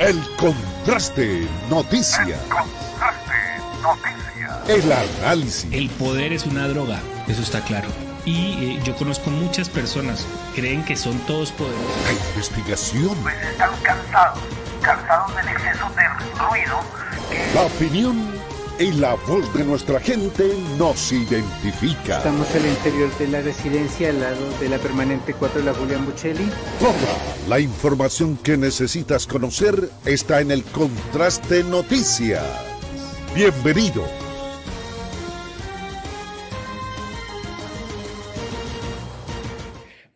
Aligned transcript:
El 0.00 0.20
contraste 0.36 1.46
noticia. 1.70 2.24
El 2.24 2.48
contraste 2.48 3.34
noticia. 3.80 4.60
El 4.66 4.92
análisis. 4.92 5.72
El 5.72 5.88
poder 5.90 6.32
es 6.32 6.46
una 6.46 6.66
droga, 6.66 6.98
eso 7.28 7.42
está 7.42 7.60
claro. 7.60 7.88
Y 8.24 8.76
eh, 8.76 8.80
yo 8.82 8.96
conozco 8.96 9.30
muchas 9.30 9.68
personas 9.68 10.26
que 10.54 10.62
creen 10.62 10.84
que 10.84 10.96
son 10.96 11.16
todos 11.26 11.52
poderosos. 11.52 11.86
La 12.06 12.12
investigación. 12.12 13.16
Pues 13.22 13.36
están 13.42 13.70
cansados, 13.82 14.42
cansados 14.82 15.36
del 15.36 15.48
exceso 15.48 15.90
de 15.90 16.08
ruido. 16.38 16.80
La 17.54 17.62
opinión 17.62 18.33
y 18.78 18.90
la 18.92 19.14
voz 19.28 19.52
de 19.54 19.64
nuestra 19.64 20.00
gente 20.00 20.50
nos 20.78 21.12
identifica. 21.12 22.18
Estamos 22.18 22.52
al 22.56 22.66
interior 22.66 23.18
de 23.18 23.28
la 23.28 23.40
residencia 23.40 24.10
al 24.10 24.20
lado 24.20 24.58
de 24.58 24.68
la 24.68 24.78
permanente 24.78 25.32
4 25.32 25.60
de 25.60 25.66
la 25.66 25.74
Julián 25.74 26.04
Buccelli. 26.04 26.44
Toda 26.80 27.48
la 27.48 27.60
información 27.60 28.36
que 28.36 28.56
necesitas 28.56 29.26
conocer 29.26 29.88
está 30.04 30.40
en 30.40 30.50
el 30.50 30.64
Contraste 30.64 31.62
Noticias. 31.62 32.42
Bienvenido. 33.34 34.04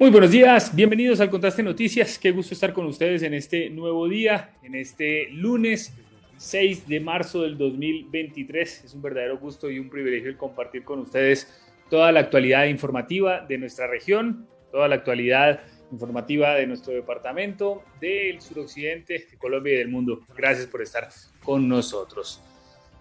Muy 0.00 0.10
buenos 0.10 0.30
días, 0.30 0.74
bienvenidos 0.74 1.20
al 1.20 1.30
Contraste 1.30 1.62
Noticias. 1.62 2.18
Qué 2.18 2.32
gusto 2.32 2.54
estar 2.54 2.72
con 2.72 2.86
ustedes 2.86 3.22
en 3.22 3.34
este 3.34 3.70
nuevo 3.70 4.08
día, 4.08 4.50
en 4.64 4.74
este 4.74 5.28
lunes 5.30 5.92
6 6.38 6.88
de 6.88 7.00
marzo 7.00 7.42
del 7.42 7.58
2023. 7.58 8.84
Es 8.84 8.94
un 8.94 9.02
verdadero 9.02 9.38
gusto 9.38 9.70
y 9.70 9.78
un 9.78 9.90
privilegio 9.90 10.30
el 10.30 10.36
compartir 10.36 10.84
con 10.84 11.00
ustedes 11.00 11.62
toda 11.90 12.12
la 12.12 12.20
actualidad 12.20 12.66
informativa 12.66 13.40
de 13.40 13.58
nuestra 13.58 13.86
región, 13.86 14.46
toda 14.70 14.88
la 14.88 14.96
actualidad 14.96 15.60
informativa 15.90 16.54
de 16.54 16.66
nuestro 16.66 16.92
departamento, 16.92 17.82
del 18.00 18.40
suroccidente, 18.40 19.26
de 19.30 19.38
Colombia 19.38 19.74
y 19.74 19.78
del 19.78 19.88
mundo. 19.88 20.20
Gracias 20.36 20.66
por 20.66 20.82
estar 20.82 21.08
con 21.42 21.68
nosotros. 21.68 22.42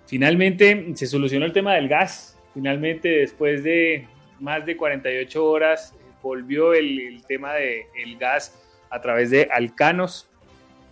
Finalmente 0.05 0.93
se 0.95 1.05
solucionó 1.05 1.45
el 1.45 1.53
tema 1.53 1.75
del 1.75 1.87
gas. 1.89 2.39
Finalmente, 2.53 3.09
después 3.09 3.63
de 3.63 4.07
más 4.39 4.65
de 4.65 4.77
48 4.77 5.45
horas, 5.45 5.93
volvió 6.21 6.73
el, 6.73 7.21
tema 7.27 7.53
del 7.53 7.81
el 7.95 8.17
gas 8.17 8.57
a 8.89 9.01
través 9.01 9.29
de 9.29 9.49
Alcanos. 9.51 10.26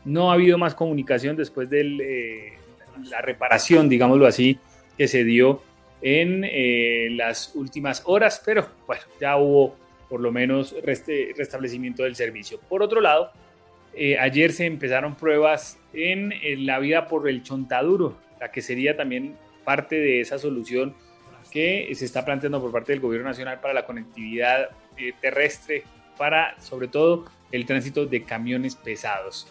No 0.05 0.29
ha 0.29 0.35
habido 0.35 0.59
más 0.59 0.75
comunicación 0.75 1.35
después 1.35 1.69
de 1.71 1.81
eh, 1.81 2.53
la 3.09 3.21
reparación, 3.21 3.89
digámoslo 3.89 4.27
así, 4.27 4.59
que 4.97 5.07
se 5.07 5.23
dio 5.23 5.63
en 6.01 6.43
eh, 6.43 7.07
las 7.11 7.55
últimas 7.55 8.03
horas, 8.05 8.41
pero 8.45 8.69
bueno, 8.85 9.01
ya 9.19 9.37
hubo 9.37 9.75
por 10.07 10.21
lo 10.21 10.31
menos 10.31 10.75
restablecimiento 10.83 12.03
del 12.03 12.15
servicio. 12.15 12.59
Por 12.69 12.83
otro 12.83 13.01
lado, 13.01 13.31
eh, 13.95 14.19
ayer 14.19 14.51
se 14.53 14.67
empezaron 14.67 15.15
pruebas 15.15 15.79
en, 15.93 16.31
la 16.67 16.77
vida 16.77 17.07
por 17.07 17.27
el 17.27 17.41
chontaduro, 17.41 18.15
la 18.39 18.51
que 18.51 18.61
sería 18.61 18.95
también 18.95 19.35
parte 19.63 19.95
de 19.95 20.21
esa 20.21 20.37
solución 20.37 20.93
que 21.51 21.89
se 21.95 22.05
está 22.05 22.23
planteando 22.23 22.61
por 22.61 22.71
parte 22.71 22.91
del 22.91 23.01
gobierno 23.01 23.29
nacional 23.29 23.59
para 23.59 23.73
la 23.73 23.85
conectividad 23.87 24.69
terrestre, 25.19 25.83
para 26.17 26.59
sobre 26.61 26.87
todo 26.87 27.25
el 27.51 27.65
tránsito 27.65 28.05
de 28.05 28.23
camiones 28.23 28.75
pesados 28.75 29.47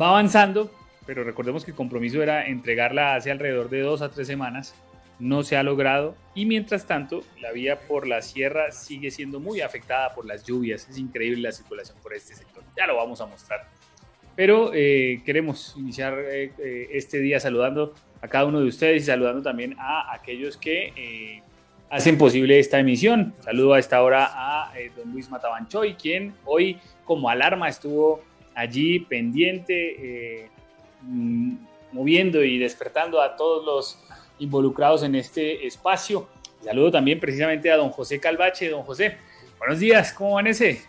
va 0.00 0.08
avanzando, 0.08 0.70
pero 1.06 1.24
recordemos 1.24 1.64
que 1.64 1.70
el 1.70 1.76
compromiso 1.76 2.22
era 2.22 2.46
entregarla 2.46 3.14
hace 3.14 3.30
alrededor 3.30 3.68
de 3.70 3.80
dos 3.80 4.02
a 4.02 4.10
tres 4.10 4.26
semanas. 4.26 4.74
No 5.20 5.44
se 5.44 5.56
ha 5.56 5.62
logrado 5.62 6.16
y 6.34 6.44
mientras 6.44 6.86
tanto 6.86 7.22
la 7.40 7.52
vía 7.52 7.78
por 7.86 8.06
la 8.06 8.20
sierra 8.20 8.72
sigue 8.72 9.10
siendo 9.10 9.38
muy 9.38 9.60
afectada 9.60 10.12
por 10.12 10.26
las 10.26 10.44
lluvias. 10.44 10.88
Es 10.88 10.98
increíble 10.98 11.42
la 11.42 11.52
circulación 11.52 11.96
por 12.02 12.14
este 12.14 12.34
sector. 12.34 12.64
Ya 12.76 12.86
lo 12.86 12.96
vamos 12.96 13.20
a 13.20 13.26
mostrar. 13.26 13.68
Pero 14.34 14.72
eh, 14.74 15.22
queremos 15.24 15.74
iniciar 15.76 16.18
eh, 16.18 16.52
eh, 16.58 16.88
este 16.92 17.18
día 17.18 17.38
saludando 17.38 17.94
a 18.20 18.26
cada 18.26 18.46
uno 18.46 18.60
de 18.60 18.66
ustedes 18.66 19.02
y 19.02 19.06
saludando 19.06 19.42
también 19.42 19.76
a 19.78 20.12
aquellos 20.12 20.56
que 20.56 21.42
hacen 21.90 22.18
posible 22.18 22.58
esta 22.58 22.80
emisión. 22.80 23.34
Saludo 23.40 23.74
a 23.74 23.78
esta 23.78 24.02
hora 24.02 24.30
a 24.32 24.72
don 24.96 25.12
Luis 25.12 25.30
Matabanchoy, 25.30 25.94
quien 25.94 26.34
hoy 26.44 26.78
como 27.04 27.28
alarma 27.28 27.68
estuvo 27.68 28.22
allí 28.54 29.00
pendiente, 29.00 30.44
eh, 30.44 30.50
moviendo 31.92 32.42
y 32.42 32.58
despertando 32.58 33.20
a 33.20 33.36
todos 33.36 33.64
los 33.64 33.98
involucrados 34.38 35.02
en 35.02 35.14
este 35.14 35.66
espacio. 35.66 36.28
Saludo 36.62 36.90
también 36.90 37.20
precisamente 37.20 37.70
a 37.70 37.76
don 37.76 37.90
José 37.90 38.18
Calvache. 38.20 38.70
Don 38.70 38.82
José, 38.82 39.18
buenos 39.58 39.78
días, 39.78 40.12
¿cómo 40.12 40.38
amanece? 40.38 40.82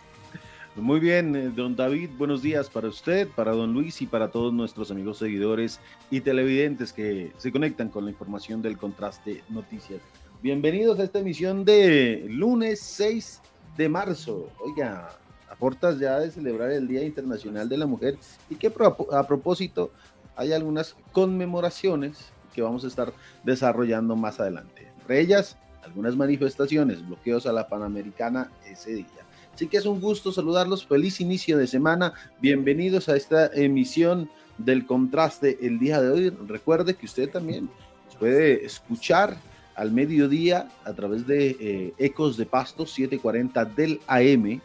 Muy 0.76 1.00
bien, 1.00 1.54
don 1.56 1.74
David, 1.74 2.10
buenos 2.18 2.42
días 2.42 2.68
para 2.68 2.88
usted, 2.88 3.28
para 3.34 3.52
don 3.52 3.72
Luis 3.72 4.02
y 4.02 4.06
para 4.06 4.30
todos 4.30 4.52
nuestros 4.52 4.90
amigos 4.90 5.16
seguidores 5.16 5.80
y 6.10 6.20
televidentes 6.20 6.92
que 6.92 7.32
se 7.38 7.50
conectan 7.50 7.88
con 7.88 8.04
la 8.04 8.10
información 8.10 8.60
del 8.60 8.76
Contraste 8.76 9.42
Noticias. 9.48 10.02
Bienvenidos 10.42 11.00
a 11.00 11.04
esta 11.04 11.20
emisión 11.20 11.64
de 11.64 12.26
lunes 12.28 12.80
6 12.80 13.40
de 13.78 13.88
marzo. 13.88 14.50
Oiga, 14.60 15.18
a 15.56 15.58
portas 15.58 15.98
ya 15.98 16.20
de 16.20 16.30
celebrar 16.30 16.70
el 16.70 16.86
Día 16.86 17.02
Internacional 17.02 17.68
de 17.68 17.78
la 17.78 17.86
Mujer 17.86 18.16
y 18.50 18.56
que 18.56 18.72
a 19.12 19.26
propósito 19.26 19.90
hay 20.36 20.52
algunas 20.52 20.94
conmemoraciones 21.12 22.18
que 22.54 22.62
vamos 22.62 22.84
a 22.84 22.88
estar 22.88 23.12
desarrollando 23.44 24.16
más 24.16 24.40
adelante. 24.40 24.88
Entre 25.00 25.20
ellas, 25.20 25.56
algunas 25.82 26.16
manifestaciones, 26.16 27.06
bloqueos 27.06 27.46
a 27.46 27.52
la 27.52 27.68
Panamericana 27.68 28.50
ese 28.66 28.94
día. 28.94 29.06
Así 29.54 29.68
que 29.68 29.78
es 29.78 29.86
un 29.86 30.00
gusto 30.00 30.32
saludarlos, 30.32 30.86
feliz 30.86 31.20
inicio 31.20 31.56
de 31.56 31.66
semana, 31.66 32.12
bienvenidos 32.40 33.08
a 33.08 33.16
esta 33.16 33.46
emisión 33.46 34.28
del 34.58 34.86
contraste 34.86 35.58
el 35.62 35.78
día 35.78 36.00
de 36.02 36.10
hoy. 36.10 36.30
Recuerde 36.46 36.94
que 36.94 37.06
usted 37.06 37.30
también 37.30 37.70
puede 38.18 38.64
escuchar 38.64 39.36
al 39.74 39.92
mediodía 39.92 40.68
a 40.84 40.92
través 40.92 41.26
de 41.26 41.56
eh, 41.60 41.94
Ecos 41.98 42.36
de 42.36 42.46
Pasto 42.46 42.86
740 42.86 43.64
del 43.64 44.00
AM 44.06 44.60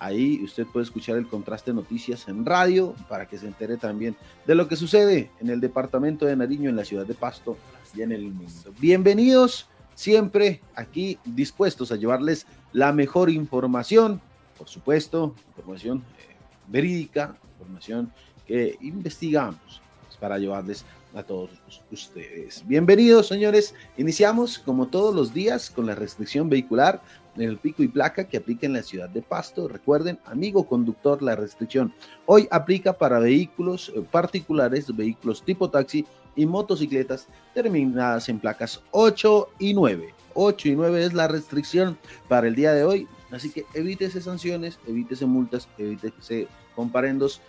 Ahí 0.00 0.42
usted 0.42 0.66
puede 0.66 0.84
escuchar 0.84 1.18
el 1.18 1.28
contraste 1.28 1.74
noticias 1.74 2.26
en 2.26 2.46
radio 2.46 2.94
para 3.06 3.28
que 3.28 3.36
se 3.36 3.46
entere 3.46 3.76
también 3.76 4.16
de 4.46 4.54
lo 4.54 4.66
que 4.66 4.74
sucede 4.74 5.30
en 5.40 5.50
el 5.50 5.60
departamento 5.60 6.24
de 6.24 6.34
Nariño, 6.36 6.70
en 6.70 6.76
la 6.76 6.86
ciudad 6.86 7.04
de 7.04 7.12
Pasto 7.12 7.58
y 7.94 8.00
en 8.00 8.12
el 8.12 8.22
mundo. 8.22 8.72
Bienvenidos 8.80 9.68
siempre 9.94 10.62
aquí 10.74 11.18
dispuestos 11.26 11.92
a 11.92 11.96
llevarles 11.96 12.46
la 12.72 12.92
mejor 12.94 13.28
información, 13.28 14.22
por 14.56 14.68
supuesto, 14.68 15.34
información 15.48 15.98
eh, 16.18 16.34
verídica, 16.66 17.36
información 17.58 18.10
que 18.46 18.78
investigamos 18.80 19.82
para 20.18 20.38
llevarles 20.38 20.86
a 21.14 21.22
todos 21.22 21.50
ustedes. 21.90 22.62
Bienvenidos, 22.66 23.28
señores. 23.28 23.74
Iniciamos, 23.96 24.58
como 24.58 24.88
todos 24.88 25.14
los 25.14 25.34
días, 25.34 25.70
con 25.70 25.86
la 25.86 25.94
restricción 25.94 26.48
vehicular 26.48 27.02
el 27.36 27.58
pico 27.58 27.82
y 27.82 27.88
placa 27.88 28.24
que 28.24 28.36
aplica 28.36 28.66
en 28.66 28.72
la 28.72 28.82
ciudad 28.82 29.08
de 29.08 29.22
Pasto. 29.22 29.68
Recuerden, 29.68 30.18
amigo 30.24 30.64
conductor, 30.66 31.22
la 31.22 31.36
restricción 31.36 31.92
hoy 32.26 32.48
aplica 32.50 32.92
para 32.92 33.18
vehículos 33.18 33.92
eh, 33.94 34.02
particulares, 34.10 34.94
vehículos 34.94 35.42
tipo 35.42 35.70
taxi 35.70 36.06
y 36.36 36.46
motocicletas 36.46 37.28
terminadas 37.54 38.28
en 38.28 38.38
placas 38.38 38.82
8 38.92 39.48
y 39.58 39.74
9. 39.74 40.14
8 40.34 40.68
y 40.68 40.76
9 40.76 41.04
es 41.04 41.12
la 41.12 41.28
restricción 41.28 41.98
para 42.28 42.48
el 42.48 42.54
día 42.54 42.72
de 42.72 42.84
hoy. 42.84 43.08
Así 43.30 43.50
que 43.50 43.64
evítese 43.74 44.20
sanciones, 44.20 44.78
evítese 44.86 45.26
multas, 45.26 45.68
evítese 45.78 46.48
comparendos. 46.74 47.40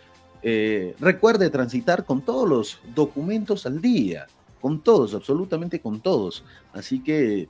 Eh, 0.43 0.95
recuerde 0.99 1.49
transitar 1.49 2.05
con 2.05 2.21
todos 2.21 2.49
los 2.49 2.79
documentos 2.95 3.65
al 3.65 3.81
día, 3.81 4.27
con 4.59 4.81
todos, 4.81 5.13
absolutamente 5.13 5.79
con 5.79 6.01
todos. 6.01 6.43
Así 6.73 7.03
que 7.03 7.47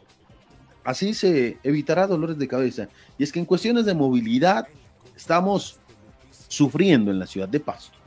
Así 0.84 1.14
se 1.14 1.58
evitará 1.64 2.08
dolores 2.08 2.38
de 2.38 2.48
cabeza. 2.48 2.90
Y 3.18 3.24
es 3.24 3.32
que 3.32 3.40
en 3.40 3.46
cuestiones 3.46 3.86
de 3.86 3.94
movilidad 3.94 4.68
estamos 5.16 5.80
sufriendo 6.48 7.12
en 7.12 7.20
la 7.20 7.28
ciudad 7.28 7.48
de 7.48 7.60
Pasto. 7.60 7.98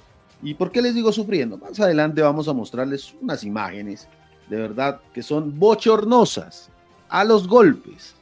¿Y 0.43 0.55
por 0.55 0.71
qué 0.71 0.83
les 0.83 0.95
digo 0.95 1.13
sufriendo? 1.13 1.57
Más 1.57 1.79
adelante 1.81 2.21
vamos 2.21 2.49
a 2.49 2.53
mostrarles 2.53 3.15
unas 3.21 3.45
imágenes 3.45 4.09
de 4.49 4.57
verdad 4.57 5.01
que 5.13 5.23
son 5.23 5.59
bochornosas, 5.59 6.71
a 7.09 7.25
los 7.25 7.49
golpes. 7.49 8.15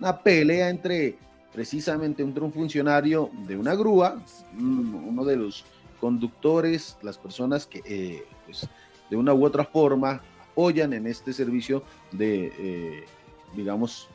Una 0.00 0.18
pelea 0.18 0.70
entre 0.70 1.18
precisamente 1.52 2.22
entre 2.22 2.44
un 2.44 2.52
funcionario 2.52 3.30
de 3.46 3.56
una 3.56 3.74
grúa, 3.74 4.22
uno 4.58 5.24
de 5.24 5.36
los 5.36 5.64
conductores, 6.00 6.96
las 7.02 7.16
personas 7.16 7.66
que 7.66 7.82
eh, 7.86 8.24
pues, 8.44 8.68
de 9.08 9.16
una 9.16 9.32
u 9.32 9.44
otra 9.44 9.64
forma 9.64 10.20
apoyan 10.52 10.92
en 10.92 11.06
este 11.06 11.32
servicio 11.32 11.82
de 12.12 12.52
eh, 12.58 13.04
digamos, 13.56 14.08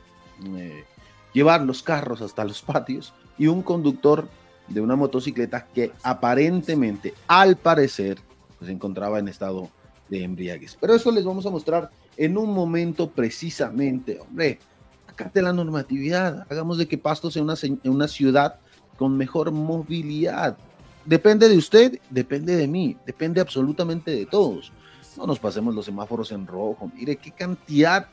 eh, 0.55 0.85
llevar 1.33 1.61
los 1.61 1.83
carros 1.83 2.21
hasta 2.21 2.45
los 2.45 2.61
patios 2.61 3.13
y 3.37 3.47
un 3.47 3.61
conductor 3.61 4.27
de 4.67 4.81
una 4.81 4.95
motocicleta 4.95 5.65
que 5.65 5.91
aparentemente, 6.03 7.13
al 7.27 7.57
parecer, 7.57 8.19
se 8.63 8.71
encontraba 8.71 9.19
en 9.19 9.27
estado 9.27 9.69
de 10.09 10.23
embriaguez. 10.23 10.77
Pero 10.79 10.93
eso 10.93 11.11
les 11.11 11.25
vamos 11.25 11.45
a 11.45 11.49
mostrar 11.49 11.89
en 12.17 12.37
un 12.37 12.53
momento 12.53 13.09
precisamente, 13.09 14.19
hombre, 14.19 14.59
acate 15.07 15.41
la 15.41 15.53
normatividad, 15.53 16.45
hagamos 16.49 16.77
de 16.77 16.87
que 16.87 16.97
Pasto 16.97 17.31
sea 17.31 17.41
una, 17.41 17.55
una 17.83 18.07
ciudad 18.07 18.59
con 18.97 19.17
mejor 19.17 19.51
movilidad. 19.51 20.57
depende 21.05 21.49
de 21.49 21.57
usted, 21.57 21.99
depende 22.09 22.55
de 22.55 22.67
mí, 22.67 22.97
depende 23.05 23.41
absolutamente 23.41 24.11
de 24.11 24.25
todos. 24.25 24.71
No 25.17 25.25
nos 25.25 25.39
pasemos 25.39 25.73
los 25.75 25.85
semáforos 25.85 26.31
en 26.31 26.47
rojo. 26.47 26.91
Mire 26.95 27.15
qué 27.15 27.31
cantidad, 27.31 28.07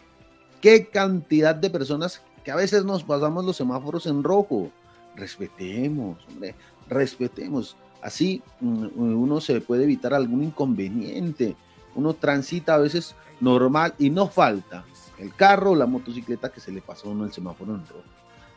qué 0.61 0.87
cantidad 0.87 1.55
de 1.55 1.71
personas 1.71 2.23
que 2.45 2.51
a 2.51 2.57
veces 2.57 2.85
nos 2.85 3.05
pasamos 3.05 3.45
los 3.45 3.57
semáforos 3.57 4.07
en 4.07 4.23
rojo. 4.23 4.71
Respetemos, 5.17 6.19
hombre, 6.29 6.55
respetemos. 6.89 7.77
Así 8.03 8.43
mm, 8.61 8.87
uno 8.97 9.41
se 9.41 9.61
puede 9.61 9.85
evitar 9.85 10.15
algún 10.15 10.45
inconveniente. 10.45 11.57
Uno 11.95 12.15
transita 12.15 12.75
a 12.75 12.79
veces 12.79 13.15
normal 13.41 13.95
y 13.99 14.11
no 14.11 14.29
falta 14.29 14.85
el 15.19 15.35
carro 15.35 15.73
o 15.73 15.77
la 15.77 15.87
motocicleta 15.87 16.51
que 16.51 16.61
se 16.61 16.73
le 16.73 16.81
pasó 16.81 17.09
a 17.09 17.13
uno 17.13 17.25
el 17.25 17.33
semáforo 17.33 17.75
en 17.75 17.87
rojo. 17.87 18.03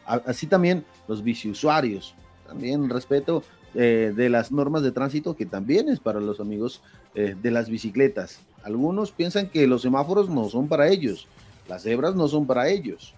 Así 0.06 0.48
también 0.48 0.86
los 1.07 1.24
biciusuarios. 1.24 2.13
También 2.45 2.89
respeto 2.89 3.44
eh, 3.74 4.13
de 4.15 4.30
las 4.30 4.51
normas 4.51 4.83
de 4.83 4.92
tránsito 4.92 5.36
que 5.36 5.45
también 5.45 5.88
es 5.88 6.00
para 6.00 6.19
los 6.19 6.39
amigos 6.39 6.81
eh, 7.15 7.36
de 7.42 7.51
las 7.51 7.69
bicicletas. 7.69 8.42
Algunos 8.63 9.12
piensan 9.12 9.50
que 9.50 9.65
los 9.68 9.81
semáforos 9.81 10.30
no 10.30 10.50
son 10.50 10.68
para 10.68 10.89
ellos, 10.89 11.27
las 11.71 11.83
cebras 11.83 12.15
no 12.15 12.27
son 12.27 12.45
para 12.45 12.68
ellos. 12.68 13.13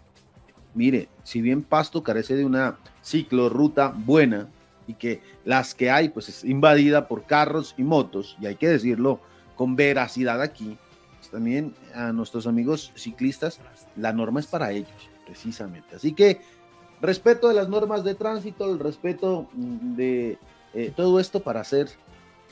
Mire, 0.75 1.09
si 1.23 1.41
bien 1.41 1.63
Pasto 1.63 2.03
carece 2.03 2.35
de 2.35 2.45
una 2.45 2.77
ciclorruta 3.03 3.87
buena 3.87 4.47
y 4.85 4.93
que 4.93 5.23
las 5.43 5.73
que 5.73 5.89
hay 5.89 6.09
pues 6.09 6.29
es 6.29 6.43
invadida 6.43 7.07
por 7.07 7.23
carros 7.23 7.73
y 7.79 7.83
motos, 7.83 8.37
y 8.39 8.45
hay 8.45 8.55
que 8.55 8.67
decirlo 8.67 9.19
con 9.55 9.75
veracidad 9.75 10.39
aquí, 10.39 10.77
pues, 11.17 11.31
también 11.31 11.73
a 11.95 12.11
nuestros 12.11 12.45
amigos 12.45 12.91
ciclistas, 12.95 13.59
la 13.95 14.13
norma 14.13 14.39
es 14.39 14.45
para 14.45 14.71
ellos, 14.71 15.09
precisamente. 15.25 15.95
Así 15.95 16.13
que 16.13 16.39
respeto 17.01 17.47
de 17.47 17.55
las 17.55 17.69
normas 17.69 18.03
de 18.03 18.13
tránsito, 18.13 18.71
el 18.71 18.77
respeto 18.77 19.49
mm, 19.53 19.95
de 19.95 20.37
eh, 20.75 20.93
todo 20.95 21.19
esto 21.19 21.39
para 21.39 21.61
hacer 21.61 21.89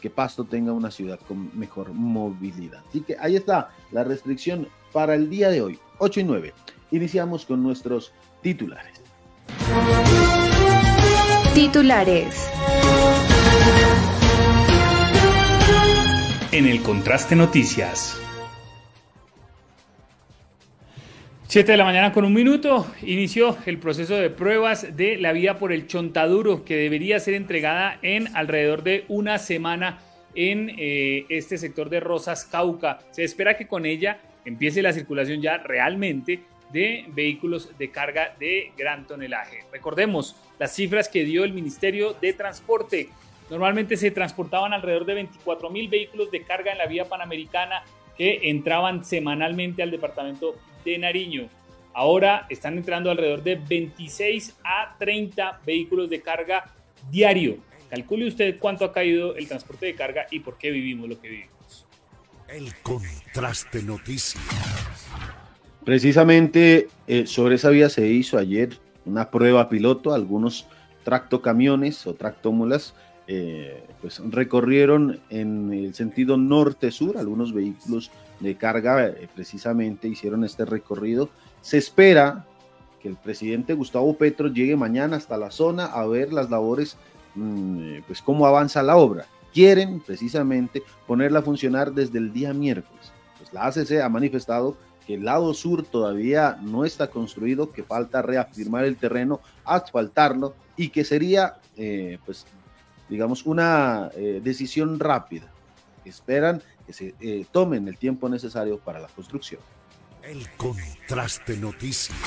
que 0.02 0.10
Pasto 0.10 0.44
tenga 0.44 0.74
una 0.74 0.92
ciudad 0.92 1.20
con 1.28 1.58
mejor 1.58 1.94
movilidad. 1.94 2.84
Así 2.90 3.02
que 3.02 3.16
ahí 3.20 3.36
está 3.36 3.70
la 3.92 4.04
restricción 4.04 4.68
para 4.92 5.16
el 5.16 5.30
día 5.30 5.50
de 5.50 5.62
hoy, 5.62 5.80
8 6.00 6.20
y 6.20 6.24
9. 6.24 6.54
Iniciamos 6.92 7.46
con 7.46 7.64
nuestros 7.64 8.12
titulares. 8.42 9.00
Titulares. 11.54 12.50
En 16.52 16.66
el 16.66 16.82
contraste 16.82 17.36
noticias. 17.36 18.18
7 21.52 21.70
de 21.70 21.78
la 21.78 21.84
mañana 21.84 22.14
con 22.14 22.24
un 22.24 22.32
minuto 22.32 22.88
inició 23.02 23.58
el 23.66 23.78
proceso 23.78 24.16
de 24.16 24.30
pruebas 24.30 24.96
de 24.96 25.18
la 25.18 25.34
vía 25.34 25.58
por 25.58 25.74
el 25.74 25.86
Chontaduro 25.86 26.64
que 26.64 26.78
debería 26.78 27.20
ser 27.20 27.34
entregada 27.34 28.00
en 28.04 28.34
alrededor 28.38 28.84
de 28.84 29.04
una 29.10 29.38
semana 29.38 30.00
en 30.34 30.74
eh, 30.78 31.26
este 31.28 31.58
sector 31.58 31.90
de 31.90 32.00
Rosas 32.00 32.46
Cauca. 32.46 33.00
Se 33.12 33.26
espera 33.26 33.58
que 33.58 33.68
con 33.68 33.86
ella 33.86 34.22
empiece 34.46 34.82
la 34.82 34.94
circulación 34.94 35.42
ya 35.42 35.58
realmente 35.58 36.40
de 36.72 37.04
vehículos 37.10 37.78
de 37.78 37.92
carga 37.92 38.34
de 38.40 38.72
gran 38.78 39.06
tonelaje. 39.06 39.66
Recordemos 39.74 40.38
las 40.58 40.74
cifras 40.74 41.10
que 41.10 41.26
dio 41.26 41.44
el 41.44 41.52
Ministerio 41.52 42.14
de 42.14 42.32
Transporte. 42.32 43.10
Normalmente 43.50 43.98
se 43.98 44.12
transportaban 44.12 44.72
alrededor 44.72 45.04
de 45.04 45.16
24 45.16 45.70
mil 45.70 45.90
vehículos 45.90 46.32
de 46.32 46.44
carga 46.44 46.72
en 46.72 46.78
la 46.78 46.86
vía 46.86 47.10
panamericana 47.10 47.84
que 48.18 48.40
entraban 48.44 49.04
semanalmente 49.04 49.84
al 49.84 49.92
departamento 49.92 50.56
de 50.84 50.98
Nariño. 50.98 51.50
Ahora 51.94 52.48
están 52.50 52.78
entrando 52.78 53.12
alrededor 53.12 53.44
de 53.44 53.56
26 53.56 54.58
a 54.64 54.96
30 54.98 55.62
vehículos 55.66 56.10
de 56.10 56.22
carga 56.22 56.74
diario. 57.10 57.58
Calcule 57.90 58.28
usted 58.28 58.58
cuánto 58.60 58.86
ha 58.86 58.94
caído 58.94 59.36
el 59.36 59.48
transporte 59.48 59.88
de 59.88 59.96
carga 59.96 60.26
y 60.32 60.40
por 60.40 60.58
qué 60.58 60.72
vivimos 60.72 61.10
lo 61.10 61.20
que 61.20 61.28
vivimos. 61.28 61.86
El 62.48 62.74
contraste 62.82 63.84
noticias. 63.84 64.44
Precisamente 65.84 66.88
eh, 67.08 67.26
sobre 67.26 67.56
esa 67.56 67.70
vía 67.70 67.90
se 67.90 68.08
hizo 68.08 68.38
ayer 68.38 68.78
una 69.06 69.32
prueba 69.32 69.68
piloto. 69.68 70.14
Algunos 70.14 70.68
tractocamiones 71.04 72.06
o 72.08 72.14
tractómulas 72.14 72.94
eh, 73.28 73.84
pues 74.02 74.22
recorrieron 74.30 75.20
en 75.30 75.74
el 75.74 75.94
sentido 75.94 76.38
norte-sur. 76.38 77.18
Algunos 77.18 77.54
vehículos 77.54 78.12
de 78.42 78.56
carga 78.56 79.08
eh, 79.08 79.30
precisamente 79.34 80.08
hicieron 80.08 80.44
este 80.44 80.66
recorrido. 80.66 81.30
Se 81.62 81.78
espera 81.78 82.46
que 83.00 83.08
el 83.08 83.16
presidente 83.16 83.74
Gustavo 83.74 84.16
Petro 84.18 84.48
llegue 84.48 84.76
mañana 84.76 85.18
hasta 85.18 85.38
la 85.38 85.52
zona 85.52 85.86
a 85.86 86.06
ver 86.06 86.34
las 86.34 86.50
labores, 86.50 86.98
mm, 87.36 87.80
eh, 87.84 88.04
pues 88.06 88.22
cómo 88.22 88.46
avanza 88.46 88.84
la 88.84 88.98
obra. 88.98 89.26
Quieren 89.54 90.00
precisamente 90.02 90.84
ponerla 91.08 91.40
a 91.40 91.44
funcionar 91.44 91.94
desde 91.94 92.18
el 92.18 92.34
día 92.34 92.54
miércoles. 92.54 93.12
Pues 93.38 93.54
la 93.54 93.66
ACC 93.66 94.02
ha 94.02 94.10
manifestado 94.10 94.78
que 95.06 95.16
el 95.16 95.26
lado 95.26 95.54
sur 95.54 95.84
todavía 95.84 96.58
no 96.62 96.86
está 96.86 97.08
construido, 97.08 97.72
que 97.72 97.84
falta 97.84 98.22
reafirmar 98.22 98.86
el 98.86 98.98
terreno, 98.98 99.42
asfaltarlo 99.66 100.54
y 100.78 100.90
que 100.90 101.04
sería, 101.04 101.58
eh, 101.76 102.18
pues, 102.26 102.46
digamos, 103.10 103.46
una 103.46 104.10
decisión 104.42 105.00
rápida. 105.00 105.52
Esperan 106.06 106.62
se 106.90 107.14
eh, 107.20 107.46
tomen 107.52 107.88
el 107.88 107.98
tiempo 107.98 108.30
necesario 108.30 108.80
para 108.80 109.00
la 109.00 109.08
construcción. 109.08 109.62
El 110.24 110.48
contraste 110.58 111.58
noticias. 111.58 112.18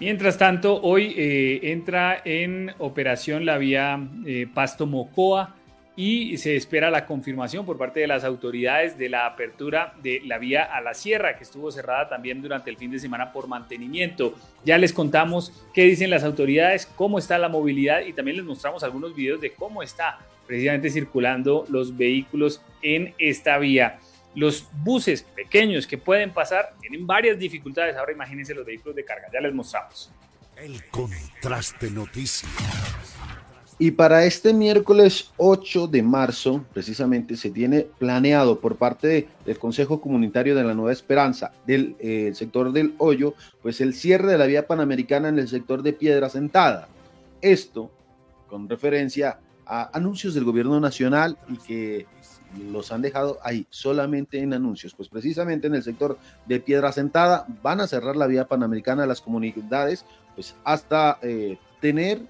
Mientras 0.00 0.38
tanto, 0.38 0.80
hoy 0.80 1.12
eh, 1.16 1.72
entra 1.72 2.22
en 2.24 2.72
operación 2.78 3.44
la 3.44 3.58
vía 3.58 3.98
eh, 4.24 4.46
Pasto 4.52 4.86
Mocoa 4.86 5.56
y 5.96 6.36
se 6.36 6.54
espera 6.54 6.92
la 6.92 7.06
confirmación 7.06 7.66
por 7.66 7.76
parte 7.76 7.98
de 7.98 8.06
las 8.06 8.22
autoridades 8.22 8.96
de 8.96 9.08
la 9.08 9.26
apertura 9.26 9.94
de 10.00 10.22
la 10.24 10.38
vía 10.38 10.62
a 10.62 10.80
la 10.80 10.94
sierra, 10.94 11.36
que 11.36 11.42
estuvo 11.42 11.72
cerrada 11.72 12.08
también 12.08 12.40
durante 12.40 12.70
el 12.70 12.76
fin 12.76 12.92
de 12.92 13.00
semana 13.00 13.32
por 13.32 13.48
mantenimiento. 13.48 14.34
Ya 14.64 14.78
les 14.78 14.92
contamos 14.92 15.66
qué 15.74 15.82
dicen 15.82 16.10
las 16.10 16.22
autoridades, 16.22 16.86
cómo 16.86 17.18
está 17.18 17.36
la 17.36 17.48
movilidad 17.48 18.02
y 18.02 18.12
también 18.12 18.36
les 18.36 18.46
mostramos 18.46 18.84
algunos 18.84 19.12
videos 19.16 19.40
de 19.40 19.52
cómo 19.52 19.82
está 19.82 20.20
precisamente 20.48 20.90
circulando 20.90 21.66
los 21.68 21.96
vehículos 21.96 22.62
en 22.82 23.14
esta 23.18 23.58
vía. 23.58 24.00
Los 24.34 24.66
buses 24.82 25.22
pequeños 25.22 25.86
que 25.86 25.98
pueden 25.98 26.32
pasar 26.32 26.74
tienen 26.80 27.06
varias 27.06 27.38
dificultades. 27.38 27.94
Ahora 27.96 28.12
imagínense 28.12 28.54
los 28.54 28.66
vehículos 28.66 28.96
de 28.96 29.04
carga, 29.04 29.28
ya 29.32 29.40
les 29.40 29.54
mostramos. 29.54 30.10
El 30.56 30.82
contraste 30.86 31.90
noticias. 31.90 32.50
Y 33.80 33.92
para 33.92 34.24
este 34.24 34.52
miércoles 34.52 35.30
8 35.36 35.86
de 35.86 36.02
marzo, 36.02 36.64
precisamente, 36.72 37.36
se 37.36 37.50
tiene 37.50 37.82
planeado 37.82 38.58
por 38.58 38.76
parte 38.76 39.28
del 39.46 39.58
Consejo 39.58 40.00
Comunitario 40.00 40.56
de 40.56 40.64
la 40.64 40.74
Nueva 40.74 40.92
Esperanza 40.92 41.52
del 41.64 41.94
eh, 42.00 42.32
sector 42.34 42.72
del 42.72 42.94
Hoyo, 42.98 43.34
pues 43.62 43.80
el 43.80 43.94
cierre 43.94 44.32
de 44.32 44.38
la 44.38 44.46
vía 44.46 44.66
panamericana 44.66 45.28
en 45.28 45.38
el 45.38 45.46
sector 45.46 45.82
de 45.82 45.92
Piedra 45.92 46.28
Sentada. 46.28 46.88
Esto 47.40 47.92
con 48.48 48.68
referencia 48.68 49.38
anuncios 49.68 50.34
del 50.34 50.44
gobierno 50.44 50.80
nacional 50.80 51.36
y 51.48 51.56
que 51.58 52.06
los 52.70 52.90
han 52.92 53.02
dejado 53.02 53.38
ahí 53.42 53.66
solamente 53.70 54.40
en 54.40 54.54
anuncios. 54.54 54.94
Pues 54.94 55.08
precisamente 55.08 55.66
en 55.66 55.74
el 55.74 55.82
sector 55.82 56.18
de 56.46 56.60
Piedra 56.60 56.92
Sentada 56.92 57.46
van 57.62 57.80
a 57.80 57.86
cerrar 57.86 58.16
la 58.16 58.26
vía 58.26 58.46
panamericana 58.46 59.02
de 59.02 59.08
las 59.08 59.20
comunidades, 59.20 60.04
pues 60.34 60.54
hasta 60.64 61.18
eh, 61.22 61.58
tener, 61.80 62.20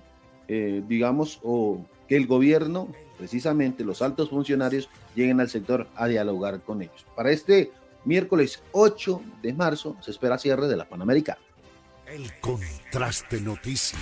eh, 0.49 0.83
digamos, 0.88 1.40
o 1.42 1.85
que 2.09 2.16
el 2.16 2.26
gobierno, 2.26 2.88
precisamente 3.16 3.85
los 3.85 4.02
altos 4.02 4.30
funcionarios, 4.30 4.88
lleguen 5.14 5.40
al 5.40 5.49
sector 5.49 5.87
a 5.95 6.09
dialogar 6.09 6.61
con 6.62 6.83
ellos. 6.83 7.07
Para 7.14 7.30
este 7.30 7.71
miércoles 8.04 8.62
8 8.73 9.23
de 9.42 9.52
marzo 9.52 9.97
se 10.00 10.11
espera 10.11 10.38
cierre 10.38 10.68
de 10.68 10.76
la 10.76 10.88
Panamericana. 10.88 11.40
El 12.07 12.33
contraste 12.40 13.40
noticias. 13.40 14.00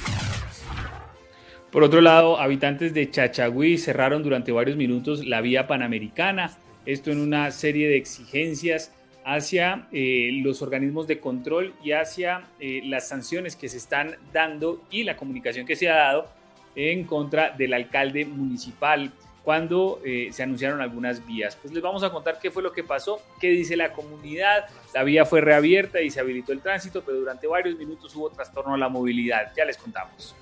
Por 1.76 1.84
otro 1.84 2.00
lado, 2.00 2.40
habitantes 2.40 2.94
de 2.94 3.10
Chachagüí 3.10 3.76
cerraron 3.76 4.22
durante 4.22 4.50
varios 4.50 4.78
minutos 4.78 5.26
la 5.26 5.42
vía 5.42 5.66
panamericana, 5.66 6.56
esto 6.86 7.10
en 7.10 7.20
una 7.20 7.50
serie 7.50 7.86
de 7.86 7.98
exigencias 7.98 8.94
hacia 9.26 9.86
eh, 9.92 10.30
los 10.42 10.62
organismos 10.62 11.06
de 11.06 11.20
control 11.20 11.74
y 11.84 11.92
hacia 11.92 12.46
eh, 12.60 12.80
las 12.86 13.08
sanciones 13.08 13.56
que 13.56 13.68
se 13.68 13.76
están 13.76 14.16
dando 14.32 14.82
y 14.90 15.04
la 15.04 15.18
comunicación 15.18 15.66
que 15.66 15.76
se 15.76 15.90
ha 15.90 15.96
dado 15.96 16.30
en 16.76 17.04
contra 17.04 17.50
del 17.50 17.74
alcalde 17.74 18.24
municipal 18.24 19.12
cuando 19.44 20.00
eh, 20.02 20.30
se 20.32 20.44
anunciaron 20.44 20.80
algunas 20.80 21.26
vías. 21.26 21.56
Pues 21.56 21.74
les 21.74 21.82
vamos 21.82 22.02
a 22.02 22.08
contar 22.08 22.38
qué 22.40 22.50
fue 22.50 22.62
lo 22.62 22.72
que 22.72 22.84
pasó, 22.84 23.20
qué 23.38 23.50
dice 23.50 23.76
la 23.76 23.92
comunidad. 23.92 24.64
La 24.94 25.04
vía 25.04 25.26
fue 25.26 25.42
reabierta 25.42 26.00
y 26.00 26.08
se 26.08 26.20
habilitó 26.20 26.54
el 26.54 26.62
tránsito, 26.62 27.02
pero 27.04 27.18
durante 27.18 27.46
varios 27.46 27.76
minutos 27.76 28.16
hubo 28.16 28.30
trastorno 28.30 28.72
a 28.72 28.78
la 28.78 28.88
movilidad. 28.88 29.52
Ya 29.54 29.66
les 29.66 29.76
contamos. 29.76 30.34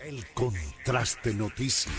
El 0.00 0.24
contraste 0.32 1.34
noticias. 1.34 1.92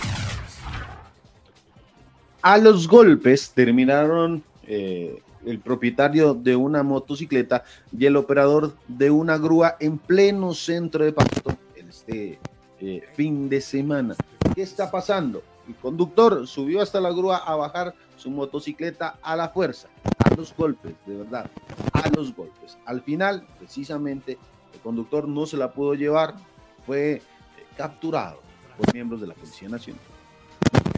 A 2.41 2.57
los 2.57 2.87
golpes 2.87 3.51
terminaron 3.51 4.41
eh, 4.63 5.21
el 5.45 5.59
propietario 5.59 6.33
de 6.33 6.55
una 6.55 6.81
motocicleta 6.81 7.65
y 7.97 8.05
el 8.05 8.15
operador 8.15 8.73
de 8.87 9.11
una 9.11 9.37
grúa 9.37 9.75
en 9.81 9.97
pleno 9.97 10.53
centro 10.53 11.03
de 11.03 11.11
Pasto 11.11 11.57
este 11.75 12.39
eh, 12.79 13.03
fin 13.15 13.49
de 13.49 13.59
semana. 13.59 14.15
¿Qué 14.55 14.61
está 14.61 14.89
pasando? 14.89 15.43
El 15.67 15.75
conductor 15.75 16.47
subió 16.47 16.81
hasta 16.81 17.01
la 17.01 17.11
grúa 17.11 17.37
a 17.37 17.55
bajar 17.57 17.93
su 18.15 18.31
motocicleta 18.31 19.17
a 19.21 19.35
la 19.35 19.49
fuerza, 19.49 19.89
a 20.19 20.33
los 20.35 20.55
golpes, 20.55 20.93
de 21.05 21.17
verdad, 21.17 21.49
a 21.91 22.09
los 22.15 22.33
golpes. 22.33 22.77
Al 22.85 23.01
final, 23.01 23.45
precisamente, 23.57 24.37
el 24.73 24.79
conductor 24.79 25.27
no 25.27 25.45
se 25.45 25.57
la 25.57 25.73
pudo 25.73 25.95
llevar, 25.95 26.35
fue 26.85 27.21
capturado 27.79 28.41
por 28.77 28.93
miembros 28.93 29.21
de 29.21 29.27
la 29.27 29.33
Policía 29.33 29.69
Nacional. 29.69 30.01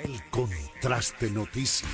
El 0.04 0.20
contraste 0.32 1.30
noticias. 1.30 1.88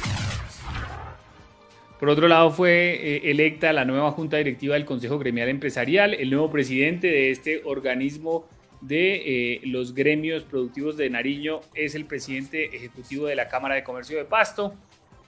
Por 2.00 2.08
otro 2.08 2.30
lado, 2.30 2.52
fue 2.52 2.94
eh, 2.94 3.32
electa 3.32 3.74
la 3.74 3.84
nueva 3.84 4.12
Junta 4.12 4.38
Directiva 4.38 4.76
del 4.76 4.86
Consejo 4.86 5.20
Gremial 5.20 5.50
Empresarial, 5.50 6.14
el 6.14 6.30
nuevo 6.30 6.50
presidente 6.50 7.08
de 7.08 7.32
este 7.32 7.64
organismo 7.66 8.48
de 8.80 9.56
eh, 9.56 9.62
los 9.66 9.94
gremios 9.94 10.44
productivos 10.44 10.96
de 10.96 11.10
Nariño 11.10 11.60
es 11.74 11.94
el 11.94 12.06
presidente 12.06 12.74
ejecutivo 12.74 13.26
de 13.26 13.36
la 13.36 13.50
Cámara 13.50 13.76
de 13.76 13.84
Comercio 13.84 14.18
de 14.18 14.24
Pasto, 14.24 14.74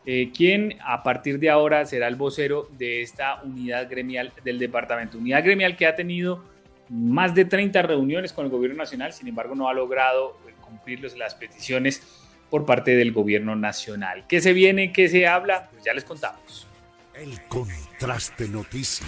eh, 0.06 0.32
quien 0.34 0.78
a 0.86 1.04
partir 1.04 1.38
de 1.38 1.50
ahora 1.50 1.86
será 1.86 2.08
el 2.08 2.16
vocero 2.16 2.70
de 2.78 3.02
esta 3.02 3.42
unidad 3.44 3.90
gremial 3.90 4.32
del 4.46 4.58
departamento. 4.58 5.18
Unidad 5.18 5.44
gremial 5.44 5.76
que 5.76 5.86
ha 5.86 5.98
tenido 5.98 6.46
más 6.90 7.36
de 7.36 7.46
30 7.46 7.82
reuniones 7.84 8.34
con 8.34 8.46
el 8.46 8.52
gobierno 8.52 8.78
nacional, 8.78 9.14
sin 9.14 9.28
embargo 9.28 9.56
no 9.56 9.70
ha 9.70 9.74
logrado 9.74 10.38
cumplir 10.62 11.02
las 11.18 11.36
peticiones 11.36 12.02
por 12.50 12.66
parte 12.66 12.96
del 12.96 13.12
gobierno 13.12 13.56
nacional. 13.56 14.26
¿Qué 14.28 14.42
se 14.42 14.54
viene? 14.54 14.92
¿Qué 14.92 15.08
se 15.08 15.28
habla? 15.28 15.70
Pues 15.72 15.84
ya 15.84 15.94
les 15.94 16.04
contamos. 16.04 16.68
El 17.14 17.40
contraste 17.48 18.48
noticias. 18.48 19.08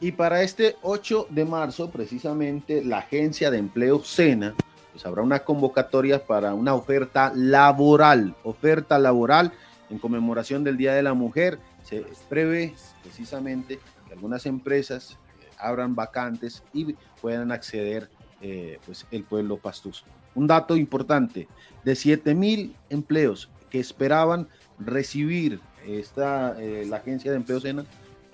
Y 0.00 0.12
para 0.12 0.42
este 0.42 0.76
8 0.82 1.26
de 1.30 1.44
marzo, 1.44 1.90
precisamente, 1.90 2.84
la 2.84 2.98
agencia 2.98 3.50
de 3.50 3.58
empleo 3.58 4.04
SENA, 4.04 4.54
pues 4.92 5.04
habrá 5.06 5.22
una 5.22 5.40
convocatoria 5.40 6.24
para 6.24 6.54
una 6.54 6.74
oferta 6.74 7.32
laboral, 7.34 8.34
oferta 8.44 8.98
laboral 8.98 9.52
en 9.90 9.98
conmemoración 9.98 10.62
del 10.62 10.76
Día 10.76 10.94
de 10.94 11.02
la 11.02 11.14
Mujer. 11.14 11.58
Se 11.82 12.04
prevé 12.28 12.74
precisamente 13.02 13.80
que 14.06 14.12
algunas 14.12 14.46
empresas 14.46 15.16
eh, 15.16 15.27
abran 15.58 15.94
vacantes 15.94 16.62
y 16.72 16.94
puedan 17.20 17.52
acceder 17.52 18.08
eh, 18.40 18.78
pues 18.86 19.06
el 19.10 19.24
pueblo 19.24 19.56
pastuso. 19.56 20.04
Un 20.34 20.46
dato 20.46 20.76
importante, 20.76 21.48
de 21.84 21.94
7 21.94 22.34
mil 22.34 22.76
empleos 22.90 23.50
que 23.70 23.80
esperaban 23.80 24.48
recibir 24.78 25.60
esta, 25.86 26.56
eh, 26.60 26.84
la 26.86 26.98
agencia 26.98 27.30
de 27.30 27.38
empleo 27.38 27.60
SENA, 27.60 27.84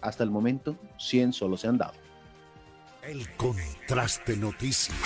hasta 0.01 0.23
el 0.23 0.31
momento 0.31 0.77
100 0.99 1.33
solo 1.33 1.57
se 1.57 1.69
han 1.69 1.79
dado. 1.79 1.95
El 3.03 3.29
contraste 3.37 4.37
noticias. 4.37 4.97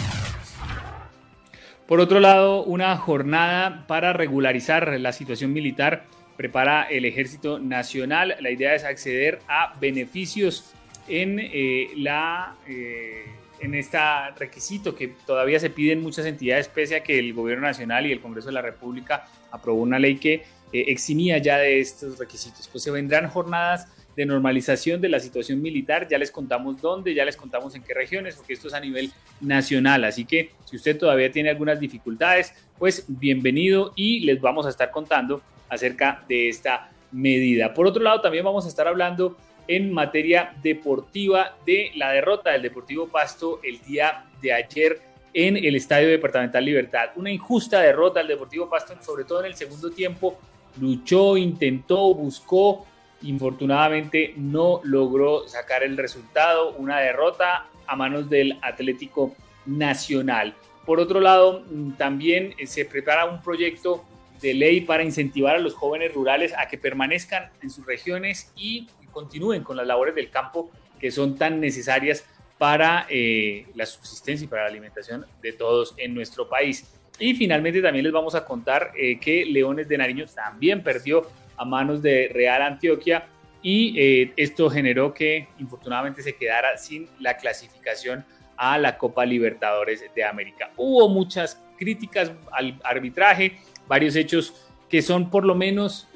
Por 1.87 2.01
otro 2.01 2.21
lado, 2.21 2.65
una 2.65 2.97
jornada 2.97 3.87
para 3.87 4.13
regularizar 4.13 5.01
la 5.01 5.13
situación 5.13 5.53
militar 5.53 6.05
prepara 6.37 6.83
el 6.83 7.05
Ejército 7.05 7.59
Nacional. 7.59 8.37
La 8.41 8.51
idea 8.51 8.75
es 8.75 8.85
acceder 8.85 9.41
a 9.49 9.75
beneficios 9.81 10.75
en 11.09 11.39
eh, 11.41 11.91
la 11.97 12.57
eh, 12.67 13.25
en 13.61 13.75
este 13.75 13.99
requisito 14.37 14.95
que 14.95 15.09
todavía 15.27 15.59
se 15.59 15.71
piden 15.71 16.01
muchas 16.01 16.27
entidades, 16.27 16.69
pese 16.69 16.97
a 16.97 17.03
que 17.03 17.19
el 17.19 17.35
Gobierno 17.35 17.67
Nacional 17.67 18.07
y 18.07 18.13
el 18.13 18.21
Congreso 18.21 18.49
de 18.49 18.55
la 18.55 18.63
República 18.63 19.27
aprobó 19.51 19.83
una 19.83 19.99
ley 19.99 20.17
que 20.17 20.35
eh, 20.35 20.85
eximía 20.89 21.39
ya 21.39 21.59
de 21.59 21.81
estos 21.81 22.19
requisitos. 22.19 22.69
Pues 22.69 22.85
se 22.85 22.91
vendrán 22.91 23.29
jornadas 23.29 23.89
de 24.17 24.27
normalización 24.27 25.01
de 25.01 25.09
la 25.09 25.21
situación 25.21 25.63
militar. 25.63 26.07
Ya 26.09 26.19
les 26.19 26.31
contamos 26.31 26.81
dónde, 26.81 27.15
ya 27.15 27.25
les 27.25 27.37
contamos 27.37 27.75
en 27.75 27.83
qué 27.83 27.95
regiones, 27.95 28.37
porque 28.37 28.53
esto 28.53 28.69
es 28.69 28.75
a 28.75 28.81
nivel 28.81 29.13
nacional. 29.41 30.05
Así 30.05 30.25
que 30.25 30.51
si 30.65 30.77
usted 30.77 30.99
todavía 30.99 31.31
tiene 31.31 31.51
algunas 31.51 31.81
dificultades, 31.81 32.53
pues 32.79 33.05
bienvenido 33.09 33.93
y 33.97 34.21
les 34.21 34.41
vamos 34.41 34.67
a 34.67 34.71
estar 34.71 34.91
contando 34.91 35.43
acerca 35.69 36.25
de 36.29 36.49
esta 36.49 36.91
medida. 37.13 37.75
Por 37.75 37.87
otro 37.87 38.03
lado, 38.03 38.21
también 38.21 38.45
vamos 38.45 38.65
a 38.67 38.69
estar 38.69 38.87
hablando 38.87 39.37
en 39.69 39.93
materia 39.93 40.55
deportiva 40.63 41.57
de 41.65 41.93
la 41.95 42.13
derrota 42.13 42.51
del 42.51 42.63
Deportivo 42.63 43.07
Pasto 43.07 43.61
el 43.63 43.81
día 43.83 44.25
de 44.41 44.53
ayer 44.53 45.03
en 45.35 45.57
el 45.57 45.77
Estadio 45.77 46.09
Departamental 46.09 46.65
Libertad. 46.65 47.11
Una 47.17 47.31
injusta 47.31 47.81
derrota 47.81 48.21
del 48.21 48.29
Deportivo 48.29 48.69
Pasto, 48.69 48.95
sobre 49.03 49.25
todo 49.25 49.41
en 49.41 49.47
el 49.47 49.55
segundo 49.55 49.91
tiempo. 49.91 50.39
Luchó, 50.81 51.37
intentó, 51.37 52.15
buscó, 52.15 52.87
infortunadamente 53.23 54.33
no 54.37 54.81
logró 54.85 55.47
sacar 55.47 55.83
el 55.83 55.97
resultado, 55.97 56.73
una 56.73 57.01
derrota 57.01 57.67
a 57.87 57.97
manos 57.97 58.31
del 58.31 58.59
Atlético 58.63 59.35
Nacional. 59.67 60.55
Por 60.87 61.01
otro 61.01 61.21
lado, 61.21 61.65
mm, 61.69 61.93
también 61.93 62.55
eh, 62.59 62.67
se 62.67 62.85
prepara 62.85 63.27
un 63.27 63.43
proyecto 63.43 64.05
de 64.41 64.55
ley 64.55 64.81
para 64.81 65.03
incentivar 65.03 65.57
a 65.57 65.59
los 65.59 65.75
jóvenes 65.75 66.15
rurales 66.15 66.55
a 66.57 66.69
que 66.69 66.79
permanezcan 66.79 67.51
en 67.61 67.71
sus 67.71 67.85
regiones 67.85 68.53
y 68.57 68.87
continúen 69.19 69.65
con 69.65 69.77
las 69.77 69.85
labores 69.85 70.15
del 70.15 70.31
campo 70.31 70.71
que 71.01 71.11
son 71.11 71.37
tan 71.37 71.61
necesarias 71.61 72.25
para 72.57 73.05
eh, 73.11 73.67
la 73.75 73.85
subsistencia 73.85 74.45
y 74.45 74.47
para 74.47 74.63
la 74.63 74.69
alimentación 74.69 75.27
de 75.43 75.53
todos 75.53 75.93
en 75.97 76.15
nuestro 76.15 76.49
país. 76.49 76.95
Y 77.19 77.35
finalmente 77.35 77.83
también 77.83 78.05
les 78.05 78.13
vamos 78.13 78.37
a 78.37 78.45
contar 78.45 78.93
eh, 78.97 79.19
que 79.19 79.45
Leones 79.45 79.89
de 79.89 79.99
Nariño 79.99 80.27
también 80.27 80.85
perdió 80.85 81.27
a 81.57 81.65
manos 81.65 82.01
de 82.01 82.31
Real 82.33 82.63
Antioquia 82.63 83.27
y 83.61 83.99
eh, 83.99 84.33
esto 84.37 84.71
generó 84.71 85.13
que 85.13 85.49
infortunadamente 85.59 86.23
se 86.23 86.37
quedara 86.37 86.77
sin 86.77 87.09
la 87.19 87.37
clasificación 87.37 88.25
a 88.57 88.79
la 88.79 88.99
Copa 88.99 89.27
Libertadores 89.27 90.05
de 90.15 90.23
América. 90.25 90.71
Hubo 90.77 91.09
muchas 91.09 91.61
críticas 91.77 92.31
al 92.53 92.79
arbitraje, 92.85 93.59
varios 93.89 94.15
hechos 94.15 94.55
que 94.89 95.03
son 95.03 95.29
por 95.29 95.45
lo 95.45 95.57
menos, 95.57 96.07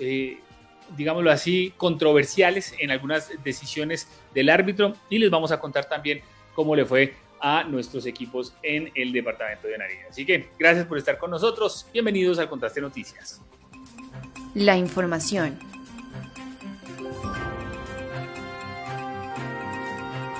digámoslo 0.97 1.31
así, 1.31 1.73
controversiales 1.77 2.75
en 2.79 2.91
algunas 2.91 3.31
decisiones 3.43 4.09
del 4.35 4.49
árbitro 4.49 4.95
y 5.09 5.19
les 5.19 5.31
vamos 5.31 5.53
a 5.53 5.61
contar 5.61 5.89
también 5.89 6.23
cómo 6.55 6.77
le 6.77 6.85
fue 6.85 7.15
a 7.41 7.65
nuestros 7.65 8.07
equipos 8.07 8.55
en 8.63 8.91
el 8.95 9.13
departamento 9.13 9.67
de 9.67 9.79
Nariño. 9.79 10.07
Así 10.09 10.25
que 10.25 10.51
gracias 10.59 10.87
por 10.87 10.99
estar 10.99 11.19
con 11.19 11.31
nosotros. 11.31 11.87
Bienvenidos 11.93 12.39
al 12.39 12.49
Contraste 12.49 12.81
Noticias 12.81 13.43
la 14.55 14.77
información. 14.77 15.59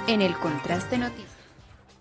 En 0.07 0.21
el 0.21 0.35
contraste 0.35 0.99
noticias. 0.99 1.32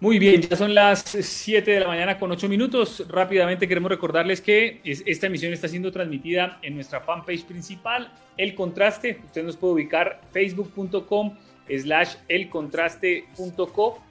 Muy 0.02 0.18
bien, 0.18 0.42
ya 0.42 0.58
son 0.58 0.74
las 0.74 1.04
7 1.04 1.70
de 1.70 1.80
la 1.80 1.88
mañana 1.88 2.18
con 2.18 2.32
8 2.32 2.50
minutos. 2.50 3.06
Rápidamente 3.08 3.68
queremos 3.68 3.92
recordarles 3.92 4.42
que 4.42 4.82
esta 4.84 5.28
emisión 5.28 5.54
está 5.54 5.68
siendo 5.68 5.92
transmitida 5.92 6.58
en 6.64 6.74
nuestra 6.74 7.02
fanpage 7.02 7.44
principal, 7.46 8.12
El 8.36 8.56
Contraste. 8.56 9.20
Usted 9.24 9.44
nos 9.44 9.58
puede 9.58 9.74
ubicar 9.76 10.22
facebook.com 10.32 11.38
slash 11.70 12.16
elcontraste.co. 12.28 14.04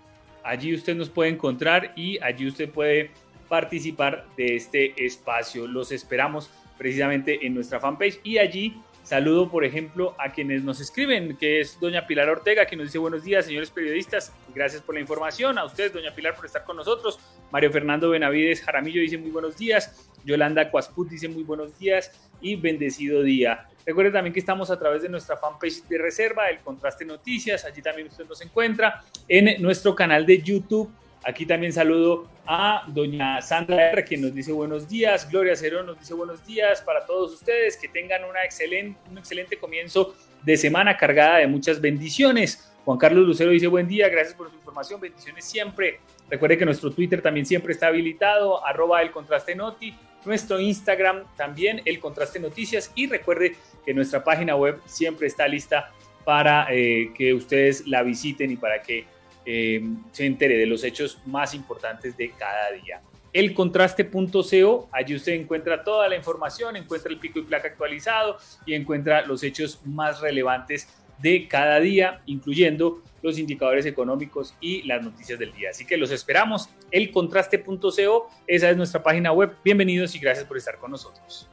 Allí 0.45 0.77
usted 0.77 0.95
nos 0.95 1.11
puede 1.11 1.31
encontrar 1.31 1.93
y 1.97 2.23
allí 2.23 2.47
usted 2.47 2.71
puede 2.71 3.11
participar 3.49 4.27
de 4.37 4.55
este 4.55 4.95
espacio. 5.05 5.67
Los 5.67 5.91
esperamos 5.91 6.53
precisamente 6.79 7.45
en 7.45 7.53
nuestra 7.53 7.81
fanpage 7.81 8.21
y 8.23 8.39
allí 8.39 8.81
saludo, 9.11 9.51
por 9.51 9.65
ejemplo, 9.65 10.15
a 10.19 10.31
quienes 10.31 10.63
nos 10.63 10.81
escriben, 10.81 11.37
que 11.37 11.59
es 11.59 11.81
doña 11.81 12.07
Pilar 12.07 12.29
Ortega, 12.29 12.65
que 12.67 12.77
nos 12.77 12.87
dice 12.87 12.99
buenos 12.99 13.25
días, 13.25 13.45
señores 13.45 13.69
periodistas, 13.69 14.33
gracias 14.55 14.83
por 14.83 14.95
la 14.95 15.01
información, 15.01 15.59
a 15.59 15.65
usted, 15.65 15.93
doña 15.93 16.15
Pilar, 16.15 16.37
por 16.37 16.47
estar 16.47 16.63
con 16.63 16.77
nosotros, 16.77 17.19
Mario 17.51 17.73
Fernando 17.73 18.09
Benavides 18.11 18.63
Jaramillo 18.63 19.01
dice 19.01 19.19
muy 19.19 19.33
buenos 19.33 19.59
días, 19.59 20.09
Yolanda 20.25 20.71
Cuasput 20.71 21.09
dice 21.09 21.27
muy 21.27 21.43
buenos 21.43 21.77
días 21.77 22.13
y 22.41 22.55
bendecido 22.55 23.25
día. 23.25 23.67
Recuerde 23.85 24.13
también 24.13 24.33
que 24.33 24.39
estamos 24.39 24.71
a 24.71 24.79
través 24.79 25.03
de 25.03 25.09
nuestra 25.09 25.37
fanpage 25.37 25.83
de 25.89 25.99
reserva, 25.99 26.49
el 26.49 26.61
Contraste 26.61 27.05
Noticias, 27.05 27.65
allí 27.65 27.83
también 27.83 28.07
usted 28.07 28.29
nos 28.29 28.41
encuentra, 28.43 29.03
en 29.27 29.61
nuestro 29.61 29.93
canal 29.93 30.25
de 30.25 30.41
YouTube, 30.41 30.89
Aquí 31.23 31.45
también 31.45 31.73
saludo 31.73 32.29
a 32.47 32.85
doña 32.89 33.43
Sandra 33.43 33.91
R, 33.91 34.05
quien 34.05 34.23
nos 34.23 34.35
dice 34.35 34.53
buenos 34.53 34.89
días. 34.89 35.31
Gloria 35.31 35.55
Cerón 35.55 35.87
nos 35.87 35.99
dice 35.99 36.15
buenos 36.15 36.47
días 36.47 36.81
para 36.81 37.05
todos 37.05 37.35
ustedes. 37.35 37.77
Que 37.77 37.89
tengan 37.89 38.25
una 38.25 38.43
excelente, 38.43 38.99
un 39.11 39.19
excelente 39.19 39.59
comienzo 39.59 40.15
de 40.43 40.57
semana 40.57 40.97
cargada 40.97 41.39
de 41.39 41.47
muchas 41.47 41.79
bendiciones. 41.79 42.73
Juan 42.87 42.97
Carlos 42.97 43.27
Lucero 43.27 43.51
dice 43.51 43.67
buen 43.67 43.87
día, 43.87 44.09
gracias 44.09 44.35
por 44.35 44.49
su 44.49 44.57
información, 44.57 44.99
bendiciones 44.99 45.45
siempre. 45.45 46.01
Recuerde 46.31 46.57
que 46.57 46.65
nuestro 46.65 46.91
Twitter 46.91 47.21
también 47.21 47.45
siempre 47.45 47.75
está 47.75 47.89
habilitado, 47.89 48.65
arroba 48.67 49.03
el 49.03 49.11
contraste 49.11 49.55
noti. 49.55 49.95
Nuestro 50.25 50.59
Instagram 50.59 51.25
también, 51.37 51.83
el 51.85 52.01
contraste 52.01 52.41
noticias. 52.41 52.93
Y 52.95 53.07
recuerde 53.07 53.57
que 53.85 53.93
nuestra 53.93 54.25
página 54.25 54.57
web 54.57 54.81
siempre 54.87 55.27
está 55.27 55.47
lista 55.47 55.93
para 56.25 56.67
eh, 56.71 57.13
que 57.15 57.35
ustedes 57.35 57.87
la 57.87 58.03
visiten 58.03 58.51
y 58.51 58.57
para 58.57 58.81
que 58.81 59.05
eh, 59.45 59.83
se 60.13 60.27
entere 60.27 60.57
de 60.57 60.67
los 60.67 60.85
hechos 60.85 61.19
más 61.27 61.55
importantes 61.55 62.17
de 62.17 62.31
cada 62.31 62.73
día. 62.73 63.01
El 63.33 63.55
contraste.co, 63.55 64.89
allí 64.93 65.15
usted 65.15 65.33
encuentra 65.33 65.85
toda 65.85 66.09
la 66.09 66.17
información, 66.17 66.77
encuentra 66.77 67.13
el 67.13 67.19
pico 67.19 67.39
y 67.39 67.43
placa 67.43 67.69
actualizado 67.69 68.39
y 68.67 68.75
encuentra 68.75 69.25
los 69.25 69.43
hechos 69.45 69.81
más 69.85 70.21
relevantes 70.21 70.89
de 71.19 71.47
cada 71.47 71.79
día, 71.79 72.23
incluyendo 72.27 73.03
los 73.23 73.39
indicadores 73.39 73.87
económicos 73.87 74.55
y 74.61 74.83
las 74.83 75.03
noticias 75.03 75.39
del 75.39 75.53
día. 75.53 75.71
Así 75.71 75.87
que 75.87 75.97
los 75.97 76.11
esperamos. 76.11 76.71
Elcontraste.co, 76.91 78.31
esa 78.47 78.71
es 78.71 78.77
nuestra 78.77 79.03
página 79.03 79.31
web. 79.33 79.55
Bienvenidos 79.63 80.15
y 80.15 80.19
gracias 80.19 80.47
por 80.47 80.57
estar 80.57 80.79
con 80.79 80.91
nosotros. 80.91 81.49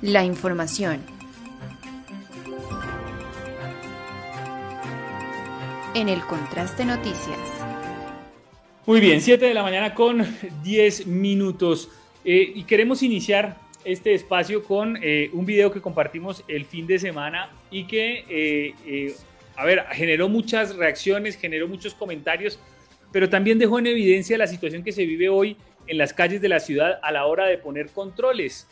La 0.00 0.24
información. 0.24 1.02
En 5.94 6.08
el 6.08 6.20
Contraste 6.20 6.84
Noticias. 6.84 7.38
Muy 8.84 9.00
bien, 9.00 9.20
7 9.22 9.46
de 9.46 9.54
la 9.54 9.62
mañana 9.62 9.94
con 9.94 10.24
10 10.62 11.06
minutos. 11.06 11.88
Eh, 12.24 12.52
y 12.54 12.64
queremos 12.64 13.02
iniciar 13.02 13.56
este 13.84 14.12
espacio 14.12 14.62
con 14.62 14.98
eh, 15.02 15.30
un 15.32 15.46
video 15.46 15.72
que 15.72 15.80
compartimos 15.80 16.44
el 16.46 16.66
fin 16.66 16.86
de 16.86 16.98
semana 16.98 17.50
y 17.70 17.84
que 17.84 18.24
eh, 18.28 19.14
a 19.56 19.64
ver, 19.64 19.86
generó 19.92 20.28
muchas 20.28 20.76
reacciones, 20.76 21.36
generó 21.36 21.66
muchos 21.68 21.94
comentarios, 21.94 22.60
pero 23.10 23.30
también 23.30 23.58
dejó 23.58 23.78
en 23.78 23.86
evidencia 23.86 24.36
la 24.36 24.46
situación 24.46 24.84
que 24.84 24.92
se 24.92 25.06
vive 25.06 25.30
hoy 25.30 25.56
en 25.86 25.96
las 25.96 26.12
calles 26.12 26.42
de 26.42 26.50
la 26.50 26.60
ciudad 26.60 27.00
a 27.02 27.10
la 27.12 27.24
hora 27.24 27.46
de 27.46 27.56
poner 27.56 27.88
controles. 27.88 28.68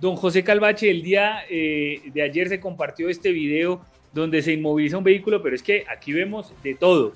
Don 0.00 0.16
José 0.16 0.42
Calvache, 0.42 0.90
el 0.90 1.02
día 1.02 1.44
de 1.48 2.22
ayer 2.22 2.48
se 2.48 2.60
compartió 2.60 3.08
este 3.08 3.30
video 3.30 3.82
donde 4.20 4.42
se 4.42 4.52
inmoviliza 4.52 4.98
un 4.98 5.04
vehículo, 5.04 5.42
pero 5.42 5.54
es 5.54 5.62
que 5.62 5.84
aquí 5.88 6.12
vemos 6.12 6.52
de 6.62 6.74
todo. 6.74 7.12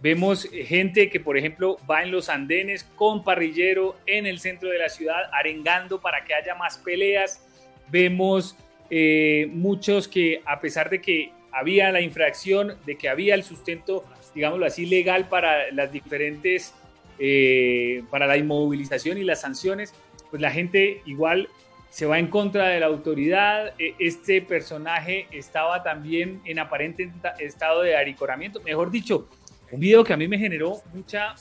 Vemos 0.00 0.48
gente 0.52 1.10
que, 1.10 1.18
por 1.18 1.36
ejemplo, 1.36 1.78
va 1.90 2.02
en 2.02 2.10
los 2.10 2.28
andenes 2.28 2.84
con 2.94 3.24
parrillero 3.24 3.96
en 4.06 4.26
el 4.26 4.38
centro 4.38 4.68
de 4.68 4.78
la 4.78 4.88
ciudad, 4.88 5.30
arengando 5.32 6.00
para 6.00 6.24
que 6.24 6.34
haya 6.34 6.54
más 6.54 6.78
peleas. 6.78 7.42
Vemos 7.90 8.56
eh, 8.90 9.48
muchos 9.50 10.06
que, 10.06 10.42
a 10.44 10.60
pesar 10.60 10.90
de 10.90 11.00
que 11.00 11.32
había 11.50 11.90
la 11.90 12.00
infracción, 12.00 12.76
de 12.86 12.96
que 12.96 13.08
había 13.08 13.34
el 13.34 13.42
sustento, 13.42 14.04
digámoslo 14.34 14.66
así, 14.66 14.86
legal 14.86 15.28
para 15.28 15.72
las 15.72 15.90
diferentes, 15.90 16.74
eh, 17.18 18.02
para 18.10 18.26
la 18.26 18.36
inmovilización 18.36 19.18
y 19.18 19.24
las 19.24 19.40
sanciones, 19.40 19.94
pues 20.30 20.42
la 20.42 20.50
gente 20.50 21.00
igual 21.06 21.48
se 21.94 22.06
va 22.06 22.18
en 22.18 22.26
contra 22.26 22.70
de 22.70 22.80
la 22.80 22.86
autoridad. 22.86 23.72
E, 23.78 23.94
este 24.00 24.42
personaje 24.42 25.28
estaba 25.30 25.84
también 25.84 26.40
en 26.44 26.58
aparente 26.58 27.12
estado 27.38 27.82
de 27.82 27.96
aricoramiento. 27.96 28.60
Mejor 28.62 28.90
dicho, 28.90 29.28
un 29.70 29.78
video 29.78 30.02
que 30.02 30.12
a 30.12 30.16
mí 30.16 30.26
me 30.26 30.36
generó 30.36 30.82
mucha, 30.92 31.36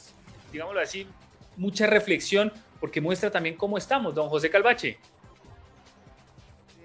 digámoslo 0.52 0.80
así, 0.80 1.08
mucha 1.58 1.88
reflexión 1.88 2.54
porque 2.80 3.02
muestra 3.02 3.32
también 3.32 3.56
cómo 3.56 3.80
estamos, 3.80 4.14
don 4.14 4.30
José 4.30 4.52
Calvache. 4.52 5.00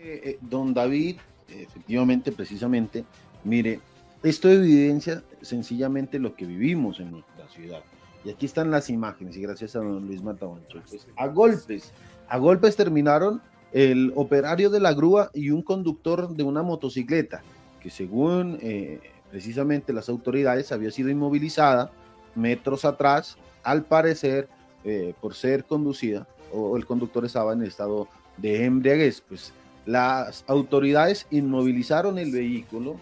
Eh, 0.01 0.21
eh, 0.25 0.39
don 0.41 0.73
David, 0.73 1.19
efectivamente, 1.47 2.33
precisamente, 2.33 3.05
mire, 3.45 3.81
esto 4.23 4.49
evidencia 4.49 5.23
sencillamente 5.43 6.19
lo 6.19 6.35
que 6.35 6.47
vivimos 6.47 7.01
en 7.01 7.11
nuestra 7.11 7.47
ciudad. 7.49 7.83
Y 8.25 8.31
aquí 8.31 8.47
están 8.47 8.71
las 8.71 8.89
imágenes, 8.89 9.37
y 9.37 9.43
gracias 9.43 9.77
a 9.77 9.81
don 9.81 10.07
Luis 10.07 10.23
Matabancho. 10.23 10.81
Pues, 10.89 11.07
a 11.17 11.27
golpes, 11.27 11.93
a 12.29 12.39
golpes 12.39 12.75
terminaron 12.75 13.43
el 13.73 14.13
operario 14.17 14.71
de 14.71 14.81
la 14.81 14.93
grúa 14.93 15.31
y 15.35 15.51
un 15.51 15.63
conductor 15.63 16.35
de 16.35 16.43
una 16.43 16.63
motocicleta, 16.63 17.43
que 17.81 17.91
según 17.91 18.59
eh, 18.61 19.01
precisamente 19.31 19.93
las 19.93 20.09
autoridades 20.09 20.73
había 20.73 20.91
sido 20.91 21.11
inmovilizada 21.11 21.91
metros 22.35 22.85
atrás, 22.85 23.37
al 23.63 23.85
parecer 23.85 24.49
eh, 24.85 25.15
por 25.21 25.35
ser 25.35 25.65
conducida, 25.65 26.27
o 26.53 26.77
el 26.77 26.87
conductor 26.87 27.25
estaba 27.25 27.53
en 27.53 27.63
estado 27.63 28.09
de 28.37 28.65
embriaguez. 28.65 29.21
Pues 29.21 29.53
las 29.85 30.45
autoridades 30.47 31.27
inmovilizaron 31.31 32.19
el 32.19 32.33
vehículo, 32.33 32.97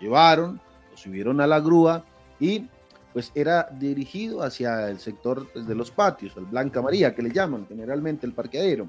llevaron, 0.00 0.60
lo 0.90 0.96
subieron 0.96 1.40
a 1.40 1.46
la 1.46 1.60
grúa 1.60 2.04
y 2.38 2.66
pues 3.12 3.32
era 3.34 3.68
dirigido 3.78 4.42
hacia 4.42 4.88
el 4.88 4.98
sector 4.98 5.48
pues, 5.52 5.66
de 5.66 5.74
los 5.74 5.90
patios, 5.90 6.32
el 6.36 6.44
Blanca 6.44 6.80
María, 6.80 7.14
que 7.14 7.22
le 7.22 7.32
llaman 7.32 7.66
generalmente 7.68 8.26
el 8.26 8.32
parqueadero. 8.32 8.86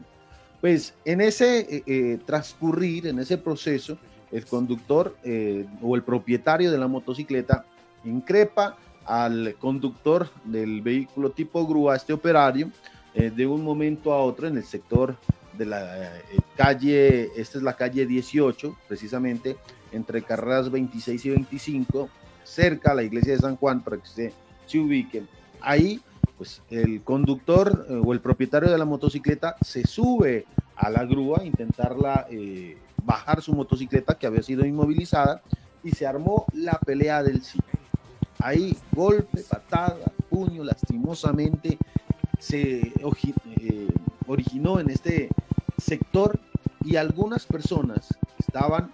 Pues 0.61 0.93
en 1.05 1.21
ese 1.21 1.59
eh, 1.59 1.83
eh, 1.87 2.19
transcurrir, 2.23 3.07
en 3.07 3.17
ese 3.17 3.39
proceso, 3.39 3.97
el 4.31 4.45
conductor 4.45 5.17
eh, 5.23 5.65
o 5.81 5.95
el 5.95 6.03
propietario 6.03 6.71
de 6.71 6.77
la 6.77 6.87
motocicleta 6.87 7.65
increpa 8.05 8.77
al 9.05 9.55
conductor 9.59 10.29
del 10.45 10.81
vehículo 10.81 11.31
tipo 11.31 11.65
grúa, 11.67 11.95
este 11.95 12.13
operario, 12.13 12.71
de 13.13 13.45
un 13.45 13.61
momento 13.61 14.13
a 14.13 14.21
otro 14.21 14.47
en 14.47 14.55
el 14.55 14.63
sector 14.63 15.17
de 15.57 15.65
la 15.65 16.13
calle, 16.55 17.29
esta 17.35 17.57
es 17.57 17.63
la 17.63 17.75
calle 17.75 18.05
18, 18.05 18.77
precisamente 18.87 19.57
entre 19.91 20.21
carreras 20.21 20.71
26 20.71 21.25
y 21.25 21.29
25, 21.31 22.09
cerca 22.45 22.91
a 22.91 22.95
la 22.95 23.03
iglesia 23.03 23.33
de 23.33 23.39
San 23.39 23.57
Juan, 23.57 23.83
para 23.83 23.97
que 23.97 24.07
se, 24.07 24.33
se 24.65 24.79
ubiquen. 24.79 25.27
Ahí, 25.59 25.99
pues 26.41 26.63
el 26.71 27.03
conductor 27.03 27.85
eh, 27.87 28.01
o 28.03 28.13
el 28.13 28.19
propietario 28.19 28.71
de 28.71 28.77
la 28.79 28.85
motocicleta 28.85 29.57
se 29.61 29.85
sube 29.85 30.47
a 30.75 30.89
la 30.89 31.05
grúa 31.05 31.41
a 31.41 31.45
intentarla 31.45 32.25
eh, 32.31 32.79
bajar 33.03 33.43
su 33.43 33.53
motocicleta 33.53 34.17
que 34.17 34.25
había 34.25 34.41
sido 34.41 34.65
inmovilizada 34.65 35.43
y 35.83 35.91
se 35.91 36.07
armó 36.07 36.47
la 36.53 36.79
pelea 36.83 37.21
del 37.21 37.43
cine. 37.43 37.63
Ahí, 38.39 38.75
golpe, 38.91 39.43
patada, 39.47 39.99
puño, 40.31 40.63
lastimosamente 40.63 41.77
se 42.39 42.91
originó 44.25 44.79
en 44.79 44.89
este 44.89 45.29
sector 45.77 46.39
y 46.83 46.95
algunas 46.95 47.45
personas 47.45 48.17
estaban 48.39 48.89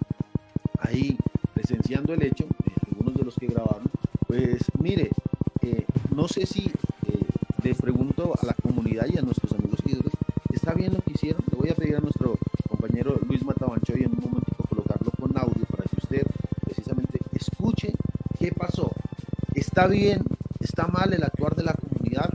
ahí 0.80 1.16
presenciando 1.54 2.12
el 2.12 2.24
hecho, 2.24 2.44
eh, 2.44 2.72
algunos 2.90 3.14
de 3.14 3.24
los 3.24 3.34
que 3.36 3.46
grabaron, 3.46 3.90
pues 4.26 4.60
mire, 4.78 5.08
eh, 5.62 5.86
no 6.14 6.28
sé 6.28 6.46
si 6.46 6.66
eh, 6.66 6.72
le 7.68 7.74
pregunto 7.74 8.32
a 8.40 8.46
la 8.46 8.54
comunidad 8.54 9.04
y 9.12 9.18
a 9.18 9.22
nuestros 9.22 9.52
amigos 9.52 9.80
seguidores, 9.84 10.14
¿está 10.50 10.72
bien 10.72 10.94
lo 10.94 11.02
que 11.02 11.12
hicieron? 11.12 11.44
Le 11.50 11.56
voy 11.58 11.68
a 11.68 11.74
pedir 11.74 11.96
a 11.96 12.00
nuestro 12.00 12.38
compañero 12.66 13.20
Luis 13.26 13.44
Matabancho 13.44 13.92
y 13.94 14.04
en 14.04 14.12
un 14.12 14.20
momento 14.20 14.64
colocarlo 14.70 15.10
con 15.10 15.36
audio 15.36 15.66
para 15.66 15.84
que 15.84 15.96
usted 16.02 16.26
precisamente 16.64 17.18
escuche 17.34 17.92
qué 18.38 18.52
pasó. 18.52 18.90
¿Está 19.54 19.86
bien? 19.86 20.22
¿Está 20.60 20.86
mal 20.86 21.12
el 21.12 21.22
actuar 21.22 21.54
de 21.56 21.64
la 21.64 21.74
comunidad? 21.74 22.30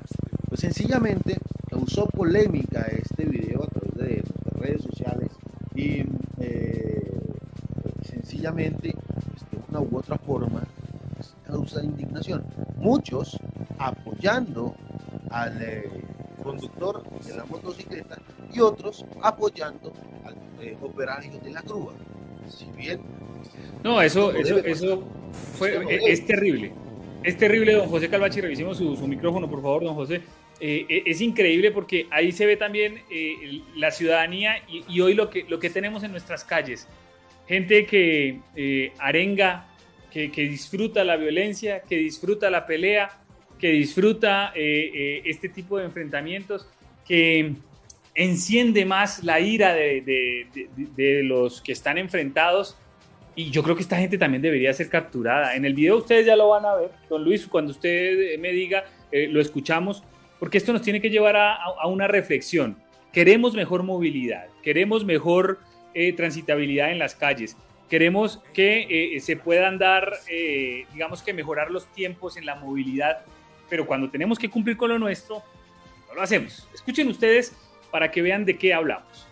Pues 0.50 0.62
sencillamente 0.62 1.40
causó 1.68 2.06
polémica 2.06 2.82
este 2.92 3.26
video 3.26 3.64
a 3.64 3.68
través 3.68 3.96
de 3.96 4.24
redes 4.60 4.84
sociales 4.84 5.32
y 5.74 6.04
eh, 6.38 7.12
sencillamente 8.04 8.94
pues, 9.32 9.50
de 9.50 9.58
una 9.68 9.80
u 9.80 9.98
otra 9.98 10.20
forma 10.20 10.62
pues, 11.16 11.34
causa 11.44 11.84
indignación. 11.84 12.46
Muchos 12.78 13.40
apoyando 13.84 14.53
al 15.44 15.62
eh, 15.62 15.90
conductor 16.44 17.04
de 17.22 17.36
la 17.36 17.46
motocicleta 17.46 18.18
y 18.52 18.60
otros 18.60 19.06
apoyando 19.22 19.94
al 20.26 20.36
eh, 20.62 20.78
operario 20.82 21.40
de 21.40 21.52
la 21.52 21.62
grúa. 21.62 21.94
Si 22.50 22.66
bien 22.72 23.02
no, 23.84 24.02
eso, 24.02 24.32
eso, 24.32 24.58
eso 24.60 25.04
fue, 25.58 25.84
es, 26.10 26.26
terrible. 26.26 26.72
Es 27.24 27.38
terrible, 27.38 27.74
don 27.74 27.90
José 27.90 28.10
Calvachi. 28.10 28.42
Revisemos 28.42 28.78
su, 28.78 28.96
su 28.96 29.08
micrófono, 29.08 29.50
por 29.50 29.62
favor, 29.62 29.84
don 29.84 29.96
José. 29.96 30.22
Eh, 30.60 30.86
eh, 30.88 31.04
es 31.06 31.20
increíble 31.20 31.72
porque 31.72 32.08
ahí 32.10 32.32
se 32.32 32.46
ve 32.46 32.56
también 32.56 33.02
eh, 33.12 33.62
la 33.76 33.92
ciudadanía 33.92 34.56
y, 34.68 35.02
hoy 35.02 35.14
lo 35.14 35.30
que, 35.30 35.46
lo 35.50 35.60
que 35.60 35.70
tenemos 35.70 36.04
en 36.04 36.12
nuestras 36.12 36.44
calles. 36.44 36.88
Gente 37.48 37.86
que 37.86 38.40
arenga, 39.00 39.68
que, 40.10 40.30
disfruta 40.30 41.04
la 41.04 41.18
violencia, 41.18 41.82
que 41.82 41.98
disfruta 41.98 42.50
la 42.50 42.66
pelea, 42.66 43.20
que 43.64 43.72
disfruta 43.72 44.52
este 44.56 45.48
tipo 45.48 45.78
de 45.78 45.86
enfrentamientos, 45.86 46.68
que 47.08 47.54
enciende 48.14 48.84
más 48.84 49.24
la 49.24 49.40
ira 49.40 49.74
de, 49.74 50.46
de, 50.76 51.24
los 51.24 51.62
que 51.62 51.72
están 51.72 51.98
enfrentados. 51.98 52.76
Y 53.38 53.52
yo 53.52 53.64
creo 53.64 53.78
que 53.78 53.84
esta 53.84 53.96
gente 53.96 54.18
también 54.18 54.42
debería 54.42 54.74
ser 54.74 54.90
capturada. 54.90 55.56
En 55.56 55.64
el 55.64 55.76
video 55.76 56.00
ustedes 56.00 56.26
ya 56.26 56.36
lo 56.36 56.50
van 56.50 56.66
a 56.66 56.76
ver, 56.76 56.92
don 57.10 57.24
Luis, 57.24 57.48
cuando 57.48 57.72
usted 57.72 58.38
me 58.38 58.52
diga, 58.52 58.84
lo 59.30 59.40
escuchamos 59.40 60.04
porque 60.44 60.58
esto 60.58 60.74
nos 60.74 60.82
tiene 60.82 61.00
que 61.00 61.10
llevar 61.10 61.38
a, 61.38 61.88
una 61.88 62.06
reflexión. 62.06 62.76
Queremos 63.14 63.54
mejor 63.54 63.82
movilidad, 63.84 64.48
queremos 64.62 65.06
mejor 65.06 65.60
eh, 65.94 66.12
transitabilidad 66.12 66.92
en 66.92 67.00
las 67.00 67.16
calles, 67.16 67.56
queremos 67.90 68.42
que 68.54 69.16
eh, 69.16 69.22
se 69.22 69.38
puedan 69.38 69.78
dar, 69.78 70.12
eh, 70.30 70.86
digamos 70.92 71.22
que 71.22 71.32
mejorar 71.32 71.72
los 71.72 71.86
tiempos 71.94 72.36
en 72.36 72.46
la 72.46 72.56
movilidad, 72.56 73.20
pero 73.74 73.88
cuando 73.88 74.08
tenemos 74.08 74.38
que 74.38 74.52
cumplir 74.52 74.78
con 74.78 74.88
lo 74.90 75.00
nuestro, 75.00 75.42
no 76.08 76.14
lo 76.14 76.22
hacemos. 76.22 76.70
Escuchen 76.76 77.08
ustedes 77.08 77.56
para 77.90 78.12
que 78.12 78.22
vean 78.22 78.46
de 78.46 78.56
qué 78.56 78.72
hablamos. 78.72 79.23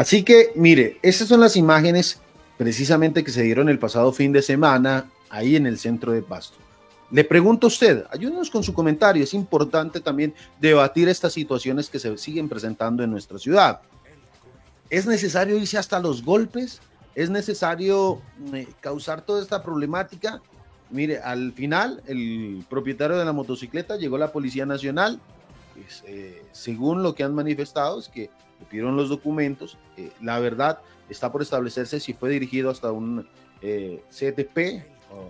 Así 0.00 0.22
que, 0.22 0.52
mire, 0.54 0.98
esas 1.02 1.28
son 1.28 1.40
las 1.40 1.56
imágenes 1.56 2.20
precisamente 2.56 3.22
que 3.22 3.30
se 3.30 3.42
dieron 3.42 3.68
el 3.68 3.78
pasado 3.78 4.14
fin 4.14 4.32
de 4.32 4.40
semana 4.40 5.10
ahí 5.28 5.56
en 5.56 5.66
el 5.66 5.78
centro 5.78 6.12
de 6.12 6.22
Pasto. 6.22 6.56
Le 7.10 7.22
pregunto 7.22 7.66
a 7.66 7.68
usted, 7.68 8.06
ayúdenos 8.10 8.48
con 8.48 8.62
su 8.62 8.72
comentario, 8.72 9.22
es 9.22 9.34
importante 9.34 10.00
también 10.00 10.32
debatir 10.58 11.10
estas 11.10 11.34
situaciones 11.34 11.90
que 11.90 11.98
se 11.98 12.16
siguen 12.16 12.48
presentando 12.48 13.04
en 13.04 13.10
nuestra 13.10 13.38
ciudad. 13.38 13.82
¿Es 14.88 15.04
necesario 15.04 15.58
irse 15.58 15.76
hasta 15.76 16.00
los 16.00 16.24
golpes? 16.24 16.80
¿Es 17.14 17.28
necesario 17.28 18.22
eh, 18.54 18.68
causar 18.80 19.20
toda 19.20 19.42
esta 19.42 19.62
problemática? 19.62 20.40
Mire, 20.88 21.18
al 21.18 21.52
final 21.52 22.02
el 22.06 22.64
propietario 22.70 23.18
de 23.18 23.26
la 23.26 23.34
motocicleta 23.34 23.98
llegó 23.98 24.16
a 24.16 24.20
la 24.20 24.32
Policía 24.32 24.64
Nacional, 24.64 25.20
pues, 25.74 26.02
eh, 26.06 26.42
según 26.52 27.02
lo 27.02 27.14
que 27.14 27.22
han 27.22 27.34
manifestado 27.34 28.00
es 28.00 28.08
que 28.08 28.30
pidieron 28.64 28.96
los 28.96 29.08
documentos, 29.08 29.78
eh, 29.96 30.10
la 30.20 30.38
verdad 30.38 30.80
está 31.08 31.30
por 31.32 31.42
establecerse 31.42 32.00
si 32.00 32.12
fue 32.12 32.30
dirigido 32.30 32.70
hasta 32.70 32.92
un 32.92 33.28
CTP 33.60 34.82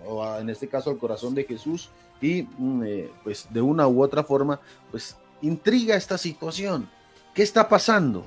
o, 0.05 0.37
en 0.37 0.49
este 0.49 0.69
caso 0.69 0.89
al 0.89 0.97
corazón 0.97 1.35
de 1.35 1.43
Jesús 1.43 1.89
y 2.21 2.43
mm, 2.43 2.83
pues 3.23 3.47
de 3.49 3.61
una 3.61 3.87
u 3.87 4.01
otra 4.01 4.23
forma 4.23 4.59
pues 4.89 5.17
intriga 5.41 5.95
esta 5.95 6.17
situación. 6.17 6.89
¿Qué 7.33 7.43
está 7.43 7.67
pasando? 7.67 8.25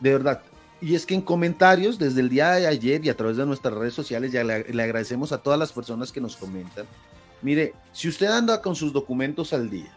De 0.00 0.12
verdad, 0.12 0.42
y 0.80 0.94
es 0.94 1.06
que 1.06 1.14
en 1.14 1.22
comentarios 1.22 1.98
desde 1.98 2.20
el 2.20 2.28
día 2.28 2.52
de 2.52 2.66
ayer 2.66 3.04
y 3.04 3.08
a 3.08 3.16
través 3.16 3.36
de 3.36 3.46
nuestras 3.46 3.74
redes 3.74 3.94
sociales 3.94 4.30
ya 4.30 4.44
le, 4.44 4.82
agradecemos 4.82 5.32
a 5.32 5.38
todas 5.38 5.58
las 5.58 5.72
personas 5.72 6.12
que 6.12 6.20
nos 6.20 6.36
comentan. 6.36 6.86
Mire, 7.42 7.74
si 7.92 8.08
usted 8.08 8.26
anda 8.26 8.62
con 8.62 8.76
sus 8.76 8.92
documentos 8.92 9.52
al 9.52 9.70
día, 9.70 9.92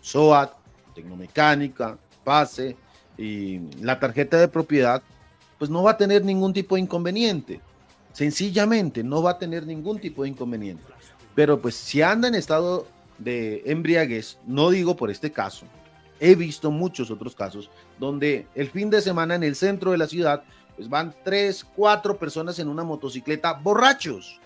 SOAT, 0.00 0.52
Tecnomecánica, 0.94 1.98
PASE 2.28 2.76
y 3.16 3.60
la 3.80 3.98
tarjeta 3.98 4.36
de 4.36 4.48
propiedad, 4.48 5.02
pues 5.58 5.70
no 5.70 5.82
va 5.82 5.92
a 5.92 5.96
tener 5.96 6.26
ningún 6.26 6.52
tipo 6.52 6.74
de 6.74 6.82
inconveniente. 6.82 7.62
Sencillamente 8.12 9.02
no 9.02 9.22
va 9.22 9.32
a 9.32 9.38
tener 9.38 9.66
ningún 9.66 9.98
tipo 9.98 10.24
de 10.24 10.28
inconveniente. 10.28 10.84
Pero 11.34 11.58
pues 11.58 11.74
si 11.74 12.02
anda 12.02 12.28
en 12.28 12.34
estado 12.34 12.86
de 13.16 13.62
embriaguez, 13.64 14.38
no 14.46 14.68
digo 14.68 14.94
por 14.94 15.10
este 15.10 15.32
caso, 15.32 15.64
he 16.20 16.34
visto 16.34 16.70
muchos 16.70 17.10
otros 17.10 17.34
casos 17.34 17.70
donde 17.98 18.46
el 18.54 18.68
fin 18.68 18.90
de 18.90 19.00
semana 19.00 19.34
en 19.34 19.42
el 19.42 19.56
centro 19.56 19.92
de 19.92 19.98
la 19.98 20.06
ciudad, 20.06 20.42
pues 20.76 20.86
van 20.86 21.14
tres, 21.24 21.64
cuatro 21.64 22.18
personas 22.18 22.58
en 22.58 22.68
una 22.68 22.84
motocicleta 22.84 23.54
borrachos, 23.54 24.38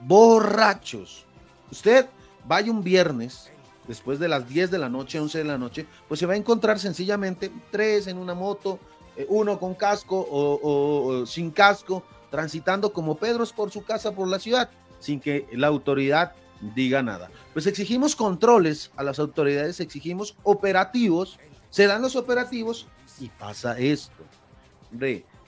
borrachos. 0.00 1.24
Usted 1.70 2.06
vaya 2.44 2.72
un 2.72 2.82
viernes, 2.82 3.52
después 3.88 4.18
de 4.18 4.28
las 4.28 4.46
10 4.48 4.70
de 4.70 4.78
la 4.78 4.88
noche, 4.88 5.18
11 5.18 5.38
de 5.38 5.44
la 5.44 5.58
noche, 5.58 5.86
pues 6.06 6.20
se 6.20 6.26
va 6.26 6.34
a 6.34 6.36
encontrar 6.36 6.78
sencillamente 6.78 7.50
tres 7.72 8.06
en 8.06 8.18
una 8.18 8.34
moto, 8.34 8.78
eh, 9.16 9.26
uno 9.28 9.58
con 9.58 9.74
casco 9.74 10.28
o, 10.30 11.26
sin 11.26 11.50
casco, 11.50 12.04
transitando 12.30 12.92
como 12.92 13.16
Pedros 13.16 13.52
por 13.52 13.70
su 13.72 13.82
casa, 13.82 14.12
por 14.12 14.28
la 14.28 14.38
ciudad, 14.38 14.70
sin 15.00 15.18
que 15.18 15.48
la 15.52 15.66
autoridad 15.66 16.34
diga 16.74 17.02
nada. 17.02 17.30
Pues 17.54 17.66
exigimos 17.66 18.14
controles 18.14 18.92
a 18.96 19.02
las 19.02 19.18
autoridades, 19.18 19.80
exigimos 19.80 20.36
operativos, 20.42 21.38
se 21.70 21.86
dan 21.86 22.02
los 22.02 22.14
operativos 22.14 22.86
y 23.18 23.28
pasa 23.28 23.78
esto. 23.78 24.22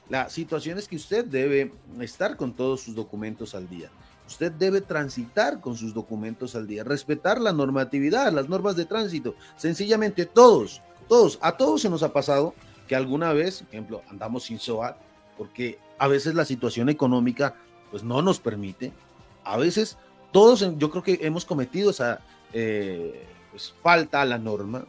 La 0.08 0.28
situación 0.28 0.78
es 0.78 0.88
que 0.88 0.96
usted 0.96 1.24
debe 1.24 1.72
estar 2.00 2.36
con 2.36 2.52
todos 2.52 2.80
sus 2.80 2.94
documentos 2.94 3.54
al 3.54 3.68
día. 3.68 3.90
Usted 4.30 4.52
debe 4.52 4.80
transitar 4.80 5.60
con 5.60 5.76
sus 5.76 5.92
documentos 5.92 6.54
al 6.54 6.68
día, 6.68 6.84
respetar 6.84 7.40
la 7.40 7.52
normatividad, 7.52 8.32
las 8.32 8.48
normas 8.48 8.76
de 8.76 8.84
tránsito. 8.84 9.34
Sencillamente 9.56 10.24
todos, 10.24 10.82
todos, 11.08 11.40
a 11.42 11.56
todos 11.56 11.82
se 11.82 11.90
nos 11.90 12.04
ha 12.04 12.12
pasado 12.12 12.54
que 12.86 12.94
alguna 12.94 13.32
vez, 13.32 13.58
por 13.62 13.68
ejemplo, 13.70 14.02
andamos 14.08 14.44
sin 14.44 14.60
SOAT, 14.60 14.96
porque 15.36 15.80
a 15.98 16.06
veces 16.06 16.36
la 16.36 16.44
situación 16.44 16.88
económica 16.88 17.56
pues 17.90 18.04
no 18.04 18.22
nos 18.22 18.38
permite. 18.38 18.92
A 19.42 19.56
veces 19.56 19.98
todos 20.30 20.64
yo 20.78 20.90
creo 20.90 21.02
que 21.02 21.18
hemos 21.22 21.44
cometido 21.44 21.90
esa 21.90 22.20
eh, 22.52 23.26
pues, 23.50 23.74
falta 23.82 24.22
a 24.22 24.26
la 24.26 24.38
norma, 24.38 24.84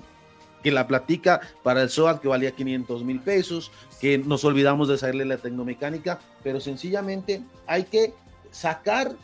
que 0.61 0.71
la 0.71 0.85
platica 0.85 1.41
para 1.63 1.81
el 1.81 1.89
SOAT 1.89 2.21
que 2.21 2.27
valía 2.27 2.51
500 2.51 3.03
mil 3.03 3.19
pesos, 3.19 3.71
que 3.99 4.19
nos 4.19 4.45
olvidamos 4.45 4.87
de 4.87 4.93
hacerle 4.93 5.25
la 5.25 5.37
tecnomecánica, 5.37 6.19
pero 6.43 6.59
sencillamente 6.59 7.41
hay 7.65 7.85
que 7.85 8.13
sacar 8.51 9.15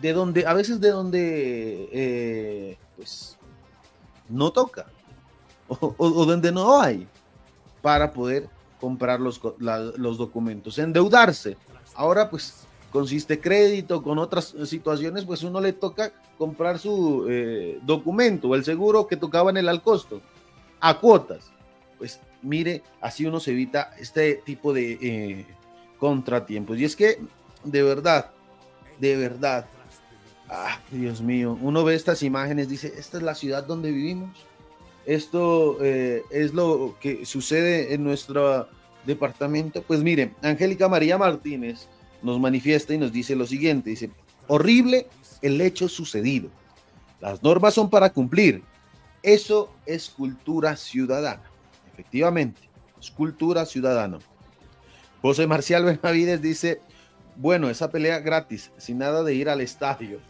de 0.00 0.12
donde, 0.12 0.46
a 0.46 0.54
veces 0.54 0.80
de 0.80 0.90
donde, 0.90 1.88
eh, 1.92 2.78
pues, 2.96 3.36
no 4.28 4.50
toca, 4.50 4.86
o, 5.68 6.24
donde 6.24 6.52
no 6.52 6.80
hay, 6.80 7.06
para 7.82 8.12
poder 8.12 8.48
comprar 8.80 9.20
los, 9.20 9.40
los 9.58 10.18
documentos, 10.18 10.78
endeudarse. 10.78 11.56
Ahora, 11.94 12.30
pues, 12.30 12.66
consiste 12.90 13.40
crédito, 13.40 14.02
con 14.02 14.18
otras 14.18 14.54
situaciones, 14.64 15.24
pues 15.24 15.42
uno 15.42 15.60
le 15.60 15.72
toca 15.72 16.12
comprar 16.36 16.78
su 16.78 17.26
eh, 17.28 17.78
documento, 17.82 18.54
el 18.54 18.64
seguro 18.64 19.06
que 19.06 19.16
tocaba 19.16 19.50
en 19.50 19.58
el 19.58 19.68
al 19.68 19.82
costo, 19.82 20.20
a 20.80 20.98
cuotas. 20.98 21.50
Pues 21.98 22.20
mire, 22.42 22.82
así 23.00 23.26
uno 23.26 23.40
se 23.40 23.52
evita 23.52 23.92
este 23.98 24.36
tipo 24.44 24.72
de 24.72 24.98
eh, 25.00 25.46
contratiempos. 25.98 26.78
Y 26.78 26.84
es 26.84 26.96
que, 26.96 27.20
de 27.64 27.82
verdad, 27.82 28.30
de 28.98 29.16
verdad, 29.16 29.66
ah, 30.50 30.78
Dios 30.90 31.20
mío, 31.22 31.58
uno 31.60 31.84
ve 31.84 31.94
estas 31.94 32.22
imágenes, 32.22 32.68
dice, 32.68 32.92
esta 32.98 33.16
es 33.16 33.22
la 33.22 33.34
ciudad 33.34 33.64
donde 33.64 33.90
vivimos. 33.90 34.30
Esto 35.06 35.78
eh, 35.80 36.22
es 36.30 36.52
lo 36.52 36.96
que 37.00 37.24
sucede 37.24 37.94
en 37.94 38.04
nuestro 38.04 38.68
departamento. 39.06 39.82
Pues 39.82 40.02
mire, 40.02 40.34
Angélica 40.42 40.88
María 40.88 41.16
Martínez, 41.16 41.88
nos 42.22 42.38
manifiesta 42.38 42.94
y 42.94 42.98
nos 42.98 43.12
dice 43.12 43.34
lo 43.34 43.46
siguiente, 43.46 43.90
dice, 43.90 44.10
horrible 44.46 45.06
el 45.42 45.60
hecho 45.60 45.88
sucedido. 45.88 46.50
Las 47.20 47.42
normas 47.42 47.74
son 47.74 47.90
para 47.90 48.10
cumplir. 48.10 48.62
Eso 49.22 49.72
es 49.86 50.08
cultura 50.10 50.76
ciudadana. 50.76 51.42
Efectivamente, 51.92 52.60
es 53.00 53.10
cultura 53.10 53.66
ciudadana. 53.66 54.18
José 55.20 55.46
Marcial 55.46 55.84
Benavides 55.84 56.40
dice, 56.40 56.80
bueno, 57.36 57.68
esa 57.68 57.90
pelea 57.90 58.20
gratis, 58.20 58.70
sin 58.78 58.98
nada 58.98 59.22
de 59.22 59.34
ir 59.34 59.48
al 59.48 59.60
estadio. 59.60 60.20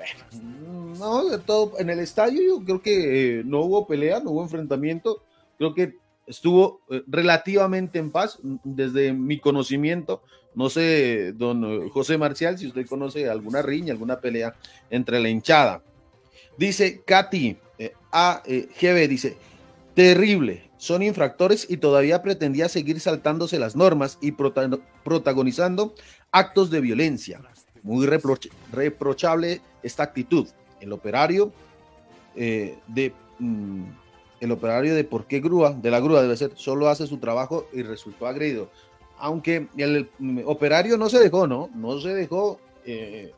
Bueno, 0.00 0.96
no, 0.98 1.38
todo, 1.40 1.78
en 1.78 1.90
el 1.90 1.98
estadio 1.98 2.40
yo 2.42 2.64
creo 2.64 2.82
que 2.82 3.40
eh, 3.40 3.42
no 3.44 3.60
hubo 3.60 3.86
pelea, 3.86 4.20
no 4.20 4.30
hubo 4.30 4.42
enfrentamiento. 4.42 5.22
Creo 5.58 5.74
que 5.74 5.96
estuvo 6.26 6.80
eh, 6.90 7.02
relativamente 7.06 7.98
en 7.98 8.10
paz 8.10 8.38
desde 8.64 9.12
mi 9.12 9.38
conocimiento. 9.38 10.22
No 10.54 10.70
sé, 10.70 11.32
don 11.32 11.88
José 11.90 12.18
Marcial, 12.18 12.58
si 12.58 12.66
usted 12.66 12.86
conoce 12.86 13.28
alguna 13.28 13.62
riña, 13.62 13.92
alguna 13.92 14.20
pelea 14.20 14.54
entre 14.90 15.20
la 15.20 15.28
hinchada. 15.28 15.82
Dice 16.56 17.02
Katy 17.06 17.56
eh, 17.78 17.92
AGB, 18.10 18.96
eh, 18.96 19.08
dice, 19.08 19.36
terrible, 19.94 20.70
son 20.76 21.02
infractores 21.02 21.66
y 21.70 21.78
todavía 21.78 22.22
pretendía 22.22 22.68
seguir 22.68 23.00
saltándose 23.00 23.58
las 23.58 23.76
normas 23.76 24.18
y 24.20 24.32
protagonizando 24.32 25.94
actos 26.30 26.70
de 26.70 26.80
violencia. 26.80 27.40
Muy 27.82 28.06
reprochable 28.06 29.60
esta 29.82 30.02
actitud. 30.02 30.46
El 30.80 30.92
operario 30.92 31.52
de... 32.34 33.12
Mm, 33.38 33.84
el 34.40 34.52
operario 34.52 34.94
de 34.94 35.04
por 35.04 35.26
qué 35.26 35.40
grúa, 35.40 35.72
de 35.72 35.90
la 35.90 36.00
grúa 36.00 36.22
debe 36.22 36.36
ser, 36.36 36.52
solo 36.56 36.88
hace 36.88 37.06
su 37.06 37.18
trabajo 37.18 37.66
y 37.72 37.82
resultó 37.82 38.26
agredido. 38.26 38.70
Aunque 39.18 39.68
el 39.76 40.08
operario 40.46 40.96
no 40.96 41.10
se 41.10 41.18
dejó, 41.18 41.46
¿no? 41.46 41.68
No 41.74 42.00
se 42.00 42.14
dejó, 42.14 42.58
eh, 42.86 43.32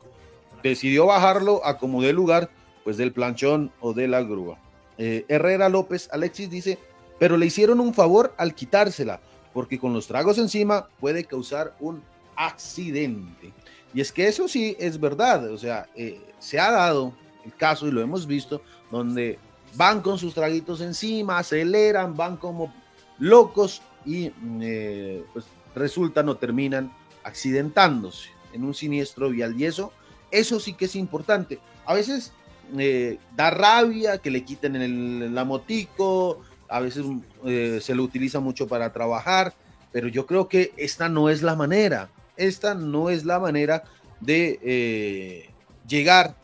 decidió 0.63 1.05
bajarlo 1.05 1.65
a 1.65 1.77
como 1.77 2.01
de 2.01 2.13
lugar, 2.13 2.49
pues 2.85 2.95
del 2.95 3.11
planchón 3.11 3.71
o 3.81 3.93
de 3.93 4.07
la 4.07 4.23
grúa. 4.23 4.57
Eh, 4.97 5.25
Herrera 5.27 5.67
López 5.67 6.07
Alexis 6.11 6.49
dice, 6.49 6.79
pero 7.19 7.35
le 7.35 7.47
hicieron 7.47 7.81
un 7.81 7.93
favor 7.93 8.33
al 8.37 8.55
quitársela, 8.55 9.19
porque 9.53 9.77
con 9.77 9.93
los 9.93 10.07
tragos 10.07 10.37
encima 10.37 10.87
puede 11.01 11.25
causar 11.25 11.75
un 11.81 12.01
accidente. 12.37 13.51
Y 13.93 14.01
es 14.01 14.11
que 14.11 14.27
eso 14.27 14.47
sí 14.47 14.75
es 14.79 14.99
verdad, 14.99 15.51
o 15.51 15.57
sea, 15.57 15.87
eh, 15.95 16.19
se 16.39 16.59
ha 16.59 16.71
dado 16.71 17.13
el 17.45 17.53
caso 17.55 17.87
y 17.87 17.91
lo 17.91 18.01
hemos 18.01 18.25
visto, 18.25 18.61
donde 18.89 19.37
van 19.75 20.01
con 20.01 20.17
sus 20.17 20.33
traguitos 20.33 20.81
encima, 20.81 21.37
aceleran, 21.37 22.15
van 22.15 22.37
como 22.37 22.73
locos 23.19 23.81
y 24.05 24.31
eh, 24.61 25.23
pues 25.33 25.45
resultan 25.75 26.29
o 26.29 26.35
terminan 26.35 26.91
accidentándose 27.23 28.29
en 28.53 28.63
un 28.63 28.73
siniestro 28.73 29.29
vial. 29.29 29.59
Y 29.59 29.65
eso, 29.65 29.91
eso 30.31 30.59
sí 30.59 30.73
que 30.73 30.85
es 30.85 30.95
importante. 30.95 31.59
A 31.85 31.93
veces 31.93 32.33
eh, 32.77 33.19
da 33.35 33.49
rabia 33.49 34.17
que 34.17 34.31
le 34.31 34.43
quiten 34.43 34.75
el, 34.75 35.33
la 35.33 35.45
motico, 35.45 36.41
a 36.69 36.79
veces 36.79 37.05
eh, 37.45 37.79
se 37.81 37.95
lo 37.95 38.03
utiliza 38.03 38.39
mucho 38.39 38.67
para 38.67 38.91
trabajar, 38.91 39.53
pero 39.91 40.07
yo 40.07 40.25
creo 40.25 40.47
que 40.47 40.73
esta 40.77 41.09
no 41.09 41.29
es 41.29 41.41
la 41.41 41.55
manera. 41.55 42.09
Esta 42.37 42.73
no 42.73 43.09
es 43.09 43.25
la 43.25 43.39
manera 43.39 43.83
de 44.19 45.49
llegar 45.87 46.35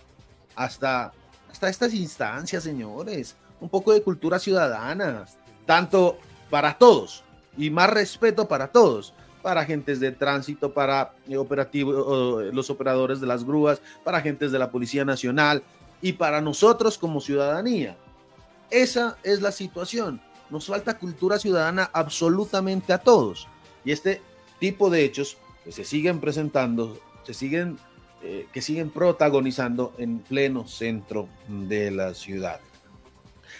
hasta 0.56 1.14
hasta 1.52 1.70
estas 1.70 1.94
instancias, 1.94 2.64
señores. 2.64 3.36
Un 3.60 3.70
poco 3.70 3.92
de 3.92 4.02
cultura 4.02 4.40
ciudadana, 4.40 5.26
tanto 5.66 6.18
para 6.50 6.78
todos, 6.78 7.24
y 7.58 7.70
más 7.70 7.90
respeto 7.90 8.48
para 8.48 8.68
todos, 8.68 9.14
para 9.42 9.62
agentes 9.62 10.00
de 10.00 10.12
tránsito, 10.12 10.74
para 10.74 11.14
eh, 11.28 11.36
operativo, 11.36 12.42
los 12.54 12.70
operadores 12.70 13.20
de 13.20 13.28
las 13.28 13.44
grúas, 13.44 13.82
para 14.04 14.20
agentes 14.20 14.52
de 14.52 14.60
la 14.60 14.72
Policía 14.72 15.04
Nacional 15.04 15.64
y 16.02 16.14
para 16.14 16.40
nosotros 16.40 16.98
como 16.98 17.20
ciudadanía. 17.20 17.98
Esa 18.70 19.18
es 19.24 19.42
la 19.42 19.52
situación. 19.52 20.22
Nos 20.50 20.68
falta 20.68 20.98
cultura 20.98 21.40
ciudadana 21.40 21.90
absolutamente 21.92 22.94
a 22.94 23.00
todos. 23.00 23.48
Y 23.84 23.92
este 23.92 24.22
tipo 24.60 24.90
de 24.90 25.04
hechos 25.04 25.38
se 25.72 25.84
siguen 25.84 26.20
presentando, 26.20 27.00
se 27.24 27.34
siguen, 27.34 27.78
eh, 28.24 28.48
que 28.52 28.62
siguen 28.62 28.90
protagonizando 28.90 29.94
en 29.98 30.20
pleno 30.20 30.68
centro 30.68 31.28
de 31.48 31.92
la 31.92 32.14
ciudad. 32.14 32.60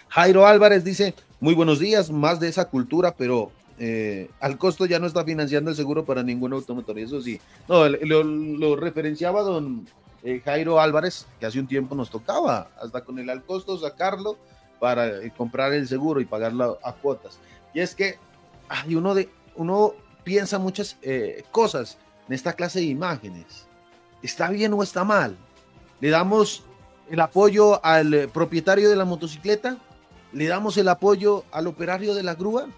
Jairo 0.08 0.46
Álvarez 0.46 0.84
dice, 0.84 1.14
muy 1.40 1.54
buenos 1.54 1.78
días, 1.78 2.10
más 2.10 2.40
de 2.40 2.48
esa 2.48 2.66
cultura, 2.66 3.14
pero 3.16 3.52
eh, 3.78 4.28
al 4.40 4.58
costo 4.58 4.86
ya 4.86 4.98
no 4.98 5.06
está 5.06 5.24
financiando 5.24 5.70
el 5.70 5.76
seguro 5.76 6.04
para 6.04 6.22
ningún 6.22 6.52
automotor. 6.52 6.98
Eso 6.98 7.22
sí, 7.22 7.40
no, 7.68 7.88
lo, 7.88 8.76
referenciaba 8.76 9.42
don 9.42 9.86
eh, 10.22 10.42
Jairo 10.44 10.80
Álvarez, 10.80 11.26
que 11.38 11.46
hace 11.46 11.60
un 11.60 11.66
tiempo 11.66 11.94
nos 11.94 12.10
tocaba, 12.10 12.70
hasta 12.80 13.04
con 13.04 13.18
el 13.18 13.30
al 13.30 13.44
costo 13.44 13.78
sacarlo 13.78 14.36
para 14.80 15.10
comprar 15.36 15.72
el 15.72 15.86
seguro 15.86 16.20
y 16.20 16.24
pagarlo 16.24 16.78
a, 16.82 16.92
cuotas. 16.92 17.38
Y 17.72 17.80
es 17.80 17.94
que 17.94 18.16
hay 18.68 18.94
uno, 18.94 19.14
de, 19.14 19.28
uno 19.54 19.94
piensa 20.30 20.58
muchas 20.58 20.96
cosas 21.50 21.98
en 22.28 22.34
esta 22.34 22.52
clase 22.52 22.78
de 22.78 22.86
imágenes. 22.86 23.66
¿Está 24.22 24.48
bien 24.50 24.72
o 24.72 24.82
está 24.82 25.02
mal? 25.02 25.36
¿Le 26.00 26.10
damos 26.10 26.62
el 27.10 27.20
apoyo 27.20 27.84
al 27.84 28.28
propietario 28.32 28.88
de 28.88 28.96
la 28.96 29.04
motocicleta? 29.04 29.78
¿Le 30.32 30.46
damos 30.46 30.76
el 30.76 30.88
apoyo 30.88 31.44
al 31.50 31.66
operario 31.66 32.14
de 32.14 32.22
la 32.22 32.34
grúa? 32.34 32.68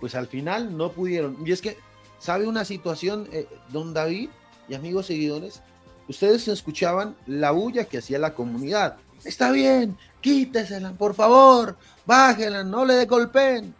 pues 0.00 0.14
al 0.14 0.26
final 0.26 0.76
no 0.76 0.92
pudieron. 0.92 1.36
Y 1.44 1.52
es 1.52 1.60
que, 1.60 1.76
¿sabe 2.18 2.46
una 2.46 2.64
situación, 2.64 3.28
eh, 3.32 3.46
don 3.70 3.94
David 3.94 4.30
y 4.68 4.74
amigos 4.74 5.06
seguidores? 5.06 5.62
Ustedes 6.08 6.46
escuchaban 6.48 7.16
la 7.26 7.50
bulla 7.50 7.84
que 7.84 7.98
hacía 7.98 8.18
la 8.18 8.34
comunidad. 8.34 8.96
Está 9.24 9.50
bien, 9.50 9.96
quítesela, 10.20 10.92
por 10.92 11.14
favor, 11.14 11.76
bájela, 12.04 12.62
no 12.62 12.84
le 12.84 13.04
golpeen. 13.06 13.74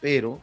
Pero, 0.00 0.40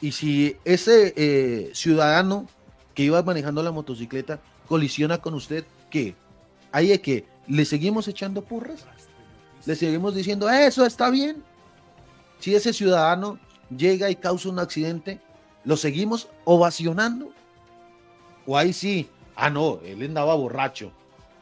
¿y 0.00 0.12
si 0.12 0.56
ese 0.64 1.14
eh, 1.16 1.70
ciudadano 1.74 2.46
que 2.94 3.04
iba 3.04 3.22
manejando 3.22 3.62
la 3.62 3.72
motocicleta 3.72 4.40
colisiona 4.68 5.18
con 5.18 5.34
usted, 5.34 5.64
qué? 5.90 6.14
Ahí 6.72 6.92
es 6.92 7.00
que 7.00 7.24
le 7.46 7.64
seguimos 7.64 8.08
echando 8.08 8.42
purras, 8.42 8.84
le 9.64 9.74
seguimos 9.76 10.14
diciendo, 10.14 10.48
eso 10.50 10.84
está 10.84 11.10
bien. 11.10 11.42
Si 12.38 12.54
ese 12.54 12.72
ciudadano 12.72 13.38
llega 13.74 14.10
y 14.10 14.16
causa 14.16 14.48
un 14.48 14.58
accidente, 14.58 15.20
¿lo 15.64 15.76
seguimos 15.76 16.28
ovacionando? 16.44 17.32
O 18.46 18.56
ahí 18.56 18.72
sí, 18.72 19.08
ah, 19.34 19.50
no, 19.50 19.80
él 19.84 20.02
andaba 20.02 20.34
borracho. 20.34 20.92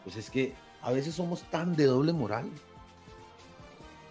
Pues 0.05 0.17
es 0.17 0.31
que 0.31 0.55
a 0.83 0.91
veces 0.93 1.15
somos 1.15 1.43
tan 1.51 1.77
de 1.77 1.85
doble 1.85 2.13
moral. 2.13 2.49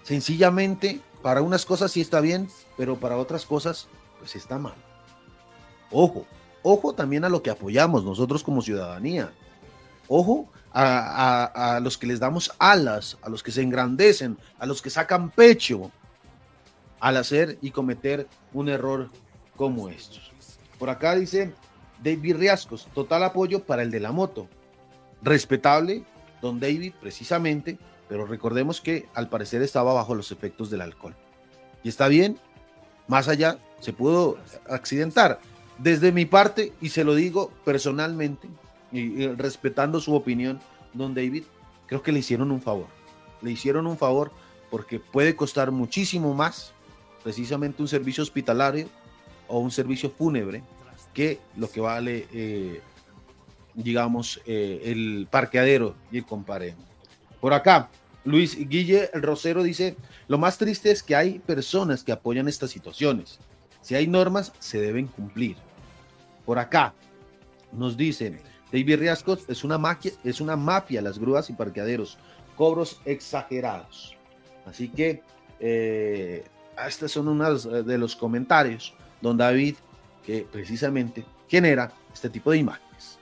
Sencillamente, 0.04 1.00
para 1.22 1.42
unas 1.42 1.66
cosas 1.66 1.92
sí 1.92 2.02
está 2.02 2.20
bien, 2.20 2.50
pero 2.78 3.00
para 3.00 3.18
otras 3.18 3.46
cosas, 3.46 3.88
pues 4.24 4.38
está 4.38 4.58
mal. 4.58 4.76
Ojo, 5.92 6.26
ojo 6.62 6.96
también 6.96 7.26
a 7.26 7.30
lo 7.30 7.44
que 7.44 7.50
apoyamos 7.50 8.06
nosotros 8.06 8.42
como 8.42 8.62
ciudadanía. 8.62 9.34
Ojo 10.08 10.48
a, 10.72 11.82
los 11.84 11.98
que 11.98 12.08
les 12.08 12.22
damos 12.22 12.54
alas, 12.58 13.18
a 13.22 13.28
los 13.28 13.44
que 13.44 13.52
se 13.52 13.62
engrandecen, 13.62 14.38
a 14.60 14.66
los 14.66 14.82
que 14.82 14.90
sacan 14.90 15.30
pecho, 15.30 15.92
al 17.02 17.18
hacer 17.18 17.58
y 17.62 17.72
cometer 17.72 18.30
un 18.54 18.70
error 18.70 19.10
como 19.58 19.90
estos. 19.90 20.32
Por 20.80 20.90
acá 20.90 21.16
dice 21.16 21.54
David 22.02 22.38
Riascos, 22.38 22.88
total 22.96 23.26
apoyo 23.26 23.66
para 23.66 23.84
el 23.84 23.92
de 23.92 24.00
la 24.00 24.14
moto. 24.14 24.48
Respetable, 25.22 26.06
don 26.42 26.62
David, 26.62 26.94
precisamente, 27.02 27.78
pero 28.08 28.26
recordemos 28.26 28.80
que 28.80 29.10
al 29.16 29.28
parecer 29.28 29.62
estaba 29.62 29.92
bajo 29.92 30.16
los 30.16 30.32
efectos 30.32 30.70
del 30.70 30.80
alcohol. 30.80 31.14
Y 31.84 31.90
está 31.90 32.08
bien, 32.08 32.40
más 33.08 33.28
allá, 33.28 33.60
se 33.84 33.92
pudo 33.92 34.38
accidentar. 34.70 35.42
Desde 35.78 36.14
mi 36.14 36.26
parte, 36.26 36.72
y 36.82 36.90
se 36.90 37.04
lo 37.04 37.16
digo 37.16 37.52
personalmente, 37.66 38.48
y, 38.94 39.28
respetando 39.28 40.00
su 40.00 40.16
opinión, 40.16 40.60
don 40.94 41.14
David, 41.14 41.44
creo 41.88 42.02
que 42.02 42.14
le 42.14 42.20
hicieron 42.20 42.52
un 42.52 42.62
favor. 42.62 42.88
Le 43.42 43.52
hicieron 43.52 43.86
un 43.88 43.98
favor 43.98 44.32
porque 44.72 45.00
puede 45.00 45.36
costar 45.36 45.72
muchísimo 45.72 46.34
más 46.34 46.74
precisamente 47.24 47.82
un 47.82 47.88
servicio 47.88 48.24
hospitalario 48.24 48.88
o 49.48 49.60
un 49.60 49.72
servicio 49.72 50.10
fúnebre 50.10 50.64
que 51.14 51.40
lo 51.58 51.70
que 51.70 51.82
vale, 51.82 52.28
eh, 52.34 52.82
digamos, 53.74 54.42
eh, 54.46 54.82
el 54.86 55.28
parqueadero 55.30 55.96
y 56.12 56.20
el 56.20 56.26
comparendo. 56.26 56.84
Por 57.42 57.54
acá, 57.54 57.90
Luis 58.24 58.58
Guille 58.70 59.10
Rosero 59.14 59.64
dice, 59.64 59.98
lo 60.28 60.38
más 60.38 60.58
triste 60.58 60.92
es 60.92 61.04
que 61.04 61.16
hay 61.16 61.40
personas 61.40 62.04
que 62.04 62.12
apoyan 62.12 62.48
estas 62.48 62.72
situaciones. 62.72 63.40
Si 63.84 63.96
hay 63.96 64.08
normas, 64.08 64.54
se 64.60 64.82
deben 64.82 65.08
cumplir. 65.08 65.58
Por 66.46 66.58
acá, 66.58 66.94
nos 67.72 67.96
dicen, 67.96 68.40
David 68.72 69.00
Riascos 69.00 69.44
es 69.48 69.64
una, 69.64 69.78
mafia, 69.78 70.14
es 70.24 70.42
una 70.42 70.56
mafia 70.56 71.02
las 71.02 71.20
grúas 71.20 71.50
y 71.50 71.54
parqueaderos, 71.54 72.18
cobros 72.56 73.02
exagerados. 73.06 74.16
Así 74.66 74.88
que 74.88 75.22
eh, 75.60 76.44
estos 76.88 77.12
son 77.12 77.28
unos 77.28 77.66
eh, 77.66 77.84
de 77.84 77.98
los 77.98 78.16
comentarios, 78.16 78.94
don 79.22 79.38
David, 79.38 79.76
que 80.26 80.48
precisamente 80.50 81.26
genera 81.50 81.92
este 82.14 82.30
tipo 82.30 82.52
de 82.52 82.60
imágenes. 82.60 83.20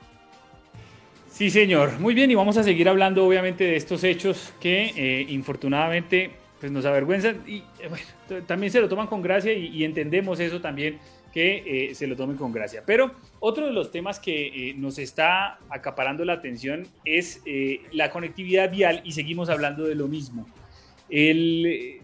Sí, 1.31 1.49
señor. 1.49 1.99
Muy 1.99 2.13
bien, 2.13 2.29
y 2.29 2.35
vamos 2.35 2.57
a 2.57 2.63
seguir 2.63 2.87
hablando 2.87 3.25
obviamente 3.25 3.63
de 3.63 3.75
estos 3.75 4.03
hechos 4.03 4.53
que 4.59 4.93
eh, 4.95 5.25
infortunadamente 5.29 6.40
pues, 6.61 6.71
nos 6.71 6.85
avergüenzan 6.85 7.43
y 7.45 7.57
eh, 7.57 8.41
también 8.47 8.71
se 8.71 8.79
lo 8.79 8.87
toman 8.87 9.07
con 9.07 9.21
gracia 9.21 9.51
y, 9.51 9.83
entendemos 9.83 10.39
eso 10.39 10.61
también 10.61 10.99
que 11.33 11.91
se 11.93 12.07
lo 12.07 12.15
tomen 12.17 12.35
con 12.35 12.51
gracia. 12.51 12.83
Pero 12.85 13.11
otro 13.39 13.65
de 13.65 13.71
los 13.71 13.89
temas 13.89 14.19
que 14.19 14.73
nos 14.77 14.99
está 14.99 15.59
acaparando 15.69 16.25
la 16.25 16.33
atención 16.33 16.85
es 17.05 17.41
la 17.93 18.11
conectividad 18.11 18.69
vial 18.69 19.01
y 19.05 19.13
seguimos 19.13 19.49
hablando 19.49 19.85
de 19.85 19.95
lo 19.95 20.09
mismo. 20.09 20.45
El, 21.09 22.01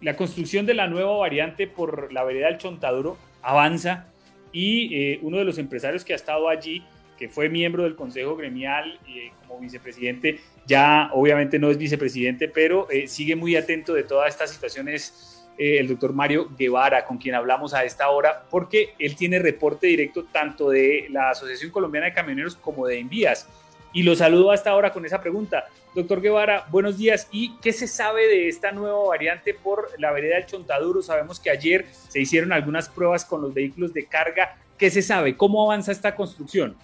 la 0.00 0.16
construcción 0.16 0.64
de 0.66 0.74
la 0.74 0.86
nueva 0.86 1.16
variante 1.16 1.66
por 1.66 2.12
la 2.12 2.24
vereda 2.24 2.46
del 2.46 2.58
Chontaduro 2.58 3.18
avanza 3.42 4.06
y 4.52 4.94
eh, 4.94 5.18
uno 5.22 5.38
de 5.38 5.44
los 5.44 5.58
empresarios 5.58 6.04
que 6.04 6.12
ha 6.12 6.16
estado 6.16 6.48
allí, 6.48 6.82
que 7.18 7.28
fue 7.28 7.48
miembro 7.48 7.84
del 7.84 7.96
Consejo 7.96 8.36
Gremial 8.36 8.98
y 9.06 9.18
eh, 9.18 9.32
como 9.46 9.60
vicepresidente, 9.60 10.40
ya 10.70 11.10
obviamente 11.12 11.58
no 11.58 11.68
es 11.68 11.76
vicepresidente, 11.76 12.46
pero 12.46 12.88
eh, 12.90 13.08
sigue 13.08 13.34
muy 13.34 13.56
atento 13.56 13.92
de 13.92 14.04
todas 14.04 14.28
estas 14.28 14.52
situaciones, 14.52 15.44
el 15.58 15.88
doctor 15.88 16.12
Mario 16.14 16.48
Guevara, 16.56 17.04
con 17.04 17.18
quien 17.18 17.34
hablamos 17.34 17.74
a 17.74 17.84
esta 17.84 18.08
hora, 18.08 18.44
porque 18.48 18.94
él 19.00 19.16
tiene 19.16 19.40
reporte 19.40 19.88
directo 19.88 20.24
tanto 20.24 20.70
de 20.70 21.08
la 21.10 21.30
Asociación 21.30 21.72
Colombiana 21.72 22.06
de 22.06 22.14
Camioneros 22.14 22.54
como 22.54 22.86
de 22.86 23.00
Envías. 23.00 23.48
Y 23.92 24.04
lo 24.04 24.14
saludo 24.14 24.52
hasta 24.52 24.70
ahora 24.70 24.92
con 24.92 25.04
esa 25.04 25.20
pregunta. 25.20 25.66
Doctor 25.94 26.20
Guevara, 26.20 26.66
buenos 26.70 26.96
días. 26.96 27.26
¿Y 27.32 27.56
qué 27.56 27.72
se 27.72 27.88
sabe 27.88 28.28
de 28.28 28.48
esta 28.48 28.70
nueva 28.70 29.08
variante 29.08 29.52
por 29.54 29.90
la 29.98 30.12
vereda 30.12 30.36
del 30.36 30.46
Chontaduro? 30.46 31.02
Sabemos 31.02 31.40
que 31.40 31.50
ayer 31.50 31.86
se 32.08 32.20
hicieron 32.20 32.52
algunas 32.52 32.88
pruebas 32.88 33.24
con 33.24 33.42
los 33.42 33.52
vehículos 33.52 33.92
de 33.92 34.06
carga. 34.06 34.56
¿Qué 34.78 34.88
se 34.88 35.02
sabe? 35.02 35.36
¿Cómo 35.36 35.64
avanza 35.64 35.90
esta 35.90 36.14
construcción? 36.14 36.76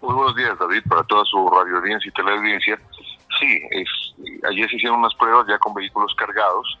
Muy 0.00 0.14
buenos 0.14 0.36
días, 0.36 0.58
David, 0.58 0.82
para 0.88 1.02
toda 1.04 1.24
su 1.24 1.48
radio 1.48 1.98
y 2.04 2.10
teleaudiencia. 2.10 2.78
Sí, 3.38 3.60
es, 3.70 3.88
ayer 4.48 4.68
se 4.68 4.76
hicieron 4.76 5.00
unas 5.00 5.14
pruebas 5.14 5.46
ya 5.48 5.58
con 5.58 5.74
vehículos 5.74 6.14
cargados, 6.14 6.78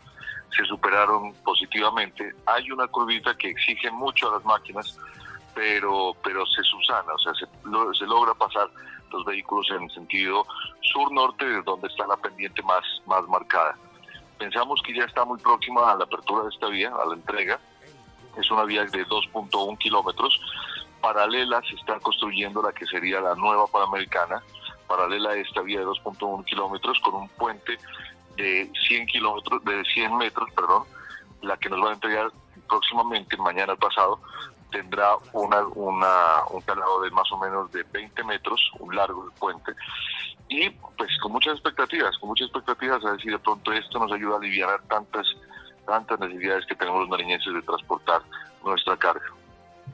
se 0.56 0.64
superaron 0.64 1.34
positivamente. 1.44 2.34
Hay 2.46 2.70
una 2.70 2.86
curvita 2.86 3.36
que 3.36 3.50
exige 3.50 3.90
mucho 3.90 4.28
a 4.28 4.36
las 4.36 4.44
máquinas, 4.44 4.98
pero, 5.54 6.14
pero 6.22 6.44
se 6.46 6.62
susana, 6.62 7.12
o 7.14 7.18
sea, 7.18 7.32
se, 7.34 7.46
se 7.98 8.06
logra 8.06 8.34
pasar 8.34 8.68
los 9.10 9.24
vehículos 9.24 9.66
en 9.70 9.88
sentido 9.90 10.46
sur-norte, 10.82 11.62
donde 11.62 11.88
está 11.88 12.06
la 12.06 12.16
pendiente 12.16 12.62
más, 12.62 12.84
más 13.06 13.26
marcada. 13.28 13.76
Pensamos 14.38 14.82
que 14.82 14.94
ya 14.94 15.04
está 15.04 15.24
muy 15.24 15.38
próxima 15.38 15.90
a 15.90 15.96
la 15.96 16.04
apertura 16.04 16.42
de 16.42 16.50
esta 16.50 16.68
vía, 16.68 16.92
a 16.94 17.06
la 17.06 17.14
entrega. 17.14 17.58
Es 18.36 18.50
una 18.50 18.64
vía 18.64 18.84
de 18.84 19.06
2.1 19.06 19.78
kilómetros. 19.78 20.38
Paralela 21.00 21.60
se 21.62 21.74
está 21.76 21.98
construyendo 22.00 22.62
la 22.62 22.72
que 22.72 22.86
sería 22.86 23.20
la 23.20 23.34
nueva 23.34 23.66
Panamericana, 23.66 24.42
paralela 24.86 25.30
a 25.30 25.36
esta 25.36 25.62
vía 25.62 25.80
de 25.80 25.86
2.1 25.86 26.44
kilómetros 26.44 26.98
con 27.00 27.14
un 27.14 27.28
puente 27.30 27.78
de 28.36 28.70
100 28.88 29.06
kilómetros, 29.06 29.64
de 29.64 29.84
100 29.84 30.16
metros, 30.16 30.50
perdón, 30.54 30.84
la 31.42 31.56
que 31.56 31.68
nos 31.68 31.82
va 31.82 31.90
a 31.90 31.94
entregar 31.94 32.30
próximamente, 32.68 33.36
mañana 33.36 33.76
pasado, 33.76 34.20
tendrá 34.70 35.16
una, 35.32 35.62
una, 35.68 36.44
un 36.50 36.60
calado 36.62 37.02
de 37.02 37.10
más 37.10 37.30
o 37.32 37.38
menos 37.38 37.70
de 37.72 37.82
20 37.84 38.24
metros, 38.24 38.60
un 38.80 38.94
largo 38.94 39.30
puente, 39.38 39.72
y 40.48 40.70
pues 40.70 41.10
con 41.20 41.32
muchas 41.32 41.54
expectativas, 41.54 42.16
con 42.18 42.28
muchas 42.28 42.46
expectativas, 42.48 43.04
a 43.04 43.12
decir, 43.12 43.32
de 43.32 43.38
pronto 43.38 43.72
esto 43.72 43.98
nos 43.98 44.12
ayuda 44.12 44.34
a 44.34 44.38
aliviar 44.38 44.82
tantas 44.88 45.26
tantas 45.86 46.18
necesidades 46.18 46.66
que 46.66 46.74
tenemos 46.74 47.00
los 47.00 47.08
nariñenses 47.08 47.54
de 47.54 47.62
transportar 47.62 48.20
nuestra 48.64 48.96
carga. 48.96 49.24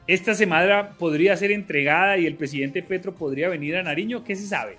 Esta 0.05 0.33
semana 0.33 0.89
podría 0.99 1.37
ser 1.37 1.51
entregada 1.51 2.17
y 2.17 2.25
el 2.25 2.35
presidente 2.35 2.83
Petro 2.83 3.13
podría 3.13 3.47
venir 3.47 3.77
a 3.77 3.83
Nariño, 3.83 4.23
¿qué 4.23 4.35
se 4.35 4.47
sabe? 4.47 4.77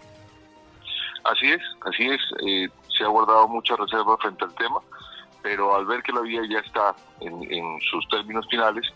Así 1.24 1.50
es, 1.50 1.62
así 1.86 2.06
es. 2.06 2.20
Eh, 2.46 2.68
se 2.96 3.04
ha 3.04 3.08
guardado 3.08 3.48
mucha 3.48 3.74
reserva 3.76 4.18
frente 4.18 4.44
al 4.44 4.54
tema, 4.54 4.80
pero 5.42 5.74
al 5.74 5.86
ver 5.86 6.02
que 6.02 6.12
la 6.12 6.20
vía 6.20 6.42
ya 6.48 6.58
está 6.58 6.94
en, 7.20 7.80
sus 7.90 8.06
términos 8.08 8.46
finales 8.50 8.86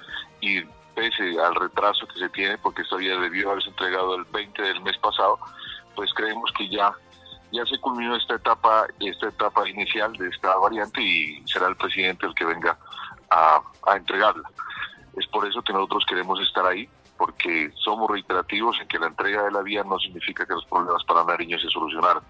y 0.43 0.61
pese 0.95 1.41
al 1.41 1.55
retraso 1.55 2.07
que 2.09 2.19
se 2.19 2.29
tiene, 2.29 2.59
porque 2.59 2.83
esta 2.83 2.97
vía 2.97 3.19
debió 3.19 3.51
haberse 3.51 3.71
entregado 3.71 4.17
el 4.17 4.25
20 4.25 4.63
del 4.63 4.83
mes 4.83 4.99
pasado, 4.99 5.39
pues 5.95 6.13
creemos 6.15 6.51
que 6.57 6.69
ya 6.69 6.93
ya 7.51 7.65
se 7.65 7.79
culminó 7.79 8.15
esta 8.15 8.35
etapa 8.35 8.87
esta 9.01 9.29
etapa 9.29 9.67
inicial 9.67 10.13
de 10.13 10.29
esta 10.29 10.55
variante 10.57 11.01
y 11.01 11.43
será 11.47 11.69
el 11.69 11.77
presidente 11.77 12.27
el 12.27 12.35
que 12.35 12.45
venga 12.45 12.79
a, 13.31 13.63
a 13.87 13.97
entregarla. 13.97 14.51
Es 15.19 15.27
por 15.29 15.47
eso 15.47 15.63
que 15.63 15.73
nosotros 15.73 16.05
queremos 16.09 16.41
estar 16.41 16.65
ahí, 16.67 16.89
porque 17.17 17.71
somos 17.75 18.11
reiterativos 18.11 18.81
en 18.81 18.89
que 18.89 18.99
la 18.99 19.09
entrega 19.09 19.45
de 19.45 19.51
la 19.51 19.63
vía 19.63 19.83
no 19.83 19.99
significa 19.99 20.47
que 20.47 20.55
los 20.55 20.65
problemas 20.67 21.03
para 21.05 21.25
Nariño 21.25 21.59
se 21.59 21.69
solucionaran. 21.69 22.23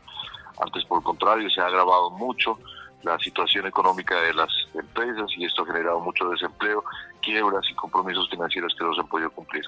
Antes, 0.61 0.85
por 0.85 0.99
el 0.99 1.05
contrario, 1.05 1.51
se 1.51 1.61
ha 1.61 1.67
agravado 1.67 2.11
mucho 2.11 2.59
la 3.03 3.19
situación 3.19 3.67
económica 3.67 4.21
de 4.21 4.35
las 4.35 4.49
empresas 4.75 5.31
y 5.37 5.45
esto 5.45 5.63
ha 5.63 5.67
generado 5.67 6.01
mucho 6.01 6.29
desempleo, 6.31 6.83
quiebras 7.23 7.65
y 7.71 7.75
compromisos 7.75 8.29
financieros 8.29 8.75
que 8.77 8.85
no 8.85 8.95
se 8.95 9.01
han 9.01 9.09
podido 9.09 9.31
cumplir. 9.31 9.63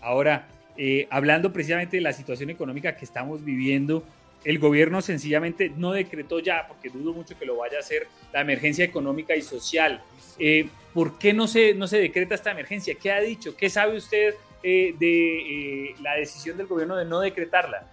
Ahora, 0.00 0.48
eh, 0.76 1.06
hablando 1.10 1.52
precisamente 1.52 1.98
de 1.98 2.02
la 2.02 2.12
situación 2.12 2.50
económica 2.50 2.96
que 2.96 3.04
estamos 3.04 3.44
viviendo, 3.44 4.02
el 4.44 4.58
gobierno 4.58 5.00
sencillamente 5.02 5.72
no 5.76 5.92
decretó 5.92 6.40
ya, 6.40 6.66
porque 6.66 6.90
dudo 6.90 7.12
mucho 7.12 7.38
que 7.38 7.46
lo 7.46 7.56
vaya 7.56 7.76
a 7.76 7.80
hacer, 7.80 8.08
la 8.32 8.40
emergencia 8.40 8.84
económica 8.84 9.36
y 9.36 9.42
social. 9.42 10.02
Eh, 10.38 10.68
¿Por 10.92 11.18
qué 11.18 11.32
no 11.32 11.46
se, 11.46 11.74
no 11.74 11.86
se 11.86 11.98
decreta 11.98 12.34
esta 12.34 12.50
emergencia? 12.50 12.94
¿Qué 13.00 13.12
ha 13.12 13.20
dicho? 13.20 13.56
¿Qué 13.56 13.70
sabe 13.70 13.96
usted 13.96 14.34
eh, 14.62 14.94
de 14.98 15.90
eh, 15.90 15.96
la 16.00 16.14
decisión 16.14 16.56
del 16.56 16.66
gobierno 16.66 16.96
de 16.96 17.04
no 17.04 17.20
decretarla? 17.20 17.88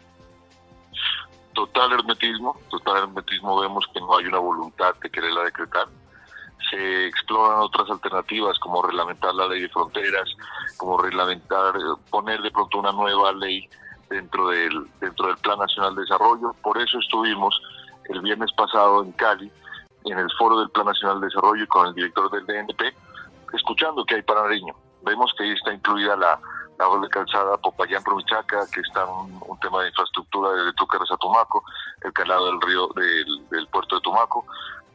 Total 1.53 1.91
hermetismo, 1.93 2.59
total 2.69 3.03
hermetismo. 3.03 3.59
Vemos 3.59 3.85
que 3.93 3.99
no 3.99 4.17
hay 4.17 4.25
una 4.25 4.39
voluntad 4.39 4.95
de 5.01 5.09
quererla 5.09 5.43
decretar. 5.43 5.88
Se 6.69 7.07
exploran 7.07 7.59
otras 7.59 7.89
alternativas 7.89 8.57
como 8.59 8.81
reglamentar 8.81 9.33
la 9.33 9.47
ley 9.47 9.62
de 9.62 9.69
fronteras, 9.69 10.29
como 10.77 11.01
reglamentar, 11.01 11.73
poner 12.09 12.41
de 12.41 12.51
pronto 12.51 12.79
una 12.79 12.91
nueva 12.91 13.31
ley 13.33 13.67
dentro 14.10 14.50
del, 14.50 14.88
dentro 15.00 15.28
del 15.28 15.38
Plan 15.38 15.60
Nacional 15.60 15.95
de 15.95 16.02
Desarrollo. 16.02 16.54
Por 16.62 16.78
eso 16.78 17.00
estuvimos 17.00 17.60
el 18.10 18.22
viernes 18.22 18.52
pasado 18.54 19.04
en 19.04 19.12
Cali, 19.13 19.52
en 20.06 20.17
el 20.17 20.30
foro 20.38 20.60
del 20.60 20.69
Plan 20.72 20.88
Nacional 20.88 21.22
de 21.22 21.28
Desarrollo 21.28 21.63
y 21.63 21.67
con 21.67 21.88
el 21.88 21.93
director 21.93 22.30
del 22.32 22.45
DNP, 22.45 22.93
escuchando 23.54 24.04
que 24.06 24.15
hay 24.15 24.22
para 24.22 24.43
Nariño. 24.43 24.74
Vemos 25.04 25.34
que 25.38 25.43
ahí 25.43 25.52
está 25.52 25.74
incluida 25.74 26.15
la, 26.15 26.39
la 26.78 26.86
doble 26.86 27.10
calzada 27.10 27.58
Popayán 27.58 28.04
Promichaca, 28.04 28.65
que 28.74 28.82
está 28.82 29.06
un, 29.06 29.39
un, 29.48 29.60
tema 29.60 29.82
de 29.82 29.89
infraestructura 29.89 30.52
desde 30.52 30.74
Túcares 30.74 31.12
a 31.12 31.17
Tumaco, 31.17 31.63
el 32.04 32.13
calado 32.13 32.48
del 32.48 32.62
río 32.62 32.88
del, 32.95 33.67
puerto 33.67 33.95
de 33.95 34.02
Tumaco, 34.02 34.45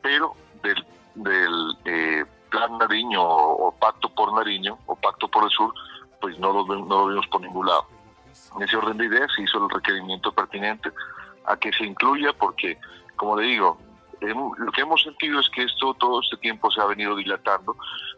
pero 0.03 0.35
del, 0.63 0.85
del 1.15 1.77
eh, 1.85 2.25
plan 2.51 2.79
Nariño 2.79 3.23
o, 3.23 3.73
pacto 3.79 4.09
por 4.09 4.33
Nariño 4.33 4.79
o 4.87 4.97
pacto 4.97 5.29
por 5.29 5.45
el 5.45 5.51
sur, 5.51 5.73
pues 6.21 6.39
no 6.39 6.53
lo, 6.53 6.65
no 6.65 7.01
lo 7.01 7.07
vimos 7.09 7.27
por 7.29 7.41
ningún 7.41 7.67
lado. 7.67 7.87
En 8.57 8.63
ese 8.63 8.77
orden 8.77 8.97
de 8.97 9.07
ideas 9.07 9.31
se 9.35 9.43
hizo 9.43 9.63
el 9.63 9.71
requerimiento 9.71 10.33
pertinente 10.33 10.91
a 11.45 11.57
que 11.57 11.73
se 11.73 11.85
incluya 11.85 12.33
porque, 12.33 12.79
como 13.17 13.37
le 13.37 13.47
digo, 13.47 13.79
lo 14.21 14.73
que 14.73 14.81
hemos 14.81 15.03
sentido 15.03 15.41
es 15.41 15.49
que 15.51 15.65
esto 15.65 15.95
todo 15.95 16.21
este 16.21 16.37
tiempo 16.39 16.71
se 16.71 16.81
ha 16.81 16.87
venido 16.87 17.17
dilatando. 17.17 17.77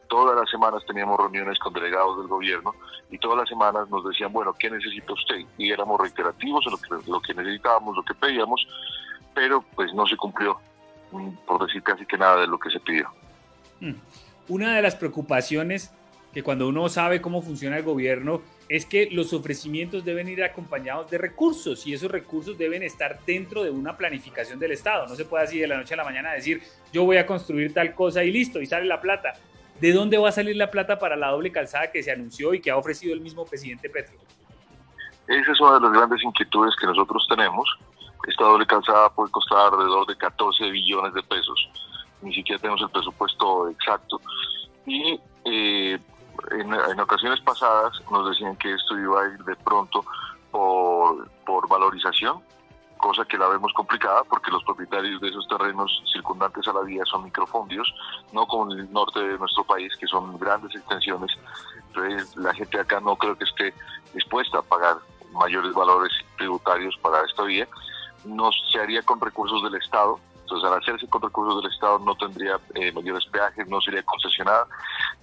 Todas 0.09 0.39
las 0.39 0.49
semanas 0.49 0.85
teníamos 0.87 1.19
reuniones 1.19 1.59
con 1.59 1.73
delegados 1.73 2.19
del 2.19 2.29
gobierno 2.29 2.75
y 3.11 3.19
todas 3.19 3.39
las 3.39 3.49
semanas 3.49 3.89
nos 3.91 4.05
decían, 4.05 4.33
bueno, 4.33 4.55
¿qué 4.59 4.71
necesita 4.71 5.13
usted? 5.13 5.45
Y 5.59 5.71
éramos 5.71 6.01
reiterativos 6.01 6.65
en 6.67 6.73
lo 6.73 6.79
que, 6.79 7.11
lo 7.11 7.21
que 7.21 7.35
necesitábamos, 7.35 7.97
lo 7.97 8.05
que 8.05 8.15
pedíamos, 8.15 8.67
pero 9.35 9.65
pues 9.75 9.93
no 9.95 10.07
se 10.07 10.17
cumplió, 10.17 10.59
mm, 11.13 11.31
por 11.47 11.67
decir 11.67 11.83
casi 11.83 12.07
que 12.07 12.19
nada 12.19 12.43
de 12.43 12.47
lo 12.47 12.59
que 12.59 12.71
se 12.71 12.81
pidió. 12.81 13.11
Mm. 13.81 13.95
Una 14.49 14.77
de 14.77 14.83
las 14.83 14.95
preocupaciones 14.95 15.93
que 16.37 16.43
cuando 16.43 16.69
uno 16.69 16.87
sabe 16.91 17.23
cómo 17.23 17.41
funciona 17.41 17.79
el 17.79 17.83
gobierno 17.83 18.43
es 18.69 18.85
que 18.85 19.09
los 19.11 19.33
ofrecimientos 19.33 20.05
deben 20.05 20.29
ir 20.29 20.45
acompañados 20.45 21.11
de 21.11 21.17
recursos 21.17 21.87
y 21.87 21.95
esos 21.95 22.11
recursos 22.11 22.59
deben 22.59 22.83
estar 22.83 23.21
dentro 23.25 23.65
de 23.65 23.71
una 23.71 23.97
planificación 23.97 24.59
del 24.59 24.73
Estado. 24.73 25.07
No 25.07 25.15
se 25.15 25.25
puede 25.25 25.45
así 25.45 25.59
de 25.59 25.67
la 25.67 25.79
noche 25.79 25.95
a 25.95 25.97
la 25.97 26.05
mañana 26.05 26.33
decir 26.33 26.61
yo 26.93 27.05
voy 27.05 27.17
a 27.17 27.27
construir 27.27 27.73
tal 27.73 27.95
cosa 27.95 28.23
y 28.23 28.31
listo 28.31 28.61
y 28.61 28.67
sale 28.67 28.85
la 28.85 29.01
plata. 29.01 29.33
¿De 29.81 29.95
dónde 29.95 30.19
va 30.19 30.29
a 30.29 30.33
salir 30.33 30.57
la 30.57 30.71
plata 30.71 30.99
para 30.99 31.17
la 31.17 31.29
doble 31.29 31.51
calzada 31.51 31.91
que 31.91 32.03
se 32.03 32.13
anunció 32.13 32.53
y 32.53 32.61
que 32.61 32.71
ha 32.71 32.77
ofrecido 32.77 33.15
el 33.15 33.23
mismo 33.23 33.47
presidente 33.47 33.89
Petro? 33.89 34.19
Esa 35.29 35.53
es 35.53 35.59
una 35.59 35.77
de 35.77 35.81
las 35.81 35.93
grandes 35.93 36.23
inquietudes 36.23 36.77
que 36.79 36.87
nosotros 36.87 37.27
tenemos. 37.31 37.67
Esta 38.29 38.45
doble 38.45 38.67
calzada 38.67 39.09
puede 39.09 39.31
costar 39.31 39.73
alrededor 39.73 40.07
de 40.07 40.15
14 40.19 40.71
billones 40.71 41.15
de 41.15 41.23
pesos. 41.23 41.71
Ni 42.21 42.35
siquiera 42.35 42.61
tenemos 42.61 42.83
el 42.83 42.91
presupuesto 42.91 43.71
exacto. 43.71 44.21
Y 44.85 45.19
eh, 45.47 45.99
en, 46.53 47.01
ocasiones 47.01 47.41
pasadas 47.41 48.01
nos 48.11 48.29
decían 48.31 48.57
que 48.57 48.73
esto 48.73 48.99
iba 48.99 49.23
a 49.23 49.29
ir 49.29 49.45
de 49.45 49.57
pronto 49.57 50.05
por, 50.51 51.29
por 51.45 51.69
valorización, 51.69 52.43
cosa 52.97 53.25
que 53.25 53.39
la 53.39 53.49
vemos 53.49 53.73
complicada 53.73 54.25
porque 54.25 54.51
los 54.51 54.65
propietarios 54.65 55.21
de 55.21 55.29
esos 55.29 55.47
terrenos 55.49 56.03
circundantes 56.13 56.67
a 56.67 56.73
la 56.73 56.81
vía 56.81 57.05
son 57.05 57.25
microfondios, 57.25 57.93
no 58.33 58.47
como 58.47 58.73
en 58.73 58.81
el 58.81 58.93
norte 58.93 59.21
de 59.21 59.39
nuestro 59.39 59.65
país, 59.65 59.95
que 59.97 60.07
son 60.07 60.39
grandes 60.39 60.75
extensiones. 60.75 61.31
Entonces, 61.89 62.37
la 62.37 62.55
gente 62.55 62.81
acá 62.81 63.01
no 63.01 63.17
creo 63.17 63.37
que 63.37 63.45
esté 63.45 63.75
dispuesta 64.15 64.59
a 64.59 64.63
pagar 64.63 64.97
mayores 65.33 65.73
valores 65.75 66.13
tributarios 66.37 66.97
para 67.03 67.25
esta 67.25 67.43
vía. 67.43 67.69
No 68.25 68.51
se 68.73 68.81
haría 68.81 69.03
con 69.03 69.21
recursos 69.21 69.63
del 69.63 69.75
Estado, 69.77 70.19
entonces, 70.47 70.71
al 70.71 70.79
hacerse 70.79 71.09
con 71.09 71.23
recursos 71.23 71.61
del 71.61 71.73
Estado 71.73 71.99
no 71.99 72.15
tendría 72.15 72.61
eh, 72.75 72.93
mayores 72.93 73.27
peajes, 73.27 73.67
no 73.67 73.81
sería 73.81 74.03
concesionada. 74.05 74.65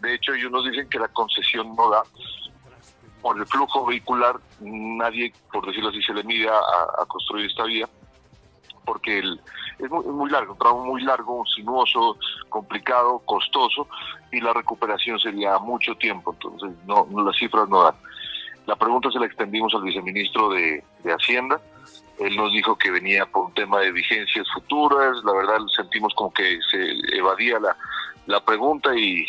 De 0.01 0.15
hecho, 0.15 0.33
ellos 0.33 0.51
nos 0.51 0.65
dicen 0.65 0.89
que 0.89 0.99
la 0.99 1.07
concesión 1.07 1.73
no 1.77 1.89
da. 1.89 2.03
Por 3.21 3.37
el 3.37 3.45
flujo 3.45 3.85
vehicular, 3.85 4.35
nadie, 4.59 5.33
por 5.51 5.65
decirlo 5.65 5.89
así, 5.89 6.01
se 6.01 6.13
le 6.13 6.25
mide 6.25 6.49
a, 6.49 7.05
construir 7.07 7.45
esta 7.45 7.63
vía, 7.63 7.87
porque 8.83 9.19
el, 9.19 9.39
es, 9.79 9.89
muy, 9.89 10.29
largo, 10.29 10.51
un 10.51 10.59
tramo 10.59 10.83
muy 10.83 11.01
largo, 11.03 11.45
sinuoso, 11.55 12.17
complicado, 12.49 13.19
costoso, 13.19 13.87
y 14.29 14.41
la 14.41 14.51
recuperación 14.51 15.17
sería 15.19 15.57
mucho 15.57 15.95
tiempo, 15.95 16.33
entonces 16.33 16.77
no, 16.85 17.07
las 17.23 17.37
cifras 17.37 17.69
no 17.69 17.83
dan. 17.83 17.95
La 18.65 18.75
pregunta 18.75 19.09
se 19.09 19.19
la 19.19 19.25
extendimos 19.25 19.73
al 19.73 19.83
viceministro 19.83 20.49
de 20.49 20.83
Hacienda, 21.05 21.61
él 22.19 22.35
nos 22.35 22.53
dijo 22.53 22.77
que 22.77 22.91
venía 22.91 23.25
por 23.25 23.45
un 23.45 23.53
tema 23.53 23.79
de 23.79 23.91
vigencias 23.91 24.47
futuras, 24.53 25.17
la 25.23 25.33
verdad 25.33 25.57
sentimos 25.75 26.13
como 26.15 26.33
que 26.33 26.59
se 26.69 27.17
evadía 27.17 27.59
la, 27.59 27.75
la 28.27 28.39
pregunta 28.43 28.95
y, 28.95 29.25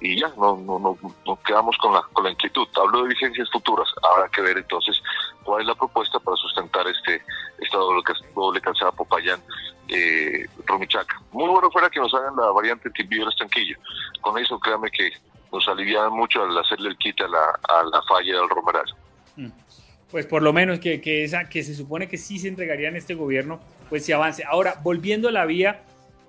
y 0.00 0.20
ya, 0.20 0.28
no, 0.36 0.56
no, 0.56 0.78
no, 0.78 0.98
nos 1.26 1.38
quedamos 1.40 1.76
con 1.78 1.94
la, 1.94 2.02
con 2.12 2.24
la 2.24 2.30
inquietud. 2.30 2.66
Hablo 2.76 3.02
de 3.02 3.08
vigencias 3.10 3.48
futuras, 3.50 3.88
habrá 4.02 4.28
que 4.28 4.42
ver 4.42 4.58
entonces 4.58 5.00
cuál 5.44 5.62
es 5.62 5.68
la 5.68 5.74
propuesta 5.74 6.18
para 6.18 6.36
sustentar 6.36 6.86
este 6.88 7.22
esta 7.58 7.78
doble, 7.78 8.02
doble 8.34 8.60
calzada 8.60 8.92
Popayán 8.92 9.40
eh, 9.88 10.46
Romichaca. 10.66 11.20
Muy 11.32 11.48
bueno 11.48 11.70
fuera 11.70 11.88
que 11.88 12.00
nos 12.00 12.12
hagan 12.12 12.36
la 12.36 12.50
variante 12.50 12.90
Timbio 12.90 13.28
Estanquillo. 13.28 13.78
Con 14.20 14.36
eso 14.38 14.58
créame 14.58 14.90
que 14.90 15.10
nos 15.52 15.66
alivian 15.68 16.12
mucho 16.12 16.42
al 16.42 16.58
hacerle 16.58 16.90
el 16.90 16.98
quite 16.98 17.24
a 17.24 17.28
la, 17.28 17.58
a 17.68 17.84
la 17.84 18.02
falla 18.02 18.40
del 18.40 18.48
Romeral. 18.48 18.94
Mm 19.36 19.65
pues 20.10 20.26
por 20.26 20.42
lo 20.42 20.52
menos 20.52 20.78
que, 20.78 21.00
que, 21.00 21.24
esa, 21.24 21.48
que 21.48 21.62
se 21.62 21.74
supone 21.74 22.08
que 22.08 22.16
sí 22.16 22.38
se 22.38 22.48
entregaría 22.48 22.88
en 22.88 22.96
este 22.96 23.14
gobierno, 23.14 23.60
pues 23.88 24.04
se 24.04 24.14
avance. 24.14 24.44
Ahora, 24.44 24.80
volviendo 24.82 25.28
a 25.28 25.32
la 25.32 25.46
vía, 25.46 25.82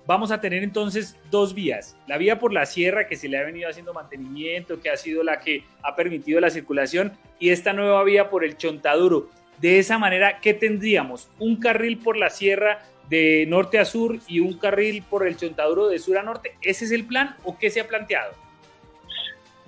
vamos 0.06 0.30
a 0.30 0.40
tener 0.40 0.62
entonces 0.62 1.16
dos 1.30 1.54
vías. 1.54 1.96
La 2.06 2.18
vía 2.18 2.38
por 2.38 2.52
la 2.52 2.66
sierra, 2.66 3.06
que 3.06 3.16
se 3.16 3.28
le 3.28 3.38
ha 3.38 3.44
venido 3.44 3.68
haciendo 3.68 3.92
mantenimiento, 3.92 4.80
que 4.80 4.90
ha 4.90 4.96
sido 4.96 5.22
la 5.22 5.40
que 5.40 5.64
ha 5.82 5.94
permitido 5.94 6.40
la 6.40 6.50
circulación, 6.50 7.12
y 7.38 7.50
esta 7.50 7.72
nueva 7.72 8.02
vía 8.04 8.30
por 8.30 8.44
el 8.44 8.56
Chontaduro. 8.56 9.28
De 9.58 9.78
esa 9.78 9.98
manera, 9.98 10.40
¿qué 10.40 10.54
tendríamos? 10.54 11.28
Un 11.38 11.56
carril 11.56 11.98
por 11.98 12.16
la 12.16 12.30
sierra 12.30 12.80
de 13.08 13.46
norte 13.48 13.78
a 13.78 13.84
sur 13.84 14.18
y 14.26 14.40
un 14.40 14.58
carril 14.58 15.02
por 15.02 15.26
el 15.26 15.36
Chontaduro 15.36 15.88
de 15.88 15.98
sur 15.98 16.18
a 16.18 16.22
norte. 16.22 16.56
¿Ese 16.62 16.84
es 16.84 16.90
el 16.90 17.04
plan 17.04 17.36
o 17.44 17.58
qué 17.58 17.70
se 17.70 17.80
ha 17.80 17.88
planteado? 17.88 18.32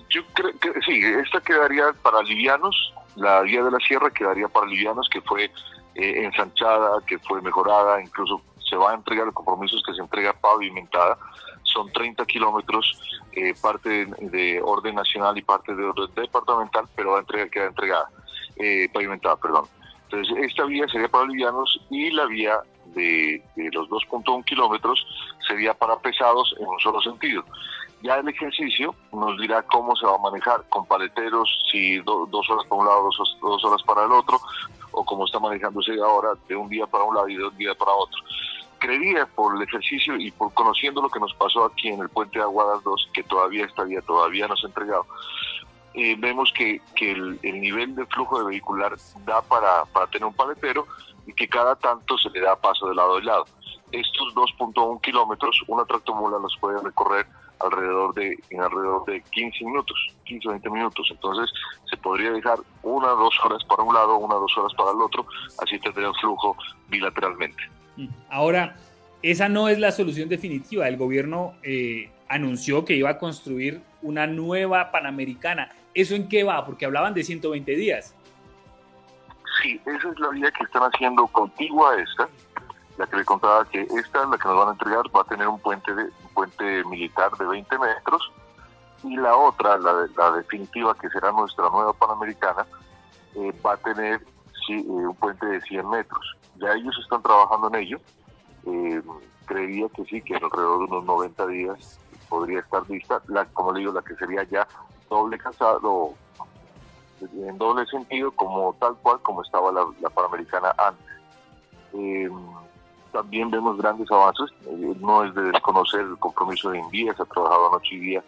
Yo 0.09 0.23
creo 0.35 0.53
que 0.59 0.71
sí, 0.85 1.01
esta 1.23 1.41
quedaría 1.41 1.93
para 2.03 2.23
livianos, 2.23 2.93
la 3.17 3.41
vía 3.43 3.63
de 3.63 3.71
la 3.71 3.79
sierra 3.79 4.11
quedaría 4.11 4.49
para 4.49 4.67
livianos, 4.67 5.09
que 5.09 5.21
fue 5.21 5.45
eh, 5.95 6.25
ensanchada, 6.25 7.01
que 7.07 7.19
fue 7.19 7.41
mejorada, 7.43 8.01
incluso 8.03 8.41
se 8.69 8.77
va 8.77 8.93
a 8.93 8.95
entregar, 8.95 9.27
el 9.27 9.33
compromiso 9.33 9.77
que 9.85 9.95
se 9.95 10.01
entrega 10.01 10.33
pavimentada, 10.33 11.19
son 11.65 11.91
30 11.93 12.25
kilómetros, 12.27 13.01
eh, 13.33 13.55
parte 13.61 14.07
de, 14.07 14.61
orden 14.63 14.95
nacional 14.95 15.37
y 15.39 15.43
parte 15.43 15.75
de 15.75 15.85
orden 15.85 16.15
departamental, 16.15 16.87
pero 16.95 17.13
va 17.13 17.19
a 17.19 17.21
entregar, 17.21 17.51
queda 17.51 17.67
entregada, 17.67 18.09
eh, 18.57 18.89
pavimentada, 18.93 19.37
perdón. 19.37 19.65
Entonces, 20.05 20.37
esta 20.45 20.65
vía 20.65 20.89
sería 20.89 21.09
para 21.09 21.27
livianos 21.27 21.81
y 21.91 22.11
la 22.11 22.27
vía 22.27 22.61
de, 22.95 23.43
los 23.73 23.89
2.1 23.89 24.45
kilómetros 24.45 25.07
sería 25.47 25.75
para 25.75 25.99
pesados 25.99 26.55
en 26.59 26.67
un 26.67 26.79
solo 26.81 27.01
sentido. 27.01 27.45
Ya 28.03 28.17
el 28.17 28.29
ejercicio 28.29 28.95
nos 29.13 29.39
dirá 29.39 29.63
cómo 29.63 29.95
se 29.95 30.07
va 30.07 30.15
a 30.15 30.19
manejar, 30.19 30.65
con 30.69 30.87
paleteros, 30.87 31.49
si 31.71 31.99
dos 31.99 32.51
horas 32.51 32.67
para 32.67 32.81
un 32.81 32.87
lado, 32.87 33.11
dos, 33.17 33.39
dos 33.41 33.65
horas 33.65 33.83
para 33.83 34.05
el 34.05 34.13
otro, 34.13 34.41
o 34.93 35.05
como 35.05 35.27
está 35.27 35.39
manejándose 35.39 35.93
ahora, 36.01 36.31
de 36.49 36.57
un 36.57 36.69
día 36.69 36.87
para 36.87 37.05
un 37.05 37.15
lado 37.15 37.29
y 37.29 37.37
de 37.37 37.45
un 37.45 37.57
día 37.57 37.75
para 37.75 37.93
otro 37.93 38.21
creería 38.81 39.27
por 39.27 39.55
el 39.55 39.63
ejercicio 39.63 40.17
y 40.17 40.33
por 40.33 40.53
conociendo 40.55 41.01
lo 41.01 41.11
que 41.11 41.21
nos 41.21 41.33
pasó 41.35 41.67
aquí 41.67 41.89
en 41.89 42.01
el 42.01 42.09
puente 42.09 42.39
de 42.39 42.45
Aguadas 42.45 42.83
2, 42.83 43.11
que 43.13 43.23
todavía 43.23 43.67
está 43.67 43.85
todavía 44.05 44.49
no 44.49 44.57
se 44.57 44.67
ha 44.67 44.71
entregado, 44.71 45.07
eh, 45.95 46.17
vemos 46.19 46.53
que, 46.57 46.81
que 46.97 47.13
el, 47.13 47.39
nivel 47.43 47.95
de 47.95 48.07
flujo 48.07 48.39
de 48.39 48.47
vehicular 48.47 48.97
da 49.25 49.43
para, 49.43 49.85
para 49.87 50.07
tener 50.07 50.25
un 50.25 50.35
paletero 50.35 50.87
y 51.27 51.33
que 51.33 51.49
cada 51.49 51.77
tanto 51.77 52.17
se 52.17 52.31
le 52.31 52.41
da 52.41 52.57
paso 52.57 52.89
de 52.89 52.95
lado 52.95 53.17
a 53.17 53.21
lado. 53.21 53.45
Estos 53.93 54.35
2.1 54.35 55.01
kilómetros, 55.01 55.63
una 55.67 55.85
tractomula 55.85 56.39
los 56.39 56.57
puede 56.61 56.81
recorrer 56.81 57.27
alrededor 57.61 58.15
de 58.15 58.39
en 58.51 58.61
alrededor 58.61 59.05
de 59.07 59.23
15 59.23 59.65
minutos, 59.65 59.97
15 60.25 60.49
o 60.49 60.51
20 60.53 60.71
minutos. 60.71 61.09
Entonces 61.11 61.51
se 61.89 61.97
podría 61.97 62.31
dejar 62.33 62.59
una 62.83 63.13
o 63.13 63.17
dos 63.17 63.35
horas 63.45 63.63
para 63.65 63.83
un 63.83 63.95
lado, 63.95 64.17
una 64.17 64.37
o 64.37 64.41
dos 64.41 64.57
horas 64.59 64.73
para 64.77 64.91
el 64.91 65.01
otro, 65.01 65.27
así 65.63 65.79
tendría 65.79 66.09
un 66.09 66.15
flujo 66.15 66.57
bilateralmente. 66.89 67.63
Mm. 67.97 68.09
Ahora, 68.31 68.77
esa 69.23 69.49
no 69.49 69.69
es 69.69 69.79
la 69.79 69.93
solución 69.93 70.29
definitiva. 70.29 70.89
El 70.89 70.97
gobierno 70.97 71.55
eh, 71.63 72.11
anunció 72.29 72.85
que 72.85 72.95
iba 72.95 73.11
a 73.11 73.19
construir 73.19 73.83
una 74.03 74.27
nueva 74.27 74.91
Panamericana. 74.91 75.71
¿Eso 75.93 76.15
en 76.15 76.29
qué 76.29 76.45
va? 76.45 76.65
Porque 76.65 76.87
hablaban 76.87 77.13
de 77.13 77.25
120 77.25 77.77
días. 77.77 78.15
Sí, 79.63 79.81
esa 79.85 80.11
es 80.11 80.19
la 80.19 80.29
vía 80.31 80.51
que 80.53 80.65
están 80.65 80.83
haciendo 80.83 81.27
contigua 81.27 81.93
a 81.93 82.01
esta, 82.01 82.29
la 82.97 83.07
que 83.07 83.17
le 83.17 83.25
contaba 83.25 83.65
que 83.69 83.83
esta, 83.83 84.25
la 84.27 84.39
que 84.39 84.49
nos 84.49 84.57
van 84.57 84.69
a 84.69 84.73
entregar, 84.73 85.05
va 85.15 85.21
a 85.21 85.25
tener 85.25 85.49
un 85.49 85.59
puente, 85.61 85.93
de, 85.95 86.05
puente 86.35 86.85
militar 86.85 87.31
de 87.37 87.47
20 87.47 87.79
metros 87.79 88.33
y 89.03 89.17
la 89.17 89.35
otra, 89.37 89.79
la, 89.79 90.07
la 90.17 90.33
definitiva, 90.33 90.95
que 90.95 91.09
será 91.09 91.33
nuestra 91.33 91.69
nueva 91.71 91.93
Panamericana, 91.93 92.67
eh, 93.35 93.53
va 93.65 93.75
a 93.75 93.77
tener 93.79 94.21
eh, 94.69 94.85
un 94.87 95.15
puente 95.17 95.47
de 95.47 95.61
100 95.63 95.89
metros. 95.89 96.37
Ya 96.57 96.73
ellos 96.75 96.97
están 97.03 97.23
trabajando 97.23 97.69
en 97.69 97.75
ello. 97.77 98.01
Eh, 98.67 99.03
creería 99.47 99.89
que 99.89 100.05
sí, 100.05 100.21
que 100.21 100.35
alrededor 100.35 100.81
de 100.81 100.95
unos 100.97 101.05
90 101.05 101.47
días 101.47 101.99
podría 102.29 102.61
estar 102.61 102.89
lista, 102.89 103.21
la, 103.29 103.45
como 103.47 103.73
le 103.73 103.81
digo, 103.81 103.93
la 103.93 104.03
que 104.03 104.15
sería 104.15 104.45
ya 104.45 104.67
doble 105.09 105.39
casado, 105.39 106.15
en 107.21 107.59
doble 107.59 107.85
sentido, 107.87 108.31
como 108.33 108.75
tal 108.75 108.95
cual 108.97 109.21
como 109.23 109.43
estaba 109.43 109.73
la, 109.73 110.11
Panamericana 110.11 110.73
antes. 110.79 111.07
Eh, 113.11 113.13
también 113.13 113.51
vemos 113.51 113.77
grandes 113.79 114.11
avances, 114.11 114.51
no 115.01 115.25
es 115.25 115.35
de 115.35 115.43
desconocer 115.43 116.01
el 116.01 116.17
compromiso 116.19 116.71
de 116.71 116.79
Invías, 116.79 117.19
ha 117.21 117.25
trabajado 117.25 117.73
noche 117.73 117.95
y 117.95 117.99
día 117.99 118.25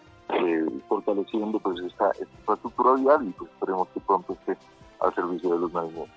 fortaleciendo 0.88 1.58
pues 1.58 1.80
esta, 1.80 2.10
infraestructura 2.18 2.94
vial 2.94 3.28
y 3.28 3.32
pues 3.32 3.50
esperemos 3.50 3.88
que 3.88 4.00
pronto 4.00 4.32
esté 4.32 4.56
al 5.00 5.14
servicio 5.14 5.52
de 5.52 5.58
los 5.60 5.72
navegantes. 5.72 6.14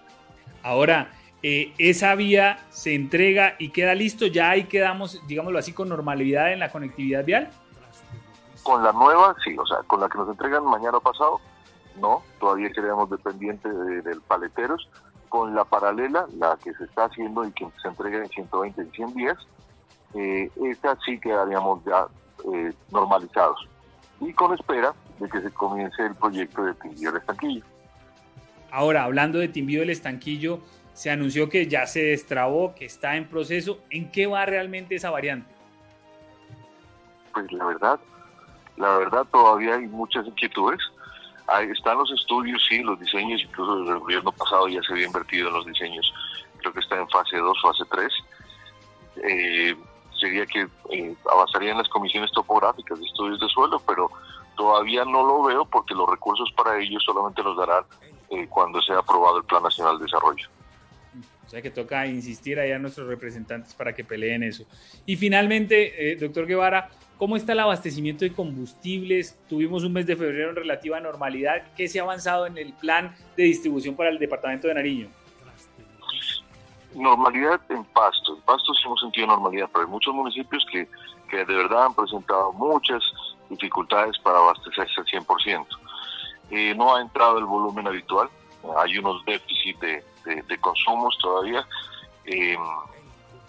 Ahora, 0.64 1.12
eh, 1.44 1.74
esa 1.78 2.16
vía 2.16 2.60
se 2.70 2.96
entrega 2.96 3.56
y 3.60 3.70
queda 3.70 3.94
listo, 3.94 4.26
ya 4.26 4.52
ahí 4.52 4.66
quedamos, 4.66 5.22
digámoslo 5.28 5.60
así, 5.60 5.74
con 5.74 5.90
normalidad 5.90 6.54
en 6.54 6.60
la 6.60 6.72
conectividad 6.72 7.26
vial. 7.26 7.50
Con 8.64 8.84
la 8.84 8.92
nueva, 8.94 9.36
sí, 9.44 9.56
o 9.58 9.66
sea, 9.66 9.78
con 9.86 10.00
la 10.00 10.10
que 10.10 10.18
nos 10.18 10.30
entregan 10.30 10.66
mañana 10.66 11.00
pasado, 11.00 11.40
no, 12.00 12.24
todavía 12.40 12.72
quedamos 12.72 13.10
dependientes 13.10 13.72
del 14.04 14.22
paleteros. 14.22 14.90
Con 15.30 15.56
la 15.56 15.66
paralela, 15.66 16.28
la 16.38 16.58
que 16.64 16.74
se 16.74 16.86
está 16.86 17.06
haciendo 17.06 17.46
y 17.46 17.52
que 17.52 17.68
se 17.82 17.88
entrega 17.88 18.20
en 18.20 18.30
120 18.30 18.84
y 18.84 18.96
100 18.96 19.14
días, 19.14 19.38
eh, 20.14 20.50
esta 20.64 20.98
sí 21.06 21.20
quedaríamos 21.20 21.84
ya 21.84 22.08
eh, 22.54 22.74
normalizados. 22.92 23.68
Y 24.22 24.32
con 24.34 24.54
espera 24.54 24.94
de 25.20 25.30
que 25.30 25.42
se 25.42 25.52
comience 25.52 26.06
el 26.06 26.16
proyecto 26.16 26.64
de 26.64 26.74
Tinguillo 26.76 27.12
del 27.12 27.22
Estanquillo. 27.22 27.66
Ahora, 28.72 29.04
hablando 29.04 29.40
de 29.40 29.48
Timbío 29.48 29.82
del 29.82 29.90
Estanquillo, 29.90 30.60
se 30.94 31.12
anunció 31.12 31.50
que 31.50 31.68
ya 31.68 31.88
se 31.88 32.02
destrabó, 32.02 32.74
que 32.76 32.86
está 32.86 33.16
en 33.16 33.28
proceso. 33.28 33.80
¿En 33.90 34.12
qué 34.12 34.28
va 34.28 34.46
realmente 34.46 34.96
esa 34.96 35.12
variante? 35.12 35.54
Pues 37.34 37.52
la 37.52 37.66
verdad, 37.66 38.00
la 38.78 38.98
verdad 38.98 39.26
todavía 39.32 39.76
hay 39.76 39.88
muchas 39.88 40.26
inquietudes. 40.26 40.80
Ahí 41.48 41.70
están 41.70 41.98
los 41.98 42.12
estudios, 42.12 42.66
sí, 42.68 42.82
los 42.82 43.00
diseños, 43.00 43.42
incluso 43.42 43.78
el 43.78 44.00
gobierno 44.00 44.32
pasado 44.32 44.68
ya 44.68 44.82
se 44.82 44.94
había 44.94 45.06
invertido 45.06 45.50
en 45.50 45.54
los 45.54 45.66
diseños. 45.66 46.12
Creo 46.58 46.74
que 46.74 46.80
está 46.80 47.00
en 47.00 47.10
fase 47.10 47.38
2, 47.38 47.62
fase 47.62 47.84
3. 47.92 48.14
Eh, 49.24 49.76
sería 50.20 50.46
que 50.48 50.68
eh, 50.90 51.16
avanzarían 51.32 51.78
las 51.78 51.90
comisiones 51.90 52.32
topográficas 52.32 53.00
de 53.00 53.06
estudios 53.06 53.40
de 53.40 53.48
suelo, 53.50 53.80
pero 53.86 54.10
todavía 54.58 55.06
no 55.06 55.24
lo 55.24 55.44
veo 55.44 55.66
porque 55.66 55.94
los 55.94 56.10
recursos 56.10 56.52
para 56.54 56.80
ello 56.80 57.00
solamente 57.00 57.44
los 57.44 57.58
darán 57.58 57.84
eh, 58.30 58.48
cuando 58.50 58.82
sea 58.82 59.00
aprobado 59.00 59.38
el 59.38 59.44
Plan 59.44 59.62
Nacional 59.64 60.00
de 60.00 60.06
Desarrollo. 60.06 60.48
O 61.46 61.50
sea 61.50 61.62
que 61.62 61.70
toca 61.70 62.08
insistir 62.08 62.60
ahí 62.60 62.72
a 62.72 62.80
nuestros 62.80 63.08
representantes 63.08 63.74
para 63.76 63.94
que 63.94 64.04
peleen 64.04 64.44
eso. 64.44 64.66
Y 65.06 65.16
finalmente, 65.16 66.12
eh, 66.12 66.16
doctor 66.16 66.48
Guevara, 66.48 66.90
¿cómo 67.18 67.38
está 67.38 67.54
el 67.54 67.60
abastecimiento 67.60 68.26
de 68.26 68.34
combustibles? 68.34 69.38
Tuvimos 69.48 69.84
un 69.84 69.94
mes 69.94 70.08
de 70.08 70.16
febrero 70.16 70.50
en 70.50 70.56
relativa 70.56 71.00
normalidad. 71.00 71.64
¿Qué 71.78 71.88
se 71.88 72.00
ha 72.00 72.04
avanzado 72.04 72.48
en 72.48 72.58
el 72.58 72.74
plan 72.74 73.16
de 73.38 73.44
distribución 73.44 73.96
para 73.96 74.10
el 74.10 74.18
departamento 74.18 74.68
de 74.68 74.74
Nariño? 74.74 75.10
Normalidad 76.96 77.62
en 77.70 77.84
Pasto. 77.84 78.36
En 78.36 78.42
Pasto 78.42 78.74
sí 78.74 78.82
hemos 78.86 79.02
sentido 79.02 79.28
normalidad, 79.28 79.70
pero 79.72 79.86
hay 79.86 79.92
muchos 79.92 80.16
municipios 80.16 80.66
que, 80.72 80.88
que 81.30 81.38
de 81.38 81.56
verdad 81.56 81.86
han 81.86 81.94
presentado 81.94 82.54
muchas 82.54 83.04
dificultades 83.50 84.18
para 84.20 84.40
abastecerse 84.40 85.02
al 85.02 85.06
100%. 85.06 85.66
Eh, 86.52 86.74
no 86.76 86.96
ha 86.96 87.02
entrado 87.02 87.38
el 87.38 87.46
volumen 87.46 87.88
habitual, 87.88 88.30
hay 88.78 88.98
unos 88.98 89.24
déficits 89.26 89.80
de, 89.80 90.04
de, 90.26 90.58
consumos 90.60 91.18
todavía. 91.20 91.66
Eh, 92.26 92.58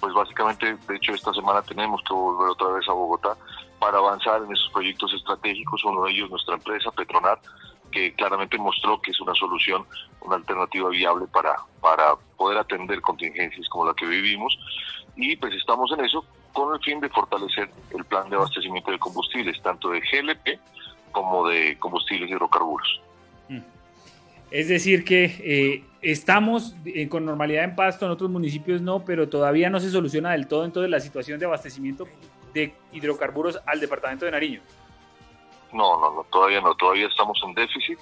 pues 0.01 0.13
básicamente, 0.13 0.77
de 0.77 0.97
hecho, 0.97 1.15
esta 1.15 1.33
semana 1.33 1.63
tenemos 1.63 2.03
que 2.03 2.13
volver 2.13 2.51
otra 2.51 2.69
vez 2.69 2.89
a 2.89 2.93
Bogotá 2.93 3.37
para 3.79 3.99
avanzar 3.99 4.43
en 4.43 4.53
esos 4.53 4.71
proyectos 4.71 5.13
estratégicos. 5.15 5.85
Uno 5.85 6.05
de 6.05 6.13
ellos, 6.13 6.31
nuestra 6.31 6.55
empresa 6.55 6.91
Petronar, 6.91 7.39
que 7.91 8.13
claramente 8.15 8.59
mostró 8.59 9.01
que 9.01 9.11
es 9.11 9.21
una 9.21 9.35
solución, 9.35 9.85
una 10.21 10.37
alternativa 10.37 10.91
viable 10.91 11.27
para, 11.29 11.57
para 11.81 12.15
poder 12.37 12.59
atender 12.59 13.01
contingencias 13.01 13.69
como 13.69 13.87
la 13.87 13.95
que 13.95 14.07
vivimos. 14.07 14.59
Y 15.17 15.37
pues 15.37 15.55
estamos 15.55 15.91
en 15.93 16.05
eso 16.05 16.25
con 16.53 16.75
el 16.75 16.81
fin 16.81 17.01
de 17.01 17.09
fortalecer 17.09 17.71
el 17.95 18.05
plan 18.05 18.29
de 18.29 18.37
abastecimiento 18.37 18.91
de 18.91 18.99
combustibles, 18.99 19.61
tanto 19.63 19.91
de 19.91 20.01
GLP 20.01 20.59
como 21.13 21.49
de 21.49 21.79
combustibles 21.79 22.31
hidrocarburos. 22.31 23.01
Mm. 23.49 23.61
Es 24.51 24.69
decir, 24.69 25.05
que 25.05 25.25
eh, 25.25 25.85
estamos 26.11 26.75
eh, 26.85 27.09
con 27.09 27.25
normalidad 27.25 27.65
en 27.65 27.75
Pasto, 27.75 28.07
en 28.07 28.13
otros 28.13 28.31
municipios 28.31 28.81
no, 28.81 29.05
pero 29.05 29.29
todavía 29.29 29.71
no 29.71 29.81
se 29.81 29.91
soluciona 29.91 30.33
del 30.33 30.47
todo 30.47 30.65
entonces 30.65 30.89
la 30.89 31.01
situación 31.01 31.41
de 31.41 31.47
abastecimiento 31.47 32.07
de 32.55 32.75
hidrocarburos 32.93 33.59
al 33.67 33.81
departamento 33.81 34.25
de 34.25 34.31
Nariño. 34.31 34.61
No, 35.73 36.01
no, 36.01 36.15
no, 36.15 36.25
todavía 36.31 36.61
no, 36.61 36.75
todavía 36.77 37.09
estamos 37.09 37.39
en 37.45 37.55
déficit. 37.55 37.99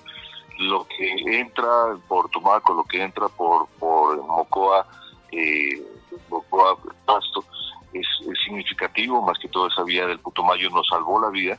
Lo 0.59 0.86
que 0.86 1.38
entra 1.40 1.96
por 2.07 2.28
Tumaco, 2.28 2.74
lo 2.74 2.84
que 2.84 3.02
entra 3.02 3.28
por, 3.28 3.68
por 3.80 4.22
Mocoa, 4.22 4.86
eh, 5.32 5.82
Mocoa 6.28 6.76
Pasto, 7.07 7.44
es, 7.94 8.07
significativo, 8.44 9.22
más 9.22 9.38
que 9.38 9.48
todo 9.48 9.68
esa 9.68 9.82
vía 9.82 10.07
del 10.07 10.18
Putumayo 10.18 10.68
nos 10.70 10.86
salvó 10.88 11.20
la 11.20 11.30
vida, 11.30 11.59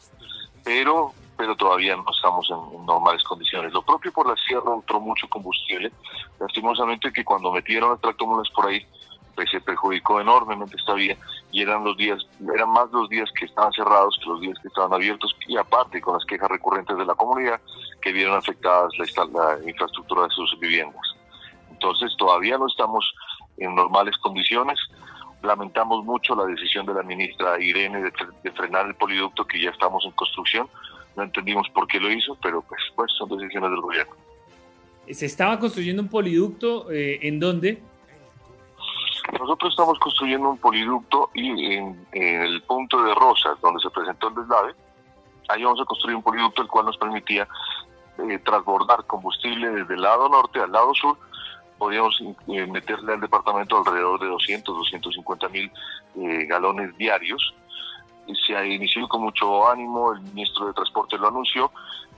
pero 0.63 1.11
pero 1.37 1.55
todavía 1.55 1.95
no 1.95 2.05
estamos 2.15 2.49
en, 2.49 2.85
normales 2.85 3.23
condiciones. 3.23 3.73
Lo 3.73 3.81
propio 3.81 4.11
por 4.11 4.27
la 4.27 4.35
sierra 4.47 4.73
entró 4.73 4.99
mucho 4.99 5.27
combustible. 5.27 5.91
Lastimosamente 6.39 7.11
que 7.11 7.25
cuando 7.25 7.51
metieron 7.51 7.91
las 7.91 8.01
tractomulas 8.01 8.49
por 8.51 8.67
ahí, 8.67 8.85
pues 9.35 9.49
se 9.49 9.59
perjudicó 9.59 10.21
enormemente 10.21 10.77
esta 10.77 10.93
vía 10.93 11.17
y 11.51 11.61
eran 11.61 11.83
los 11.83 11.97
días, 11.97 12.25
eran 12.53 12.69
más 12.69 12.89
los 12.91 13.09
días 13.09 13.29
que 13.37 13.45
estaban 13.45 13.71
cerrados 13.73 14.17
que 14.23 14.29
los 14.29 14.39
días 14.39 14.57
que 14.61 14.69
estaban 14.69 14.93
abiertos 14.93 15.35
y 15.47 15.57
aparte 15.57 15.99
con 15.99 16.13
las 16.13 16.25
quejas 16.25 16.49
recurrentes 16.49 16.97
de 16.97 17.05
la 17.05 17.15
comunidad 17.15 17.59
que 18.01 18.13
vieron 18.13 18.37
afectadas 18.37 18.91
la, 18.97 19.25
la 19.25 19.69
infraestructura 19.69 20.23
de 20.23 20.29
sus 20.29 20.57
viviendas. 20.59 21.01
Entonces 21.69 22.15
todavía 22.17 22.57
no 22.57 22.67
estamos 22.67 23.13
en 23.57 23.75
normales 23.75 24.17
condiciones. 24.17 24.79
Lamentamos 25.43 26.03
mucho 26.05 26.33
la 26.33 26.45
decisión 26.45 26.85
de 26.85 26.93
la 26.93 27.03
ministra 27.03 27.59
Irene 27.61 28.01
de, 28.01 28.13
de 28.41 28.51
frenar 28.53 28.85
el 28.85 28.95
poliducto 28.95 29.45
que 29.45 29.61
ya 29.61 29.69
estamos 29.71 30.05
en 30.05 30.11
construcción 30.11 30.69
no 31.15 31.23
entendimos 31.23 31.67
por 31.69 31.87
qué 31.87 31.99
lo 31.99 32.11
hizo, 32.11 32.37
pero 32.41 32.61
pues, 32.61 32.81
pues 32.95 33.11
son 33.17 33.29
decisiones 33.29 33.71
del 33.71 33.81
gobierno. 33.81 34.13
¿Se 35.09 35.25
estaba 35.25 35.59
construyendo 35.59 36.01
un 36.01 36.09
poliducto 36.09 36.91
eh, 36.91 37.19
en 37.21 37.39
dónde? 37.39 37.81
Nosotros 39.39 39.73
estamos 39.73 39.99
construyendo 39.99 40.49
un 40.49 40.57
poliducto 40.57 41.29
y 41.33 41.75
en, 41.75 42.07
el 42.11 42.61
punto 42.63 43.01
de 43.03 43.13
Rosas, 43.13 43.59
donde 43.61 43.81
se 43.81 43.89
presentó 43.89 44.29
el 44.29 44.35
deslave, 44.35 44.73
ahí 45.49 45.63
vamos 45.63 45.81
a 45.81 45.85
construir 45.85 46.15
un 46.15 46.23
poliducto 46.23 46.61
el 46.61 46.67
cual 46.67 46.85
nos 46.85 46.97
permitía 46.97 47.47
eh, 48.17 48.39
transbordar 48.39 49.05
combustible 49.05 49.69
desde 49.69 49.93
el 49.93 50.01
lado 50.01 50.29
norte 50.29 50.59
al 50.59 50.71
lado 50.71 50.93
sur 50.93 51.17
podríamos 51.77 52.21
eh, 52.47 52.65
meterle 52.67 53.13
al 53.13 53.21
departamento 53.21 53.77
alrededor 53.77 54.19
de 54.19 54.27
200, 54.27 54.75
250 54.75 55.49
mil 55.49 55.71
eh, 56.17 56.45
galones 56.45 56.95
diarios. 56.97 57.53
Se 58.45 58.67
inició 58.67 59.07
con 59.07 59.23
mucho 59.23 59.67
ánimo, 59.67 60.13
el 60.13 60.21
ministro 60.21 60.67
de 60.67 60.73
Transporte 60.73 61.17
lo 61.17 61.27
anunció, 61.27 61.71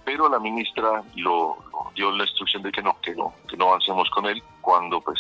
pero 0.05 0.30
la 0.30 0.39
ministra 0.39 1.03
lo, 1.16 1.58
dio 1.93 2.12
la 2.12 2.24
instrucción 2.24 2.64
de 2.64 2.72
que 2.72 2.82
no, 2.82 2.99
que 3.01 3.14
no, 3.14 3.34
que 3.47 3.58
no 3.58 3.70
avancemos 3.70 4.10
con 4.10 4.26
él 4.26 4.41
cuando 4.62 5.01
pues 5.01 5.20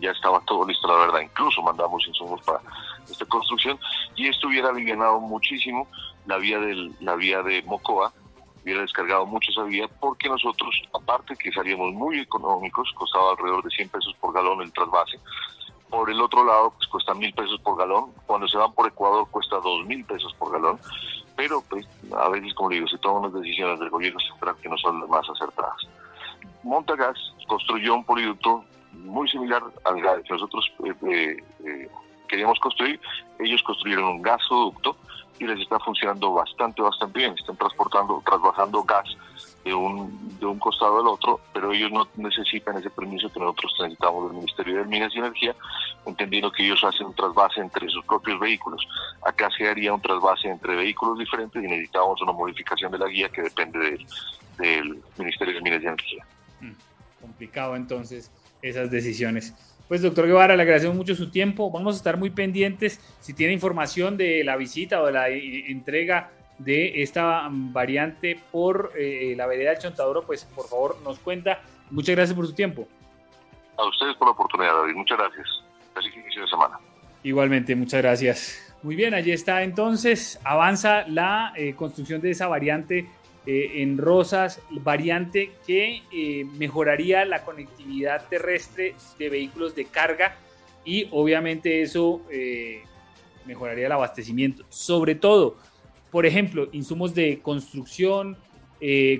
ya 0.00 0.10
estaba 0.10 0.40
todo 0.40 0.66
listo, 0.66 0.88
la 0.88 1.06
verdad. 1.06 1.20
Incluso 1.20 1.62
mandamos 1.62 2.04
insumos 2.06 2.40
para 2.42 2.60
esta 3.08 3.24
construcción 3.26 3.78
y 4.16 4.28
esto 4.28 4.48
hubiera 4.48 4.70
aliviado 4.70 5.20
muchísimo 5.20 5.86
la 6.26 6.38
vía, 6.38 6.58
del, 6.58 6.94
la 7.00 7.14
vía 7.14 7.42
de 7.42 7.62
Mocoa, 7.62 8.12
hubiera 8.62 8.80
descargado 8.80 9.26
mucho 9.26 9.50
esa 9.50 9.62
vía 9.64 9.86
porque 10.00 10.28
nosotros, 10.28 10.74
aparte 10.92 11.36
que 11.36 11.52
salíamos 11.52 11.92
muy 11.92 12.18
económicos, 12.18 12.90
costaba 12.94 13.32
alrededor 13.32 13.62
de 13.62 13.70
100 13.70 13.88
pesos 13.90 14.14
por 14.20 14.32
galón 14.32 14.62
el 14.62 14.72
trasvase, 14.72 15.20
por 15.94 16.10
el 16.10 16.20
otro 16.20 16.44
lado 16.44 16.72
pues 16.76 16.88
cuesta 16.88 17.14
mil 17.14 17.32
pesos 17.32 17.60
por 17.60 17.78
galón, 17.78 18.10
cuando 18.26 18.48
se 18.48 18.58
van 18.58 18.72
por 18.72 18.88
Ecuador 18.88 19.28
cuesta 19.30 19.60
dos 19.60 19.86
mil 19.86 20.04
pesos 20.04 20.34
por 20.34 20.50
galón, 20.50 20.76
pero 21.36 21.62
pues 21.70 21.86
a 22.16 22.28
veces 22.30 22.52
como 22.54 22.70
digo, 22.70 22.88
se 22.88 22.98
toman 22.98 23.22
unas 23.22 23.40
decisiones 23.40 23.78
del 23.78 23.90
gobierno 23.90 24.18
central 24.18 24.56
que 24.60 24.68
no 24.68 24.76
son 24.76 25.00
las 25.00 25.08
más 25.08 25.28
acertadas. 25.30 25.76
Montagas 26.64 27.16
construyó 27.46 27.94
un 27.94 28.04
poliducto 28.04 28.64
muy 28.92 29.28
similar 29.28 29.62
al 29.84 30.22
que 30.24 30.32
nosotros 30.32 30.72
eh, 30.84 30.94
eh, 31.08 31.36
eh, 31.64 31.88
queríamos 32.26 32.58
construir, 32.58 33.00
ellos 33.38 33.62
construyeron 33.62 34.04
un 34.04 34.22
gasoducto 34.22 34.96
y 35.38 35.46
les 35.46 35.60
está 35.60 35.78
funcionando 35.78 36.32
bastante, 36.32 36.82
bastante 36.82 37.18
bien. 37.20 37.34
Están 37.38 37.56
transportando, 37.56 38.20
trasvasando 38.24 38.82
gas 38.82 39.16
de 39.64 39.74
un, 39.74 40.38
de 40.38 40.46
un 40.46 40.58
costado 40.58 41.00
al 41.00 41.06
otro, 41.06 41.40
pero 41.52 41.72
ellos 41.72 41.90
no 41.90 42.06
necesitan 42.16 42.76
ese 42.76 42.90
permiso 42.90 43.32
que 43.32 43.40
nosotros 43.40 43.72
necesitamos 43.80 44.28
del 44.28 44.36
Ministerio 44.36 44.76
de 44.76 44.84
Minas 44.84 45.12
y 45.14 45.18
Energía, 45.18 45.56
entendiendo 46.04 46.52
que 46.52 46.64
ellos 46.64 46.84
hacen 46.84 47.06
un 47.06 47.14
trasvase 47.14 47.60
entre 47.60 47.88
sus 47.88 48.04
propios 48.04 48.38
vehículos. 48.38 48.86
Acá 49.24 49.48
se 49.56 49.66
haría 49.66 49.94
un 49.94 50.02
trasvase 50.02 50.48
entre 50.48 50.76
vehículos 50.76 51.18
diferentes 51.18 51.62
y 51.62 51.66
necesitamos 51.66 52.20
una 52.20 52.32
modificación 52.32 52.92
de 52.92 52.98
la 52.98 53.08
guía 53.08 53.30
que 53.30 53.42
depende 53.42 53.78
del, 53.78 54.06
del 54.58 55.02
Ministerio 55.18 55.54
de 55.54 55.60
Minas 55.62 55.82
y 55.82 55.86
Energía. 55.86 56.26
Mm, 56.60 57.22
complicado 57.22 57.76
entonces 57.76 58.30
esas 58.60 58.90
decisiones. 58.90 59.54
Pues 59.88 60.00
doctor 60.00 60.26
Guevara, 60.26 60.56
le 60.56 60.62
agradecemos 60.62 60.96
mucho 60.96 61.14
su 61.14 61.30
tiempo. 61.30 61.70
Vamos 61.70 61.94
a 61.94 61.98
estar 61.98 62.16
muy 62.16 62.30
pendientes. 62.30 63.00
Si 63.20 63.34
tiene 63.34 63.52
información 63.52 64.16
de 64.16 64.42
la 64.42 64.56
visita 64.56 65.00
o 65.00 65.06
de 65.06 65.12
la 65.12 65.28
entrega 65.28 66.30
de 66.58 67.02
esta 67.02 67.48
variante 67.50 68.40
por 68.50 68.92
eh, 68.96 69.34
la 69.36 69.46
vereda 69.46 69.70
del 69.70 69.80
Chontaduro, 69.80 70.22
pues 70.22 70.44
por 70.44 70.68
favor 70.68 70.96
nos 71.02 71.18
cuenta. 71.18 71.60
Muchas 71.90 72.14
gracias 72.14 72.36
por 72.36 72.46
su 72.46 72.54
tiempo. 72.54 72.86
A 73.76 73.84
ustedes 73.86 74.16
por 74.16 74.28
la 74.28 74.32
oportunidad, 74.32 74.72
David. 74.72 74.94
Muchas 74.94 75.18
gracias. 75.18 75.46
Feliz 75.94 76.14
inicio 76.16 76.42
de 76.42 76.48
semana. 76.48 76.78
Igualmente, 77.22 77.74
muchas 77.74 78.02
gracias. 78.02 78.76
Muy 78.82 78.96
bien, 78.96 79.14
allí 79.14 79.32
está 79.32 79.62
entonces. 79.62 80.38
Avanza 80.44 81.06
la 81.08 81.52
eh, 81.56 81.74
construcción 81.74 82.20
de 82.20 82.30
esa 82.30 82.46
variante 82.46 83.08
eh, 83.46 83.82
en 83.82 83.98
Rosas, 83.98 84.62
variante 84.70 85.52
que 85.66 86.02
mejoraría 86.56 87.24
la 87.24 87.44
conectividad 87.44 88.28
terrestre 88.28 88.94
de 89.18 89.28
vehículos 89.28 89.74
de 89.74 89.86
carga 89.86 90.36
y 90.84 91.08
obviamente 91.10 91.82
eso 91.82 92.22
mejoraría 93.46 93.86
el 93.86 93.92
abastecimiento. 93.92 94.64
Sobre 94.68 95.14
todo, 95.14 95.56
por 96.14 96.26
ejemplo, 96.26 96.68
insumos 96.70 97.12
de 97.12 97.40
construcción, 97.42 98.36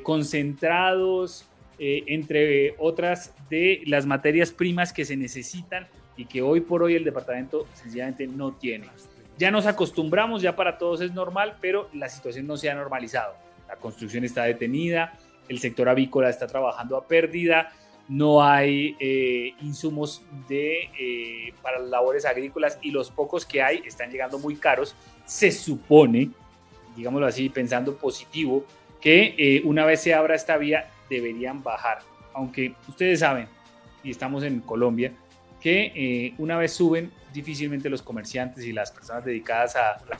concentrados, 0.04 1.44
entre 1.78 2.76
otras 2.78 3.34
de 3.50 3.82
las 3.86 4.06
materias 4.06 4.52
primas 4.52 4.92
que 4.92 5.04
se 5.04 5.16
necesitan 5.16 5.88
y 6.16 6.26
que 6.26 6.40
hoy 6.40 6.60
por 6.60 6.84
hoy 6.84 6.94
el 6.94 7.02
departamento 7.02 7.66
sencillamente 7.72 8.28
no 8.28 8.52
tiene. 8.52 8.86
Ya 9.38 9.50
nos 9.50 9.66
acostumbramos, 9.66 10.40
ya 10.40 10.54
para 10.54 10.78
todos 10.78 11.00
es 11.00 11.12
normal, 11.12 11.56
pero 11.60 11.88
la 11.94 12.08
situación 12.08 12.46
no 12.46 12.56
se 12.56 12.70
ha 12.70 12.74
normalizado 12.74 13.34
la 13.68 13.76
construcción 13.76 14.24
está 14.24 14.44
detenida, 14.44 15.18
el 15.48 15.58
sector 15.58 15.88
avícola 15.88 16.30
está 16.30 16.46
trabajando 16.46 16.96
a 16.96 17.06
pérdida, 17.06 17.72
no 18.08 18.42
hay 18.42 18.96
eh, 19.00 19.54
insumos 19.62 20.22
de, 20.48 20.90
eh, 20.98 21.54
para 21.62 21.78
labores 21.78 22.24
agrícolas 22.24 22.78
y 22.82 22.90
los 22.90 23.10
pocos 23.10 23.46
que 23.46 23.62
hay 23.62 23.82
están 23.86 24.10
llegando 24.10 24.38
muy 24.38 24.56
caros. 24.56 24.94
Se 25.24 25.50
supone, 25.50 26.30
digámoslo 26.96 27.26
así, 27.26 27.48
pensando 27.48 27.96
positivo, 27.96 28.64
que 29.00 29.34
eh, 29.38 29.62
una 29.64 29.84
vez 29.84 30.02
se 30.02 30.14
abra 30.14 30.34
esta 30.34 30.56
vía 30.56 30.90
deberían 31.10 31.62
bajar. 31.62 32.00
Aunque 32.32 32.74
ustedes 32.88 33.20
saben, 33.20 33.48
y 34.02 34.10
estamos 34.10 34.42
en 34.44 34.60
Colombia, 34.60 35.12
que 35.60 36.34
una 36.36 36.58
vez 36.58 36.72
suben, 36.72 37.10
difícilmente 37.32 37.88
los 37.88 38.02
comerciantes 38.02 38.64
y 38.64 38.72
las 38.72 38.90
personas 38.92 39.24
dedicadas 39.24 39.76
a 39.76 40.02
la 40.08 40.18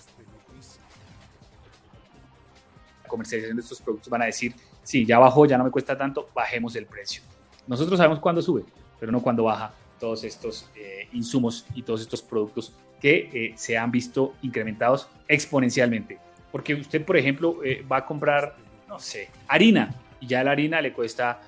comercialización 3.15 3.57
de 3.57 3.63
estos 3.63 3.81
productos 3.81 4.09
van 4.11 4.23
a 4.23 4.27
decir, 4.27 4.55
sí, 4.83 5.07
ya 5.07 5.19
bajó, 5.19 5.47
ya 5.47 5.57
no 5.57 5.65
me 5.65 5.71
cuesta 5.71 5.97
tanto, 5.97 6.29
bajemos 6.35 6.75
el 6.77 6.87
precio. 6.87 7.23
Nosotros 7.67 7.97
sabemos 7.97 8.19
cuándo 8.19 8.43
sube, 8.43 8.65
pero 8.99 9.13
no 9.13 9.23
cuándo 9.23 9.45
baja 9.45 9.73
todos 10.01 10.25
estos 10.25 10.69
eh, 10.75 11.09
insumos 11.13 11.67
y 11.75 11.83
todos 11.83 12.01
estos 12.01 12.23
productos 12.23 12.75
que 13.01 13.31
eh, 13.33 13.53
se 13.57 13.79
han 13.79 13.91
visto 13.91 14.35
incrementados 14.43 15.09
exponencialmente. 15.29 16.19
Porque 16.55 16.75
usted, 16.75 17.05
por 17.05 17.17
ejemplo, 17.17 17.59
eh, 17.65 17.85
va 17.91 17.99
a 17.99 18.07
comprar, 18.07 18.55
no 18.87 19.01
sé, 19.01 19.29
harina 19.49 19.93
y 20.21 20.29
ya 20.29 20.45
la 20.45 20.53
harina 20.53 20.81
le 20.81 20.93
cuesta 20.93 21.41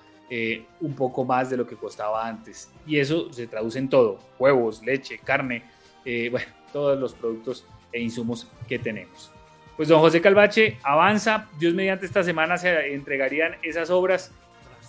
un 0.80 0.92
poco 0.96 1.24
más 1.24 1.50
de 1.50 1.56
lo 1.56 1.64
que 1.64 1.76
costaba 1.76 2.26
antes. 2.26 2.68
Y 2.84 2.98
eso 2.98 3.32
se 3.32 3.46
traduce 3.46 3.78
en 3.78 3.88
todo, 3.88 4.18
huevos, 4.40 4.82
leche, 4.82 5.18
carne, 5.18 5.62
bueno, 6.04 6.48
todos 6.72 6.98
los 6.98 7.14
productos 7.14 7.64
e 7.92 8.00
insumos 8.00 8.50
que 8.66 8.80
tenemos. 8.80 9.30
Pues 9.76 9.88
don 9.88 10.00
José 10.00 10.22
Calvache 10.22 10.78
avanza, 10.82 11.48
Dios 11.58 11.74
mediante 11.74 12.06
esta 12.06 12.22
semana 12.22 12.56
se 12.56 12.94
entregarían 12.94 13.56
esas 13.62 13.90
obras, 13.90 14.32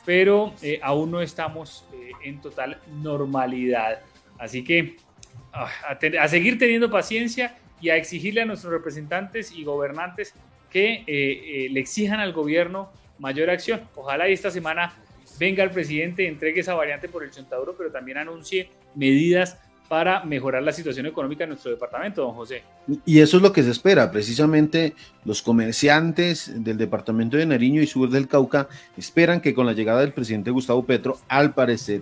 pero 0.05 0.53
eh, 0.61 0.79
aún 0.81 1.11
no 1.11 1.21
estamos 1.21 1.85
eh, 1.93 2.11
en 2.23 2.39
total 2.39 2.79
normalidad. 3.01 3.99
Así 4.39 4.63
que 4.63 4.95
ah, 5.51 5.69
a, 5.89 6.27
seguir 6.29 6.57
teniendo 6.57 6.89
paciencia 6.89 7.57
y 7.81 7.89
a 7.89 7.95
exigirle 7.95 8.41
a 8.41 8.45
nuestros 8.45 8.71
representantes 8.73 9.51
y 9.51 9.63
gobernantes 9.63 10.33
que 10.71 11.03
eh, 11.07 11.67
le 11.69 11.79
exijan 11.79 12.19
al 12.19 12.33
gobierno 12.33 12.91
mayor 13.19 13.49
acción. 13.49 13.81
Ojalá 13.95 14.27
esta 14.27 14.51
semana 14.51 14.93
venga 15.39 15.63
el 15.63 15.71
presidente, 15.71 16.27
entregue 16.27 16.61
esa 16.61 16.73
variante 16.73 17.07
por 17.07 17.23
el 17.23 17.31
Chontaduro, 17.31 17.75
pero 17.77 17.91
también 17.91 18.17
anuncie 18.17 18.69
medidas 18.95 19.57
para 19.87 20.25
mejorar 20.25 20.63
la 20.63 20.73
situación 20.73 21.05
económica 21.05 21.45
de 21.45 21.49
nuestro 21.49 21.71
departamento, 21.71 22.21
don 22.21 22.33
José. 22.33 22.63
Y 23.05 23.19
eso 23.19 23.37
es 23.37 23.43
lo 23.43 23.53
que 23.53 23.63
se 23.63 23.71
espera. 23.71 24.11
Precisamente 24.11 24.93
los 25.23 25.41
comerciantes 25.41 26.51
del 26.61 26.77
departamento 26.77 27.37
de 27.37 27.45
Nariño 27.45 27.81
y 27.81 27.87
sur 27.87 28.09
del 28.09 28.27
Cauca 28.27 28.67
esperan 28.97 29.39
que 29.39 29.53
con 29.53 29.65
la 29.65 29.73
llegada 29.73 30.01
del 30.01 30.11
presidente 30.11 30.51
Gustavo 30.51 30.85
Petro, 30.85 31.19
al 31.29 31.53
parecer, 31.53 32.01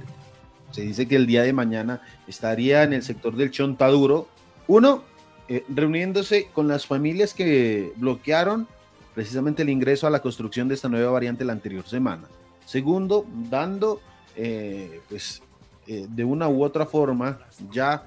se 0.72 0.82
dice 0.82 1.08
que 1.08 1.16
el 1.16 1.28
día 1.28 1.44
de 1.44 1.54
mañana 1.54 2.02
estaría 2.28 2.84
en 2.84 2.94
el 2.94 3.04
sector 3.04 3.36
del 3.36 3.52
Chontaduro, 3.52 4.28
uno, 4.68 5.04
eh, 5.48 5.64
reuniéndose 5.70 6.48
con 6.54 6.68
las 6.68 6.86
familias 6.86 7.34
que 7.34 7.94
bloquearon 7.98 8.68
precisamente 9.14 9.62
el 9.62 9.70
ingreso 9.70 10.08
a 10.08 10.10
la 10.10 10.22
construcción 10.22 10.68
de 10.68 10.76
esta 10.76 10.90
nueva 10.90 11.12
variante 11.12 11.46
la 11.46 11.54
anterior 11.54 11.88
semana. 11.88 12.28
Segundo, 12.66 13.26
dando 13.50 14.02
eh, 14.36 15.02
pues 15.08 15.42
eh, 15.88 16.08
de 16.10 16.26
una 16.26 16.50
u 16.50 16.64
otra 16.64 16.86
forma 16.86 17.40
ya 17.72 18.06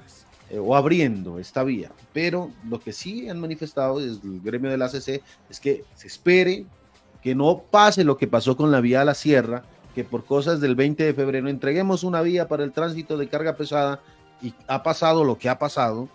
o 0.59 0.74
abriendo 0.74 1.39
esta 1.39 1.62
vía. 1.62 1.93
Pero 2.12 2.51
lo 2.68 2.80
que 2.80 2.93
sí 2.93 3.28
han 3.28 3.39
manifestado 3.39 4.01
desde 4.01 4.26
el 4.26 4.41
gremio 4.41 4.70
de 4.70 4.78
la 4.78 4.86
ACC 4.86 5.22
es 5.51 5.61
que 5.61 5.84
se 5.95 6.07
espere 6.07 6.64
que 7.22 7.34
no 7.34 7.62
pase 7.70 8.05
lo 8.05 8.16
que 8.16 8.26
pasó 8.26 8.57
con 8.57 8.70
la 8.70 8.80
vía 8.80 9.03
a 9.03 9.05
la 9.05 9.14
sierra, 9.14 9.62
que 9.95 10.05
por 10.05 10.24
cosas 10.24 10.61
del 10.61 10.74
20 10.74 11.05
de 11.05 11.14
febrero 11.14 11.49
entreguemos 11.49 12.05
una 12.05 12.22
vía 12.22 12.49
para 12.49 12.64
el 12.64 12.72
tránsito 12.72 13.16
de 13.16 13.28
carga 13.28 13.57
pesada 13.57 14.01
y 14.41 14.55
ha 14.66 14.82
pasado 14.82 15.24
lo 15.24 15.39
que 15.39 15.49
ha 15.49 15.59
pasado, 15.59 16.09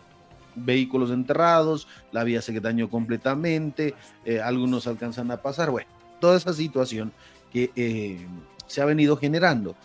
vehículos 0.56 1.12
enterrados, 1.12 1.88
la 2.12 2.24
vía 2.24 2.42
se 2.42 2.60
dañó 2.60 2.90
completamente, 2.90 3.94
eh, 4.26 4.42
algunos 4.42 4.88
alcanzan 4.88 5.32
a 5.32 5.42
pasar, 5.42 5.72
bueno, 5.72 5.90
toda 6.20 6.38
esa 6.38 6.54
situación 6.54 7.12
que 7.52 7.72
se 8.68 8.82
ha 8.82 8.86
venido 8.86 9.18
generando. 9.18 9.76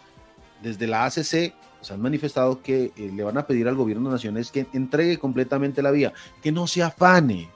Desde 0.62 0.86
la 0.86 1.04
ACC 1.04 1.54
se 1.80 1.94
han 1.94 2.00
manifestado 2.00 2.62
que 2.62 2.92
eh, 2.96 3.10
le 3.14 3.22
van 3.22 3.38
a 3.38 3.46
pedir 3.46 3.68
al 3.68 3.76
gobierno 3.76 4.10
nacional 4.10 4.46
que 4.52 4.66
entregue 4.72 5.18
completamente 5.18 5.82
la 5.82 5.90
vía, 5.90 6.12
que 6.42 6.52
no 6.52 6.66
se 6.66 6.82
afane, 6.82 7.48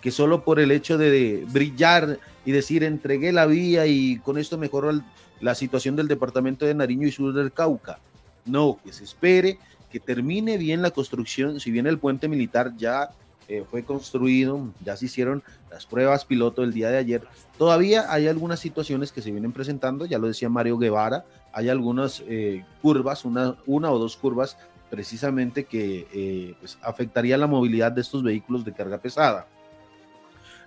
que 0.00 0.10
solo 0.10 0.44
por 0.44 0.60
el 0.60 0.70
hecho 0.70 0.96
de 0.96 1.44
brillar 1.48 2.18
y 2.44 2.52
decir 2.52 2.84
entregué 2.84 3.32
la 3.32 3.46
vía 3.46 3.86
y 3.86 4.18
con 4.18 4.38
esto 4.38 4.56
mejoró 4.56 4.92
la 5.40 5.54
situación 5.54 5.96
del 5.96 6.08
departamento 6.08 6.64
de 6.64 6.74
Nariño 6.74 7.06
y 7.06 7.12
sur 7.12 7.34
del 7.34 7.52
Cauca. 7.52 7.98
No, 8.44 8.78
que 8.84 8.92
se 8.92 9.04
espere, 9.04 9.58
que 9.90 10.00
termine 10.00 10.58
bien 10.58 10.82
la 10.82 10.90
construcción, 10.90 11.60
si 11.60 11.70
bien 11.70 11.86
el 11.86 11.98
puente 11.98 12.28
militar 12.28 12.72
ya 12.76 13.10
eh, 13.48 13.64
fue 13.70 13.84
construido, 13.84 14.72
ya 14.84 14.96
se 14.96 15.06
hicieron 15.06 15.42
las 15.70 15.86
pruebas 15.86 16.24
piloto 16.24 16.64
el 16.64 16.72
día 16.72 16.90
de 16.90 16.98
ayer. 16.98 17.22
Todavía 17.56 18.12
hay 18.12 18.26
algunas 18.26 18.58
situaciones 18.58 19.12
que 19.12 19.22
se 19.22 19.30
vienen 19.30 19.52
presentando, 19.52 20.04
ya 20.04 20.18
lo 20.18 20.26
decía 20.26 20.48
Mario 20.48 20.78
Guevara, 20.78 21.24
hay 21.52 21.68
algunas 21.68 22.24
eh, 22.26 22.64
curvas, 22.82 23.24
una, 23.24 23.56
una 23.66 23.92
o 23.92 23.98
dos 23.98 24.16
curvas 24.16 24.56
precisamente 24.90 25.64
que 25.64 26.08
eh, 26.12 26.54
pues, 26.58 26.78
afectaría 26.82 27.38
la 27.38 27.46
movilidad 27.46 27.92
de 27.92 28.00
estos 28.00 28.24
vehículos 28.24 28.64
de 28.64 28.72
carga 28.72 28.98
pesada. 28.98 29.46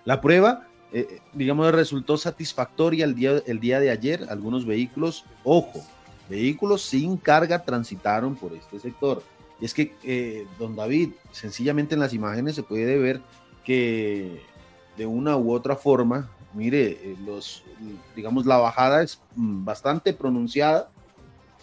La 0.06 0.22
prueba, 0.22 0.66
digamos, 1.34 1.70
resultó 1.72 2.16
satisfactoria 2.16 3.04
el 3.04 3.14
día, 3.14 3.42
el 3.46 3.60
día 3.60 3.78
de 3.78 3.90
ayer. 3.90 4.26
Algunos 4.30 4.64
vehículos, 4.64 5.26
ojo, 5.44 5.84
vehículos 6.30 6.82
sin 6.82 7.16
carga 7.16 7.62
transitaron 7.62 8.36
por 8.36 8.54
este 8.54 8.78
sector. 8.78 9.22
Y 9.60 9.64
es 9.66 9.74
que, 9.74 9.94
eh, 10.04 10.46
don 10.58 10.74
David, 10.74 11.10
sencillamente 11.32 11.94
en 11.94 12.00
las 12.00 12.14
imágenes 12.14 12.54
se 12.54 12.62
puede 12.62 12.96
ver 12.98 13.20
que 13.64 14.40
de 14.96 15.06
una 15.06 15.36
u 15.36 15.52
otra 15.52 15.76
forma, 15.76 16.30
mire, 16.54 16.92
eh, 16.92 17.16
los, 17.26 17.62
digamos, 18.16 18.46
la 18.46 18.56
bajada 18.56 19.02
es 19.02 19.20
mm, 19.36 19.64
bastante 19.64 20.14
pronunciada. 20.14 20.88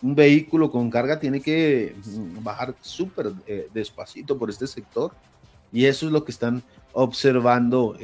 Un 0.01 0.13
vehículo 0.13 0.69
con 0.69 0.91
carga 0.91 1.19
tiene 1.19 1.41
que 1.41 1.95
mm, 2.05 2.43
bajar 2.43 2.75
súper 2.81 3.31
eh, 3.47 3.69
despacito 3.73 4.37
por 4.37 4.49
este 4.49 4.67
sector. 4.67 5.11
Y 5.71 5.85
eso 5.85 6.05
es 6.05 6.11
lo 6.11 6.23
que 6.23 6.31
están 6.31 6.61
observando, 6.93 7.95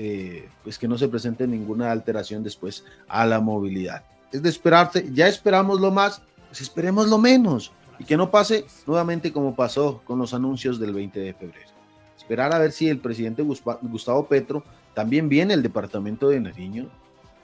pues 0.64 0.78
que 0.78 0.88
no 0.88 0.97
se 0.97 1.07
presente 1.07 1.47
ninguna 1.47 1.91
alteración 1.91 2.43
después 2.43 2.84
a 3.07 3.26
la 3.26 3.39
movilidad. 3.39 4.03
Es 4.34 4.43
de 4.43 4.49
esperarte, 4.49 5.09
ya 5.14 5.28
esperamos 5.28 5.80
lo 5.80 5.89
más, 5.89 6.22
pues 6.53 6.61
esperemos 6.61 7.09
lo 7.09 7.17
menos 7.17 7.71
y 7.97 8.03
que 8.03 8.15
no 8.15 8.29
pase 8.29 8.65
nuevamente 8.85 9.33
como 9.33 9.55
pasó 9.55 10.03
con 10.05 10.19
los 10.19 10.35
anuncios 10.35 10.79
del 10.79 10.93
20 10.93 11.19
de 11.19 11.33
febrero. 11.33 11.71
Esperar 12.15 12.53
a 12.53 12.59
ver 12.59 12.71
si 12.71 12.87
el 12.89 12.99
presidente 12.99 13.41
Gustavo 13.41 14.27
Petro 14.27 14.63
también 14.93 15.29
viene 15.29 15.55
al 15.55 15.63
departamento 15.63 16.29
de 16.29 16.39
Nariño. 16.39 16.91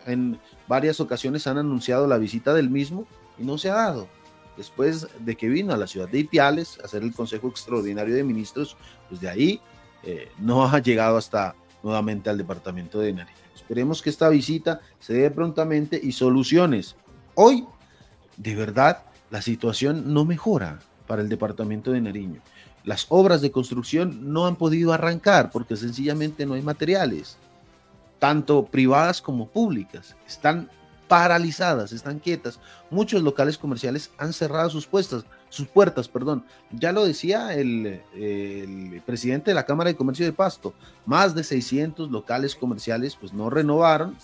En 0.06 0.40
varias 0.68 1.00
ocasiones 1.00 1.48
han 1.48 1.58
anunciado 1.58 2.06
la 2.06 2.20
visita 2.20 2.54
del 2.54 2.70
mismo 2.70 3.08
y 3.40 3.46
no 3.46 3.58
se 3.58 3.72
ha 3.72 3.74
dado. 3.74 4.08
Después 4.56 5.08
de 5.22 5.36
que 5.36 5.50
vino 5.50 5.74
a 5.74 5.78
la 5.78 5.88
ciudad 5.88 6.08
de 6.08 6.20
Ipiales 6.20 6.78
a 6.80 6.86
hacer 6.86 7.02
el 7.02 7.12
Consejo 7.12 7.48
Extraordinario 7.48 8.14
de 8.14 8.24
Ministros, 8.24 8.78
pues 9.08 9.22
de 9.22 9.30
ahí 9.30 9.60
eh, 10.04 10.30
no 10.38 10.66
ha 10.66 10.78
llegado 10.78 11.18
hasta 11.18 11.56
nuevamente 11.82 12.30
al 12.30 12.38
departamento 12.38 13.00
de 13.00 13.14
Nariño. 13.14 13.38
Esperemos 13.56 14.04
que 14.04 14.12
esta 14.12 14.30
visita 14.30 14.82
se 15.00 15.14
dé 15.14 15.32
prontamente 15.32 16.00
y 16.00 16.12
soluciones. 16.12 16.96
Hoy, 17.34 17.66
de 18.40 18.56
verdad, 18.56 19.04
la 19.30 19.42
situación 19.42 20.14
no 20.14 20.26
mejora 20.26 20.80
para 21.08 21.22
el 21.22 21.30
departamento 21.30 21.92
de 21.92 22.02
Nariño. 22.02 22.42
Las 22.84 23.06
obras 23.10 23.42
de 23.42 23.52
construcción 23.52 24.34
no 24.34 24.48
han 24.48 24.56
podido 24.56 24.94
arrancar 24.94 25.52
porque 25.52 25.76
sencillamente 25.76 26.46
no 26.46 26.54
hay 26.54 26.62
materiales, 26.62 27.38
tanto 28.18 28.66
privadas 28.66 29.22
como 29.22 29.50
públicas. 29.50 30.16
Están 30.26 30.70
paralizadas, 31.10 31.92
están 31.92 32.20
quietas. 32.20 32.60
Muchos 32.90 33.22
locales 33.24 33.58
comerciales 33.58 34.12
han 34.18 34.32
cerrado 34.32 34.70
sus 34.70 34.88
puestas, 34.88 35.26
sus 35.50 35.68
puertas, 35.68 36.08
perdón. 36.08 36.46
Ya 36.72 36.94
lo 36.94 37.04
decía 37.04 37.54
el, 37.54 38.02
el, 38.16 39.02
presidente 39.06 39.52
de 39.52 39.56
la 39.56 39.66
Cámara 39.66 39.90
de 39.90 39.98
Comercio 39.98 40.26
de 40.26 40.32
Pasto, 40.32 40.74
más 41.06 41.36
de 41.36 41.44
600 41.44 42.10
locales 42.10 42.56
comerciales 42.56 43.18
pues 43.18 43.34
no 43.34 43.50
renovaron 43.50 44.16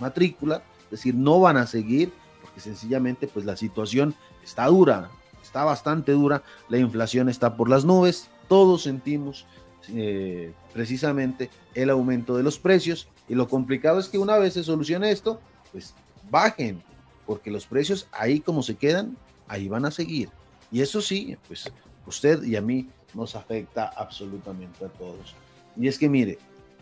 matrícula, 0.00 0.62
es 0.84 0.90
decir, 0.90 1.14
no 1.14 1.38
van 1.38 1.58
a 1.58 1.66
seguir 1.66 2.12
porque 2.52 2.60
sencillamente 2.60 3.26
pues 3.28 3.46
la 3.46 3.56
situación 3.56 4.14
está 4.44 4.66
dura, 4.66 5.10
está 5.42 5.64
bastante 5.64 6.12
dura, 6.12 6.42
la 6.68 6.76
inflación 6.76 7.30
está 7.30 7.56
por 7.56 7.70
las 7.70 7.84
nubes, 7.86 8.28
todos 8.46 8.82
sentimos 8.82 9.46
eh, 9.88 10.52
precisamente 10.74 11.48
el 11.74 11.88
aumento 11.88 12.36
de 12.36 12.42
los 12.42 12.58
precios 12.58 13.08
y 13.26 13.34
lo 13.34 13.48
complicado 13.48 13.98
es 13.98 14.08
que 14.08 14.18
una 14.18 14.36
vez 14.36 14.52
se 14.52 14.64
solucione 14.64 15.10
esto, 15.10 15.40
pues 15.72 15.94
bajen, 16.30 16.82
porque 17.24 17.50
los 17.50 17.66
precios 17.66 18.06
ahí 18.12 18.40
como 18.40 18.62
se 18.62 18.74
quedan, 18.74 19.16
ahí 19.48 19.68
van 19.68 19.86
a 19.86 19.90
seguir. 19.90 20.28
Y 20.70 20.82
eso 20.82 21.00
sí, 21.00 21.38
pues 21.48 21.72
usted 22.06 22.42
y 22.42 22.56
a 22.56 22.60
mí 22.60 22.90
nos 23.14 23.34
afecta 23.34 23.86
absolutamente 23.96 24.84
a 24.84 24.88
todos. 24.88 25.34
Y 25.74 25.88
es 25.88 25.98
que 25.98 26.10
mire, 26.10 26.38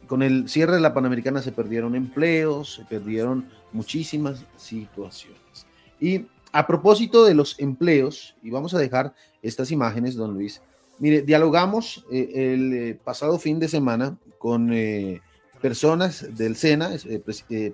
con 0.08 0.22
el 0.22 0.48
cierre 0.48 0.74
de 0.74 0.80
la 0.80 0.94
Panamericana 0.94 1.42
se 1.42 1.52
perdieron 1.52 1.94
empleos, 1.94 2.74
se 2.74 2.84
perdieron 2.84 3.48
muchísimas 3.72 4.44
situaciones. 4.56 5.66
Y 6.00 6.26
a 6.52 6.66
propósito 6.66 7.24
de 7.24 7.34
los 7.34 7.58
empleos, 7.58 8.34
y 8.42 8.50
vamos 8.50 8.74
a 8.74 8.78
dejar 8.78 9.14
estas 9.42 9.70
imágenes, 9.70 10.16
don 10.16 10.34
Luis. 10.34 10.60
Mire, 10.98 11.22
dialogamos 11.22 12.04
eh, 12.10 12.52
el 12.54 12.72
eh, 12.72 12.98
pasado 13.02 13.38
fin 13.38 13.58
de 13.58 13.68
semana 13.68 14.18
con 14.38 14.72
eh, 14.72 15.20
personas 15.62 16.26
del 16.36 16.56
SENA, 16.56 16.90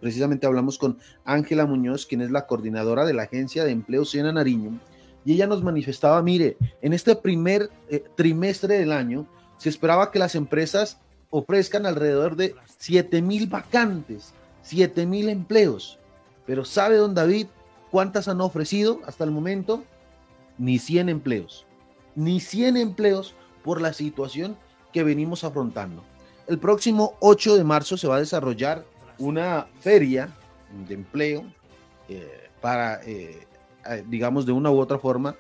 precisamente 0.01 0.47
hablamos 0.47 0.77
con 0.77 0.99
Ángela 1.25 1.67
Muñoz, 1.67 2.05
quien 2.07 2.21
es 2.21 2.31
la 2.31 2.47
coordinadora 2.47 3.05
de 3.05 3.15
la 3.15 3.23
Agencia 3.25 3.65
de 3.65 3.71
Empleo 3.71 4.05
SENA 4.05 4.33
Nariño, 4.33 4.79
y 5.25 5.35
ella 5.35 5.47
nos 5.47 5.63
manifestaba, 5.63 6.21
mire, 6.23 6.57
en 6.83 6.93
este 6.93 7.15
primer 7.15 7.71
trimestre 8.17 8.79
del 8.79 8.91
año 8.93 9.27
se 9.57 9.69
esperaba 9.69 10.11
que 10.11 10.19
las 10.19 10.35
empresas 10.35 10.99
ofrezcan 11.31 11.87
alrededor 11.87 12.37
de 12.37 12.55
7 12.79 13.23
mil 13.23 13.47
vacantes, 13.47 14.35
7 14.67 15.07
mil 15.07 15.29
empleos, 15.29 16.01
pero 16.45 16.65
¿sabe, 16.65 16.97
don 16.97 17.15
David? 17.15 17.47
¿Cuántas 17.93 18.27
han 18.27 18.41
ofrecido 18.41 19.01
hasta 19.07 19.23
el 19.23 19.31
momento? 19.31 19.85
Ni 20.59 20.81
100 20.81 21.09
empleos. 21.09 21.67
Ni 22.17 22.41
100 22.41 22.77
empleos 22.77 23.35
por 23.63 23.81
la 23.81 23.93
situación 23.93 24.57
que 24.93 25.05
venimos 25.05 25.45
afrontando. 25.45 26.03
El 26.49 26.59
próximo 26.59 27.15
8 27.21 27.57
de 27.57 27.63
marzo 27.63 27.97
se 27.97 28.09
va 28.09 28.17
a 28.17 28.21
desarrollar 28.21 28.85
una 29.19 29.69
feria 29.79 30.31
de 30.89 30.95
empleo 30.95 31.45
eh, 32.09 32.51
para, 32.61 33.01
eh, 33.05 33.47
eh, 33.89 34.05
digamos, 34.09 34.47
de 34.47 34.53
una 34.53 34.73
u 34.73 34.81
otra 34.81 34.99
forma, 34.99 35.37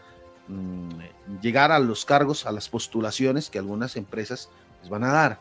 mm, 0.46 1.40
llegar 1.42 1.72
a 1.72 1.80
los 1.80 2.04
cargos, 2.04 2.46
a 2.46 2.52
las 2.52 2.68
postulaciones 2.68 3.50
que 3.50 3.58
algunas 3.58 3.96
empresas 3.96 4.50
les 4.82 4.88
van 4.88 5.02
a 5.02 5.12
dar. 5.12 5.38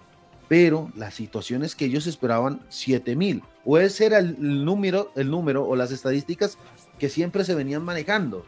Pero 0.48 0.92
la 0.96 1.12
situación 1.12 1.64
es 1.64 1.76
que 1.76 1.86
ellos 1.86 2.08
esperaban 2.08 2.62
7 2.70 3.16
mil. 3.16 3.42
O 3.66 3.78
ese 3.78 4.06
era 4.06 4.20
el 4.20 4.64
número, 4.64 5.12
el 5.16 5.32
número 5.32 5.68
o 5.68 5.76
las 5.76 5.92
estadísticas 5.92 6.58
que 7.00 7.10
siempre 7.10 7.44
se 7.44 7.56
venían 7.56 7.84
manejando, 7.84 8.46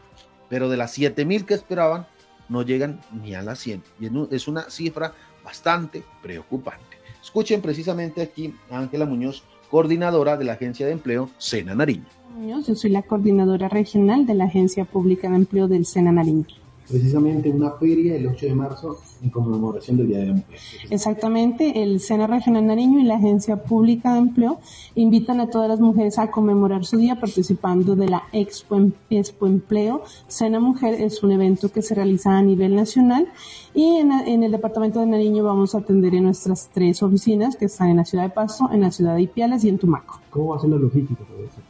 pero 0.48 0.68
de 0.68 0.76
las 0.76 0.92
7000 0.92 1.44
que 1.44 1.54
esperaban, 1.54 2.06
no 2.48 2.62
llegan 2.62 3.00
ni 3.22 3.34
a 3.34 3.42
las 3.42 3.58
100. 3.58 3.82
Y 4.00 4.34
es 4.34 4.48
una 4.48 4.70
cifra 4.70 5.12
bastante 5.44 6.04
preocupante. 6.22 6.98
Escuchen 7.22 7.60
precisamente 7.60 8.22
aquí 8.22 8.54
a 8.70 8.78
Ángela 8.78 9.04
Muñoz, 9.04 9.42
coordinadora 9.70 10.36
de 10.36 10.44
la 10.44 10.54
Agencia 10.54 10.86
de 10.86 10.92
Empleo 10.92 11.28
Sena 11.36 11.74
Nariño. 11.74 12.06
Yo 12.46 12.62
soy 12.62 12.90
la 12.90 13.02
coordinadora 13.02 13.68
regional 13.68 14.24
de 14.24 14.34
la 14.34 14.44
Agencia 14.44 14.84
Pública 14.84 15.28
de 15.28 15.36
Empleo 15.36 15.68
del 15.68 15.84
Sena 15.84 16.12
Nariño 16.12 16.46
precisamente 16.88 17.50
una 17.50 17.72
feria 17.72 18.16
el 18.16 18.26
8 18.26 18.46
de 18.46 18.54
marzo 18.54 19.00
en 19.22 19.30
conmemoración 19.30 19.96
del 19.96 20.08
Día 20.08 20.18
de 20.18 20.26
la 20.26 20.34
Mujer. 20.34 20.58
Exactamente, 20.90 21.82
el 21.82 22.00
Sena 22.00 22.26
Regional 22.26 22.66
Nariño 22.66 23.00
y 23.00 23.04
la 23.04 23.16
Agencia 23.16 23.62
Pública 23.62 24.14
de 24.14 24.20
Empleo 24.20 24.60
invitan 24.94 25.40
a 25.40 25.50
todas 25.50 25.68
las 25.68 25.80
mujeres 25.80 26.18
a 26.18 26.30
conmemorar 26.30 26.84
su 26.84 26.96
día 26.96 27.20
participando 27.20 27.96
de 27.96 28.08
la 28.08 28.22
Expo, 28.32 28.80
Expo 29.10 29.46
Empleo. 29.46 30.02
Sena 30.28 30.60
Mujer 30.60 30.94
es 30.94 31.22
un 31.22 31.32
evento 31.32 31.70
que 31.70 31.82
se 31.82 31.94
realiza 31.94 32.36
a 32.36 32.42
nivel 32.42 32.74
nacional 32.74 33.28
y 33.74 33.96
en, 33.96 34.12
en, 34.12 34.42
el 34.42 34.52
departamento 34.52 35.00
de 35.00 35.06
Nariño 35.06 35.44
vamos 35.44 35.74
a 35.74 35.78
atender 35.78 36.14
en 36.14 36.24
nuestras 36.24 36.70
tres 36.72 37.02
oficinas 37.02 37.56
que 37.56 37.66
están 37.66 37.90
en 37.90 37.98
la 37.98 38.04
ciudad 38.04 38.24
de 38.24 38.30
Pasto, 38.30 38.70
en 38.72 38.80
la 38.80 38.90
ciudad 38.90 39.14
de 39.14 39.22
Ipiales 39.22 39.64
y 39.64 39.68
en 39.68 39.78
Tumaco. 39.78 40.20
¿Cómo 40.30 40.48
va 40.48 40.56
a 40.56 40.60
ser 40.60 40.70
la 40.70 40.76
logística 40.76 41.22
para 41.24 41.40
eso? 41.40 41.67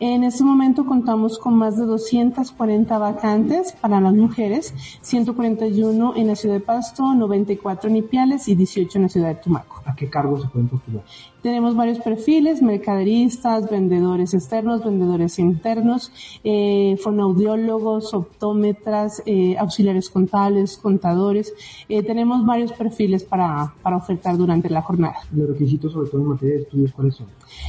En 0.00 0.24
este 0.24 0.44
momento 0.44 0.86
contamos 0.86 1.38
con 1.38 1.54
más 1.54 1.76
de 1.76 1.84
240 1.84 2.98
vacantes 2.98 3.72
para 3.72 4.00
las 4.00 4.14
mujeres, 4.14 4.74
141 5.02 6.14
en 6.16 6.26
la 6.26 6.36
ciudad 6.36 6.56
de 6.56 6.60
Pasto, 6.60 7.14
94 7.14 7.90
en 7.90 7.96
Ipiales 7.96 8.48
y 8.48 8.54
18 8.54 8.98
en 8.98 9.02
la 9.02 9.08
ciudad 9.08 9.28
de 9.28 9.34
Tumaco. 9.36 9.82
¿A 9.84 9.94
qué 9.94 10.08
cargos 10.08 10.42
se 10.42 10.48
pueden 10.48 10.68
postular? 10.68 11.04
Tenemos 11.44 11.76
varios 11.76 11.98
perfiles, 11.98 12.62
mercaderistas, 12.62 13.68
vendedores 13.68 14.32
externos, 14.32 14.82
vendedores 14.82 15.38
internos, 15.38 16.10
eh, 16.42 16.96
fonaudiólogos, 17.02 18.14
optómetras, 18.14 19.22
eh, 19.26 19.54
auxiliares 19.58 20.08
contables, 20.08 20.78
contadores. 20.78 21.52
Eh, 21.90 22.02
tenemos 22.02 22.46
varios 22.46 22.72
perfiles 22.72 23.24
para, 23.24 23.74
para 23.82 23.98
ofertar 23.98 24.38
durante 24.38 24.70
la 24.70 24.80
jornada. 24.80 25.16
¿Los 25.34 25.50
requisitos, 25.50 25.92
sobre 25.92 26.08
todo 26.08 26.22
en 26.22 26.28
materia 26.28 26.54
de 26.54 26.62
estudios, 26.62 26.92
cuáles 26.94 27.14
son? 27.16 27.26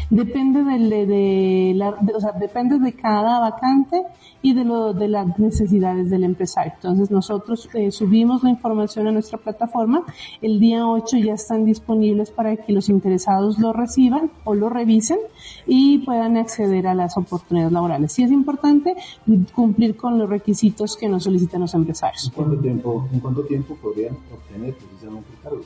Depende, 0.09 0.63
de, 0.63 1.05
de, 1.05 1.73
la, 1.75 1.89
o 2.15 2.19
sea, 2.21 2.31
depende 2.31 2.79
de 2.79 2.93
cada 2.93 3.41
vacante 3.41 4.03
y 4.41 4.53
de, 4.53 4.63
lo, 4.63 4.93
de 4.93 5.07
las 5.07 5.39
necesidades 5.39 6.11
del 6.11 6.23
empresario. 6.23 6.73
Entonces 6.75 7.09
nosotros 7.09 7.67
eh, 7.73 7.89
subimos 7.91 8.43
la 8.43 8.51
información 8.51 9.07
a 9.07 9.11
nuestra 9.11 9.39
plataforma. 9.39 10.03
El 10.41 10.59
día 10.59 10.87
8 10.87 11.17
ya 11.17 11.33
están 11.33 11.65
disponibles 11.65 12.29
para 12.29 12.55
que 12.55 12.71
los 12.71 12.87
interesados 12.87 13.57
lo 13.65 13.73
reciban 13.73 14.31
o 14.43 14.53
lo 14.53 14.69
revisen 14.69 15.17
y 15.65 15.99
puedan 15.99 16.37
acceder 16.37 16.87
a 16.87 16.93
las 16.93 17.17
oportunidades 17.17 17.73
laborales. 17.73 18.11
Sí 18.11 18.23
es 18.23 18.31
importante 18.31 18.95
cumplir 19.53 19.95
con 19.97 20.19
los 20.19 20.29
requisitos 20.29 20.95
que 20.95 21.09
nos 21.09 21.23
solicitan 21.23 21.61
los 21.61 21.73
empresarios. 21.73 22.25
¿En 22.27 22.31
cuánto 22.33 22.61
tiempo, 22.61 23.07
en 23.11 23.19
cuánto 23.19 23.43
tiempo 23.43 23.75
podrían 23.81 24.15
obtener 24.33 24.75
precisamente 24.75 25.29
el 25.33 25.39
cargo? 25.41 25.61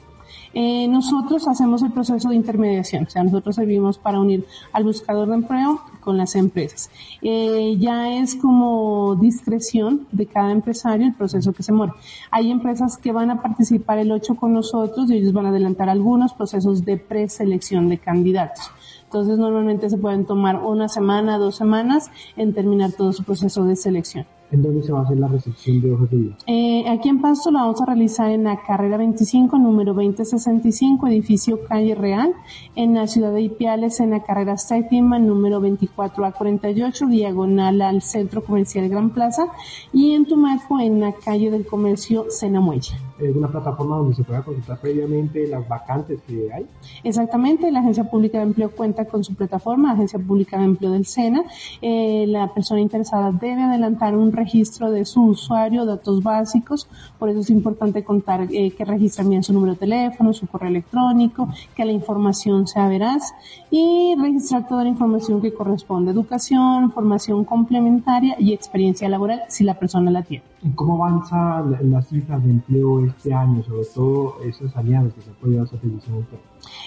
Eh, 0.53 0.87
nosotros 0.87 1.47
hacemos 1.47 1.83
el 1.83 1.91
proceso 1.91 2.29
de 2.29 2.35
intermediación, 2.35 3.05
o 3.05 3.09
sea, 3.09 3.23
nosotros 3.23 3.55
servimos 3.55 3.97
para 3.97 4.19
unir 4.19 4.45
al 4.71 4.83
buscador 4.83 5.27
de 5.27 5.35
empleo 5.35 5.81
con 5.99 6.17
las 6.17 6.35
empresas. 6.35 6.89
Eh, 7.21 7.75
ya 7.79 8.09
es 8.19 8.35
como 8.35 9.15
discreción 9.15 10.07
de 10.11 10.25
cada 10.25 10.51
empresario 10.51 11.07
el 11.07 11.13
proceso 11.13 11.53
que 11.53 11.63
se 11.63 11.71
muere. 11.71 11.93
Hay 12.31 12.51
empresas 12.51 12.97
que 12.97 13.11
van 13.11 13.31
a 13.31 13.41
participar 13.41 13.99
el 13.99 14.11
8 14.11 14.35
con 14.35 14.53
nosotros 14.53 15.09
y 15.09 15.17
ellos 15.17 15.33
van 15.33 15.45
a 15.45 15.49
adelantar 15.49 15.89
algunos 15.89 16.33
procesos 16.33 16.85
de 16.85 16.97
preselección 16.97 17.89
de 17.89 17.97
candidatos. 17.97 18.71
Entonces 19.03 19.37
normalmente 19.37 19.89
se 19.89 19.97
pueden 19.97 20.25
tomar 20.25 20.57
una 20.57 20.87
semana, 20.87 21.37
dos 21.37 21.55
semanas 21.55 22.11
en 22.37 22.53
terminar 22.53 22.91
todo 22.91 23.11
su 23.11 23.23
proceso 23.23 23.63
de 23.65 23.75
selección. 23.75 24.25
¿En 24.51 24.63
dónde 24.63 24.81
se 24.81 24.91
va 24.91 24.99
a 24.99 25.03
hacer 25.03 25.19
la 25.19 25.27
recepción 25.27 25.79
de 25.79 25.91
hojas 25.91 26.09
de 26.09 26.17
vida? 26.17 26.37
Eh, 26.47 26.83
aquí 26.89 27.09
en 27.09 27.21
Pasto 27.21 27.51
la 27.51 27.61
vamos 27.61 27.81
a 27.81 27.85
realizar 27.85 28.31
en 28.31 28.45
la 28.45 28.59
carrera 28.65 28.97
25, 28.97 29.59
número 29.59 29.93
2065, 29.93 31.07
edificio 31.07 31.59
Calle 31.67 31.93
Real, 31.93 32.33
en 32.75 32.95
la 32.95 33.05
ciudad 33.05 33.31
de 33.31 33.41
Ipiales, 33.41 33.99
en 33.99 34.09
la 34.09 34.23
carrera 34.23 34.57
séptima, 34.57 35.19
número 35.19 35.61
24 35.61 36.25
a 36.25 36.31
48, 36.31 37.05
diagonal 37.07 37.81
al 37.81 38.01
centro 38.01 38.43
comercial 38.43 38.89
Gran 38.89 39.11
Plaza, 39.11 39.47
y 39.93 40.13
en 40.13 40.25
Tumaco, 40.25 40.79
en 40.79 40.99
la 40.99 41.13
calle 41.13 41.51
del 41.51 41.67
comercio 41.67 42.25
Sena 42.29 42.59
Muelle. 42.59 43.08
¿Es 43.19 43.35
una 43.35 43.49
plataforma 43.49 43.97
donde 43.97 44.15
se 44.15 44.23
pueda 44.23 44.41
consultar 44.41 44.79
previamente 44.79 45.45
las 45.47 45.67
vacantes 45.67 46.21
que 46.25 46.51
hay? 46.53 46.65
Exactamente, 47.03 47.69
la 47.69 47.81
Agencia 47.81 48.05
Pública 48.05 48.37
de 48.37 48.45
Empleo 48.45 48.71
cuenta 48.71 49.05
con 49.05 49.25
su 49.25 49.35
plataforma, 49.35 49.91
Agencia 49.91 50.17
Pública 50.19 50.57
de 50.57 50.63
Empleo 50.63 50.91
del 50.91 51.05
SENA. 51.05 51.43
Eh, 51.81 52.25
la 52.27 52.53
persona 52.53 52.79
interesada 52.79 53.31
debe 53.31 53.61
adelantar 53.61 54.15
un 54.15 54.31
registro 54.31 54.89
de 54.89 55.03
su 55.03 55.21
usuario, 55.21 55.85
datos 55.85 56.23
básicos, 56.23 56.87
por 57.17 57.29
eso 57.29 57.41
es 57.41 57.49
importante 57.49 58.05
contar 58.05 58.47
eh, 58.49 58.71
que 58.71 58.85
registren 58.85 59.29
bien 59.29 59.43
su 59.43 59.51
número 59.51 59.73
de 59.73 59.79
teléfono, 59.79 60.31
su 60.31 60.47
correo 60.47 60.69
electrónico, 60.69 61.49
que 61.75 61.83
la 61.83 61.91
información 61.91 62.67
sea 62.67 62.87
veraz 62.87 63.33
y 63.69 64.15
registrar 64.17 64.67
toda 64.67 64.83
la 64.83 64.89
información 64.89 65.41
que 65.41 65.53
corresponde, 65.53 66.11
educación, 66.11 66.91
formación 66.93 67.43
complementaria 67.43 68.37
y 68.39 68.53
experiencia 68.53 69.09
laboral 69.09 69.41
si 69.49 69.65
la 69.65 69.77
persona 69.77 70.09
la 70.09 70.23
tiene. 70.23 70.48
¿Cómo 70.75 71.05
avanza 71.05 71.61
las 71.61 72.07
cifras 72.09 72.43
de 72.43 72.49
empleo 72.51 73.05
este 73.05 73.33
año, 73.33 73.63
sobre 73.63 73.85
todo 73.85 74.35
esas 74.43 74.75
alianzas 74.75 75.13
que 75.13 75.21
se 75.21 75.29
han 75.29 75.35
podido 75.37 75.63
hacer 75.63 75.79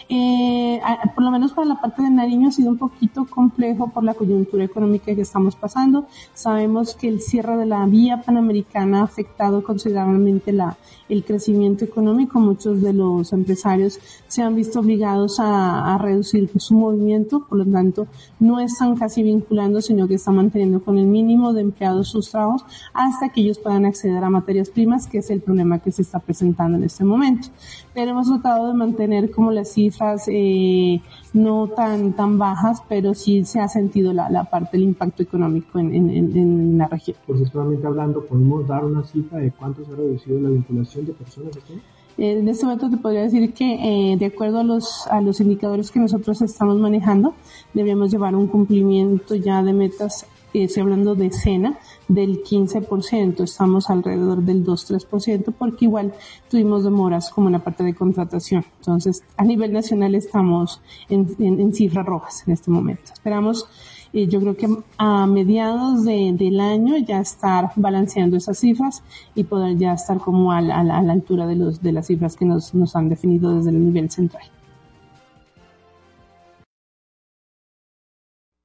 eh, 0.09 0.81
por 1.14 1.25
lo 1.25 1.31
menos 1.31 1.53
para 1.53 1.66
la 1.66 1.81
parte 1.81 2.03
de 2.03 2.11
Nariño 2.11 2.49
ha 2.49 2.53
sido 2.53 2.70
un 2.70 2.79
poquito 2.79 3.25
complejo 3.25 3.89
por 3.89 4.05
la 4.05 4.14
coyuntura 4.14 4.64
económica 4.64 5.14
que 5.14 5.20
estamos 5.23 5.57
pasando. 5.57 6.07
Sabemos 6.35 6.95
que 6.95 7.09
el 7.09 7.20
cierre 7.20 7.57
de 7.57 7.66
la 7.66 7.85
vía 7.87 8.23
panamericana 8.23 9.01
ha 9.01 9.05
afectado 9.05 9.62
considerablemente 9.62 10.53
la, 10.53 10.77
el 11.09 11.25
crecimiento 11.25 11.85
económico. 11.85 12.41
Muchos 12.41 12.83
de 12.83 12.93
los 12.93 13.33
empresarios 13.33 13.99
se 14.29 14.43
han 14.43 14.55
visto 14.55 14.81
obligados 14.81 15.41
a, 15.41 15.95
a 15.95 15.99
reducir 15.99 16.51
su 16.57 16.75
movimiento, 16.75 17.47
por 17.49 17.59
lo 17.59 17.66
tanto 17.66 18.07
no 18.41 18.61
están 18.61 18.97
casi 18.97 19.23
vinculando, 19.23 19.81
sino 19.81 20.09
que 20.09 20.14
están 20.14 20.37
manteniendo 20.37 20.83
con 20.83 20.99
el 20.99 21.07
mínimo 21.07 21.53
de 21.53 21.62
empleados 21.62 22.09
sus 22.09 22.31
trabajos 22.31 22.64
hasta 22.93 23.29
que 23.31 23.41
ellos 23.41 23.59
puedan 23.59 23.85
acceder 23.87 24.23
a 24.23 24.31
materias 24.31 24.70
primas, 24.70 25.07
que 25.07 25.18
es 25.18 25.31
el 25.31 25.41
problema 25.41 25.79
que 25.79 25.93
se 25.93 26.03
está 26.03 26.18
presentando 26.18 26.77
en 26.79 26.85
este 26.85 27.05
momento. 27.05 27.49
Pero 27.95 28.12
hemos 28.12 28.28
tratado 28.28 28.68
de 28.68 28.74
mantener 28.74 29.30
como 29.30 29.51
las 29.51 29.72
cifras 29.72 30.24
eh, 30.28 31.01
no 31.34 31.68
tan 31.68 32.14
tan 32.14 32.38
bajas, 32.38 32.82
pero 32.88 33.12
sí 33.12 33.45
se 33.45 33.61
ha 33.61 33.68
sentido 33.68 34.12
la, 34.12 34.30
la 34.30 34.45
parte 34.45 34.78
del 34.78 34.84
impacto 34.84 35.22
económico 35.22 35.78
en, 35.78 35.95
en, 35.95 36.11
en 36.11 36.78
la 36.78 36.88
región. 36.88 37.16
Procesualmente 37.26 37.86
hablando, 37.86 38.24
¿podemos 38.24 38.66
dar 38.66 38.84
una 38.84 39.05
cifra 39.05 39.38
de 39.38 39.51
cuánto 39.51 39.84
se 39.84 39.93
ha 39.93 39.97
reducido 39.97 40.40
la 40.40 40.49
vinculación 40.49 41.05
de 41.05 41.12
personas 41.12 41.57
aquí? 41.57 41.80
En 42.18 42.47
este 42.47 42.66
momento 42.66 42.90
te 42.90 42.99
podría 42.99 43.22
decir 43.22 43.55
que, 43.55 44.12
eh, 44.12 44.16
de 44.18 44.26
acuerdo 44.26 44.61
a 44.61 44.64
los, 44.64 45.07
a 45.09 45.20
los 45.22 45.40
indicadores 45.40 45.90
que 45.90 45.99
nosotros 45.99 46.43
estamos 46.43 46.78
manejando, 46.78 47.34
deberíamos 47.72 48.11
llevar 48.11 48.34
un 48.36 48.49
cumplimiento 48.49 49.34
ya 49.34 49.62
de 49.62 49.72
metas, 49.72 50.26
eh, 50.53 50.64
estoy 50.64 50.82
hablando 50.82 51.14
de 51.14 51.30
cena, 51.30 51.78
del 52.15 52.43
15%, 52.43 53.43
estamos 53.43 53.91
alrededor 53.91 54.43
del 54.43 54.65
2-3%, 54.65 55.55
porque 55.59 55.87
igual 55.87 56.13
tuvimos 56.51 56.85
demoras 56.85 57.31
como 57.31 57.49
en 57.49 57.53
la 57.53 57.59
parte 57.59 57.85
de 57.85 57.95
contratación. 57.95 58.65
Entonces, 58.79 59.23
a 59.37 59.45
nivel 59.45 59.73
nacional 59.73 60.15
estamos 60.15 60.81
en, 61.09 61.73
cifras 61.75 62.07
rojas 62.07 62.45
en 62.47 62.55
este 62.55 62.71
momento. 62.71 63.13
Esperamos 63.13 63.67
y 64.13 64.27
yo 64.27 64.41
creo 64.41 64.57
que 64.57 64.69
a 64.99 65.27
mediados 65.27 66.05
de, 66.05 66.33
del 66.35 66.61
año 66.61 66.97
ya 66.99 67.21
estar 67.21 67.73
balanceando 67.77 68.37
esas 68.37 68.59
cifras 68.59 69.03
y 69.35 69.45
poder 69.45 69.79
ya 69.79 69.95
estar 69.95 70.19
como 70.19 70.53
a 70.53 70.59
a 70.59 70.85
la, 70.85 71.13
altura 71.13 71.47
de, 71.47 71.57
los, 71.57 71.83
de 71.83 71.93
las 71.93 72.07
cifras 72.07 72.37
que 72.37 72.45
nos, 72.45 72.75
nos 72.75 72.95
han 72.95 73.09
definido 73.09 73.57
desde 73.57 73.71
el 73.71 73.85
nivel 73.85 74.11
central. 74.11 74.45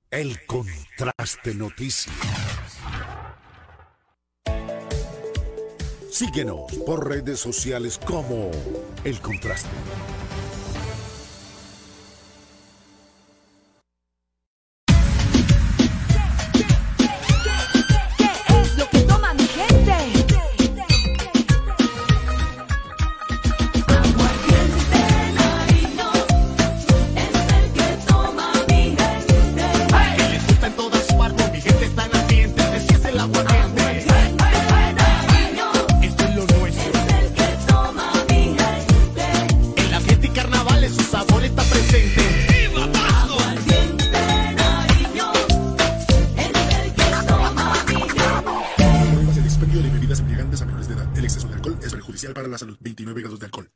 El 0.10 0.38
contraste 0.48 1.54
noticias. 1.54 2.57
Síguenos 6.18 6.74
por 6.84 7.08
redes 7.08 7.40
sociales 7.40 8.00
como 8.04 8.50
El 9.04 9.20
Contraste. 9.22 9.70
Embriagantes 50.38 50.62
a 50.62 50.66
menores 50.66 50.88
de 50.88 50.94
edad. 50.94 51.18
El 51.18 51.24
exceso 51.24 51.48
de 51.48 51.56
alcohol 51.56 51.80
es 51.84 51.92
perjudicial 51.92 52.34
para 52.34 52.48
la 52.48 52.58
salud. 52.58 52.78
29 52.80 53.22
grados 53.22 53.40
de 53.40 53.46
alcohol. 53.46 53.70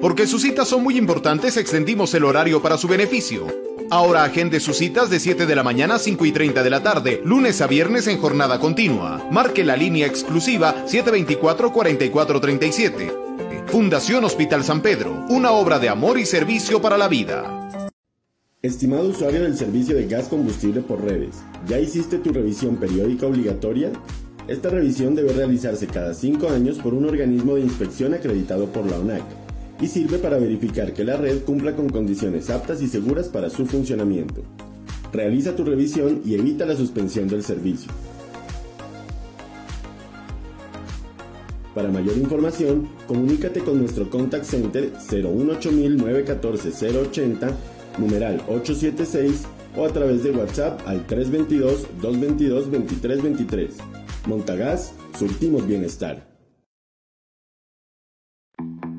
Porque 0.00 0.26
sus 0.26 0.42
citas 0.42 0.68
son 0.68 0.82
muy 0.82 0.98
importantes, 0.98 1.56
extendimos 1.56 2.12
el 2.14 2.24
horario 2.24 2.60
para 2.60 2.76
su 2.76 2.88
beneficio. 2.88 3.46
Ahora 3.90 4.24
agende 4.24 4.60
sus 4.60 4.76
citas 4.76 5.08
de 5.08 5.18
7 5.18 5.46
de 5.46 5.56
la 5.56 5.62
mañana 5.62 5.94
a 5.94 5.98
5 5.98 6.26
y 6.26 6.32
30 6.32 6.62
de 6.62 6.70
la 6.70 6.82
tarde, 6.82 7.22
lunes 7.24 7.62
a 7.62 7.66
viernes 7.66 8.06
en 8.06 8.18
jornada 8.18 8.60
continua. 8.60 9.26
Marque 9.32 9.64
la 9.64 9.76
línea 9.76 10.06
exclusiva 10.06 10.84
724-4437. 10.86 13.66
Fundación 13.66 14.24
Hospital 14.24 14.62
San 14.62 14.82
Pedro, 14.82 15.24
una 15.30 15.52
obra 15.52 15.78
de 15.78 15.88
amor 15.88 16.18
y 16.18 16.26
servicio 16.26 16.82
para 16.82 16.98
la 16.98 17.08
vida. 17.08 17.54
Estimado 18.60 19.08
usuario 19.08 19.42
del 19.42 19.56
servicio 19.56 19.96
de 19.96 20.06
gas 20.06 20.28
combustible 20.28 20.82
por 20.82 21.02
redes, 21.02 21.36
¿ya 21.66 21.78
hiciste 21.78 22.18
tu 22.18 22.30
revisión 22.32 22.76
periódica 22.76 23.26
obligatoria? 23.26 23.90
Esta 24.48 24.70
revisión 24.70 25.14
debe 25.14 25.32
realizarse 25.34 25.86
cada 25.86 26.14
5 26.14 26.48
años 26.48 26.78
por 26.78 26.94
un 26.94 27.04
organismo 27.04 27.56
de 27.56 27.60
inspección 27.60 28.14
acreditado 28.14 28.72
por 28.72 28.90
la 28.90 28.98
ONAC 28.98 29.22
y 29.78 29.88
sirve 29.88 30.16
para 30.16 30.38
verificar 30.38 30.94
que 30.94 31.04
la 31.04 31.18
red 31.18 31.42
cumpla 31.42 31.76
con 31.76 31.90
condiciones 31.90 32.48
aptas 32.48 32.80
y 32.80 32.88
seguras 32.88 33.28
para 33.28 33.50
su 33.50 33.66
funcionamiento. 33.66 34.40
Realiza 35.12 35.54
tu 35.54 35.64
revisión 35.64 36.22
y 36.24 36.32
evita 36.34 36.64
la 36.64 36.76
suspensión 36.76 37.28
del 37.28 37.44
servicio. 37.44 37.92
Para 41.74 41.90
mayor 41.90 42.16
información, 42.16 42.88
comunícate 43.06 43.60
con 43.60 43.78
nuestro 43.78 44.08
contact 44.08 44.46
center 44.46 44.94
018-914-080, 44.94 47.52
numeral 47.98 48.42
876 48.48 49.42
o 49.76 49.84
a 49.84 49.92
través 49.92 50.24
de 50.24 50.30
WhatsApp 50.30 50.80
al 50.86 51.06
322-222-2323. 51.06 53.97
Montagas, 54.28 54.92
surtimos 55.18 55.66
bienestar. 55.66 56.28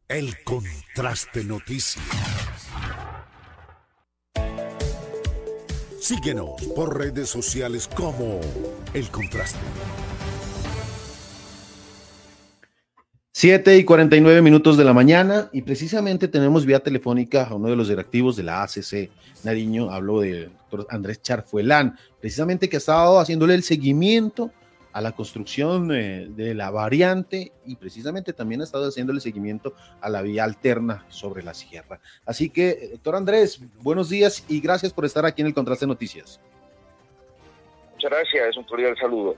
El 0.07 0.33
Contraste 0.45 1.43
Noticias. 1.43 2.05
Síguenos 6.07 6.63
por 6.77 6.97
redes 6.97 7.29
sociales 7.29 7.89
como 7.89 8.39
El 8.95 9.09
Contraste. 9.09 9.59
7 13.33 13.77
y 13.77 13.85
49 13.85 14.41
minutos 14.41 14.77
de 14.77 14.85
la 14.85 14.93
mañana 14.93 15.51
y 15.53 15.63
precisamente 15.63 16.29
tenemos 16.29 16.65
vía 16.65 16.79
telefónica 16.79 17.49
a 17.49 17.55
uno 17.57 17.71
de 17.71 17.75
los 17.75 17.89
directivos 17.89 18.37
de 18.37 18.45
la 18.45 18.63
ACC 18.63 19.11
Nariño, 19.43 19.91
hablo 19.91 20.21
del 20.21 20.53
doctor 20.71 20.87
Andrés 20.91 21.23
Charfuelán, 21.23 21.99
precisamente 22.21 22.69
que 22.69 22.77
ha 22.77 22.79
estado 22.79 23.19
haciéndole 23.19 23.57
el 23.57 23.65
seguimiento 23.65 24.53
a 24.97 25.03
la 25.03 25.13
construcción 25.13 25.93
eh, 25.93 26.27
de 26.31 26.55
la 26.55 26.71
variante 26.71 27.53
y 27.67 27.77
precisamente 27.77 28.33
también 28.33 28.63
ha 28.63 28.65
estado 28.65 28.89
haciéndole 28.89 29.21
seguimiento 29.21 29.75
a 30.01 30.09
la 30.09 30.23
vía 30.23 30.43
alterna 30.43 31.05
sobre 31.11 31.43
la 31.43 31.53
sierra. 31.53 32.01
Así 32.25 32.49
que, 32.49 32.93
doctor 32.93 33.15
Andrés, 33.15 33.61
buenos 33.83 34.09
días 34.09 34.47
y 34.49 34.59
gracias 34.59 34.95
por 34.95 35.05
estar 35.05 35.27
aquí 35.27 35.43
en 35.43 35.49
el 35.49 35.55
Contraste 35.55 35.87
Noticias. 35.87 36.41
Muchas 37.93 38.11
gracias, 38.11 38.57
un 38.57 38.65
cordial 38.65 38.97
saludo. 38.99 39.37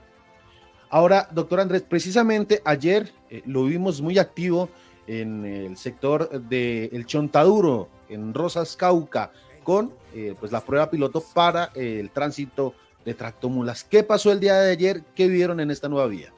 Ahora, 0.89 1.27
doctor 1.29 1.59
Andrés, 1.59 1.81
precisamente 1.81 2.61
ayer 2.63 3.11
eh, 3.29 3.41
lo 3.45 3.65
vimos 3.65 3.99
muy 3.99 4.17
activo 4.17 4.69
en 5.07 5.43
el 5.43 5.75
sector 5.75 6.29
de 6.29 6.85
El 6.93 7.05
Chontaduro, 7.05 7.89
en 8.07 8.33
Rosas 8.33 8.77
Cauca, 8.77 9.33
con 9.65 9.93
eh, 10.15 10.35
pues 10.39 10.53
la 10.53 10.61
prueba 10.61 10.89
piloto 10.89 11.21
para 11.33 11.71
el 11.75 12.11
tránsito 12.11 12.75
de 13.05 13.13
tractomulas. 13.13 13.83
¿Qué 13.83 14.03
pasó 14.03 14.31
el 14.31 14.39
día 14.39 14.55
de 14.55 14.71
ayer? 14.71 15.01
¿Qué 15.15 15.27
vieron 15.27 15.59
en 15.59 15.71
esta 15.71 15.89
nueva 15.89 16.07
vía? 16.07 16.31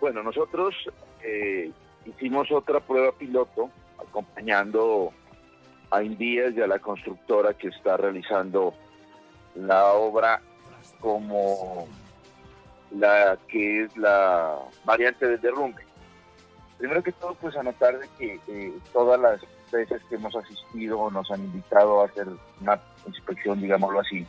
Bueno, 0.00 0.22
nosotros 0.22 0.74
eh, 1.22 1.70
hicimos 2.06 2.50
otra 2.52 2.80
prueba 2.80 3.12
piloto 3.12 3.70
acompañando 3.98 5.12
a 5.90 6.02
Indías 6.02 6.54
y 6.54 6.60
a 6.60 6.66
la 6.66 6.78
constructora 6.78 7.54
que 7.54 7.68
está 7.68 7.96
realizando 7.96 8.74
la 9.54 9.92
obra 9.94 10.40
como 11.00 11.88
la 12.90 13.38
que 13.48 13.84
es 13.84 13.96
la 13.96 14.58
variante 14.84 15.26
del 15.26 15.40
derrumbe. 15.40 15.82
Primero 16.78 17.02
que 17.02 17.12
todo, 17.12 17.34
pues 17.34 17.56
anotar 17.56 17.98
de 17.98 18.08
que 18.18 18.40
eh, 18.48 18.72
todas 18.92 19.20
las 19.20 19.40
veces 19.72 20.00
que 20.08 20.14
hemos 20.14 20.34
asistido 20.36 21.10
nos 21.10 21.30
han 21.30 21.44
invitado 21.44 22.00
a 22.00 22.06
hacer 22.06 22.28
una 22.60 22.80
inspección, 23.06 23.60
digámoslo 23.60 24.00
así, 24.00 24.26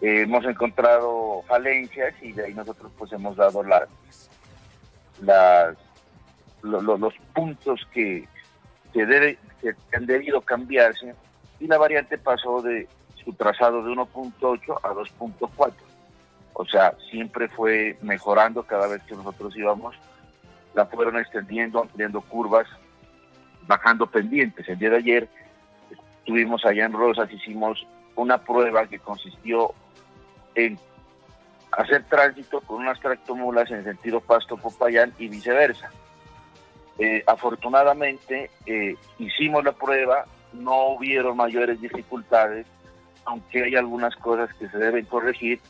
eh, 0.00 0.22
hemos 0.22 0.44
encontrado 0.44 1.42
falencias 1.46 2.14
y 2.22 2.32
de 2.32 2.46
ahí 2.46 2.54
nosotros 2.54 2.90
pues 2.98 3.12
hemos 3.12 3.36
dado 3.36 3.62
las 3.62 3.88
las 5.22 5.76
lo- 6.62 6.80
lo- 6.80 6.98
los 6.98 7.14
puntos 7.34 7.86
que, 7.92 8.26
que, 8.92 9.06
debe, 9.06 9.38
que 9.60 9.74
han 9.92 10.06
debido 10.06 10.40
cambiarse 10.42 11.14
y 11.58 11.66
la 11.66 11.78
variante 11.78 12.18
pasó 12.18 12.62
de 12.62 12.88
su 13.22 13.32
trazado 13.34 13.82
de 13.82 13.90
1.8 13.92 14.78
a 14.82 14.88
2.4. 14.92 15.72
O 16.54 16.64
sea, 16.66 16.94
siempre 17.10 17.48
fue 17.48 17.98
mejorando 18.02 18.62
cada 18.64 18.86
vez 18.86 19.02
que 19.04 19.14
nosotros 19.14 19.54
íbamos, 19.56 19.94
la 20.74 20.86
fueron 20.86 21.18
extendiendo, 21.18 21.80
ampliando 21.80 22.20
curvas, 22.22 22.66
bajando 23.66 24.06
pendientes. 24.06 24.68
El 24.68 24.78
día 24.78 24.90
de 24.90 24.96
ayer 24.96 25.28
estuvimos 26.20 26.64
allá 26.64 26.84
en 26.86 26.92
Rosas, 26.92 27.30
hicimos 27.32 27.86
una 28.16 28.38
prueba 28.38 28.86
que 28.86 28.98
consistió 28.98 29.74
en 30.54 30.78
hacer 31.72 32.04
tránsito 32.04 32.60
con 32.62 32.80
unas 32.80 33.00
tractomulas 33.00 33.70
en 33.70 33.84
sentido 33.84 34.20
Pasto-Popayán 34.20 35.14
y 35.18 35.28
viceversa. 35.28 35.90
Eh, 36.98 37.22
afortunadamente 37.26 38.50
eh, 38.66 38.96
hicimos 39.18 39.64
la 39.64 39.72
prueba, 39.72 40.26
no 40.52 40.88
hubieron 40.88 41.36
mayores 41.36 41.80
dificultades, 41.80 42.66
aunque 43.24 43.64
hay 43.64 43.76
algunas 43.76 44.14
cosas 44.16 44.52
que 44.54 44.68
se 44.68 44.78
deben 44.78 45.04
corregir 45.06 45.60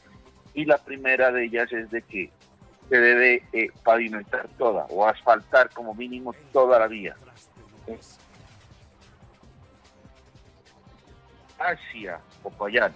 y 0.54 0.64
la 0.64 0.78
primera 0.78 1.30
de 1.30 1.44
ellas 1.44 1.70
es 1.72 1.90
de 1.90 2.02
que 2.02 2.30
se 2.88 2.98
debe 2.98 3.44
eh, 3.52 3.68
pavimentar 3.84 4.48
toda 4.58 4.86
o 4.90 5.06
asfaltar 5.06 5.70
como 5.70 5.94
mínimo 5.94 6.34
toda 6.52 6.78
la 6.80 6.88
vía. 6.88 7.14
Hacia 11.58 12.18
Popayán 12.42 12.92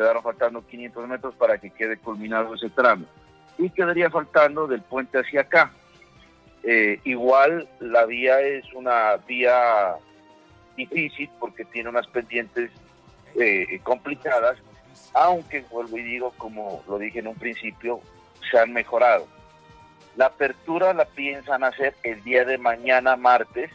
quedaron 0.00 0.22
faltando 0.22 0.66
500 0.66 1.08
metros 1.08 1.34
para 1.34 1.58
que 1.58 1.68
quede 1.68 1.98
culminado 1.98 2.54
ese 2.54 2.70
tramo 2.70 3.04
y 3.58 3.68
quedaría 3.68 4.08
faltando 4.08 4.66
del 4.66 4.80
puente 4.80 5.18
hacia 5.18 5.42
acá. 5.42 5.72
Eh, 6.62 6.98
igual 7.04 7.68
la 7.80 8.06
vía 8.06 8.40
es 8.40 8.64
una 8.72 9.18
vía 9.28 9.96
difícil 10.74 11.28
porque 11.38 11.66
tiene 11.66 11.90
unas 11.90 12.06
pendientes 12.06 12.70
eh, 13.38 13.78
complicadas, 13.82 14.56
aunque 15.12 15.66
vuelvo 15.70 15.98
y 15.98 16.02
digo, 16.02 16.32
como 16.38 16.82
lo 16.88 16.96
dije 16.96 17.18
en 17.18 17.26
un 17.26 17.36
principio, 17.36 18.00
se 18.50 18.58
han 18.58 18.72
mejorado. 18.72 19.28
La 20.16 20.26
apertura 20.26 20.94
la 20.94 21.04
piensan 21.04 21.62
hacer 21.62 21.94
el 22.04 22.24
día 22.24 22.46
de 22.46 22.56
mañana, 22.56 23.16
martes, 23.16 23.70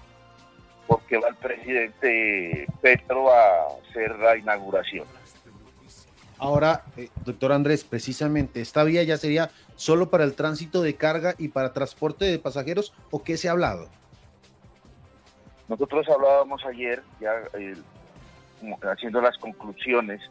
porque 0.88 1.20
va 1.20 1.28
el 1.28 1.36
presidente 1.36 2.66
Petro 2.82 3.32
a 3.32 3.68
hacer 3.88 4.18
la 4.18 4.36
inauguración. 4.36 5.06
Ahora, 6.38 6.84
eh, 6.98 7.10
doctor 7.24 7.54
Andrés, 7.54 7.84
precisamente, 7.84 8.62
¿esta 8.62 8.84
vía 8.84 9.04
ya 9.04 9.18
sería 9.18 9.52
solo 9.76 10.10
para 10.10 10.26
el 10.26 10.36
tránsito 10.36 10.82
de 10.82 10.96
carga 10.96 11.34
y 11.38 11.48
para 11.48 11.72
transporte 11.72 12.26
de 12.26 12.40
pasajeros 12.40 12.94
o 13.12 13.24
qué 13.24 13.38
se 13.38 13.48
ha 13.48 13.52
hablado? 13.52 13.88
Nosotros 15.68 16.08
hablábamos 16.10 16.64
ayer, 16.66 17.02
ya 17.20 17.32
eh, 17.54 17.76
haciendo 18.82 19.22
las 19.22 19.38
conclusiones 19.38 20.22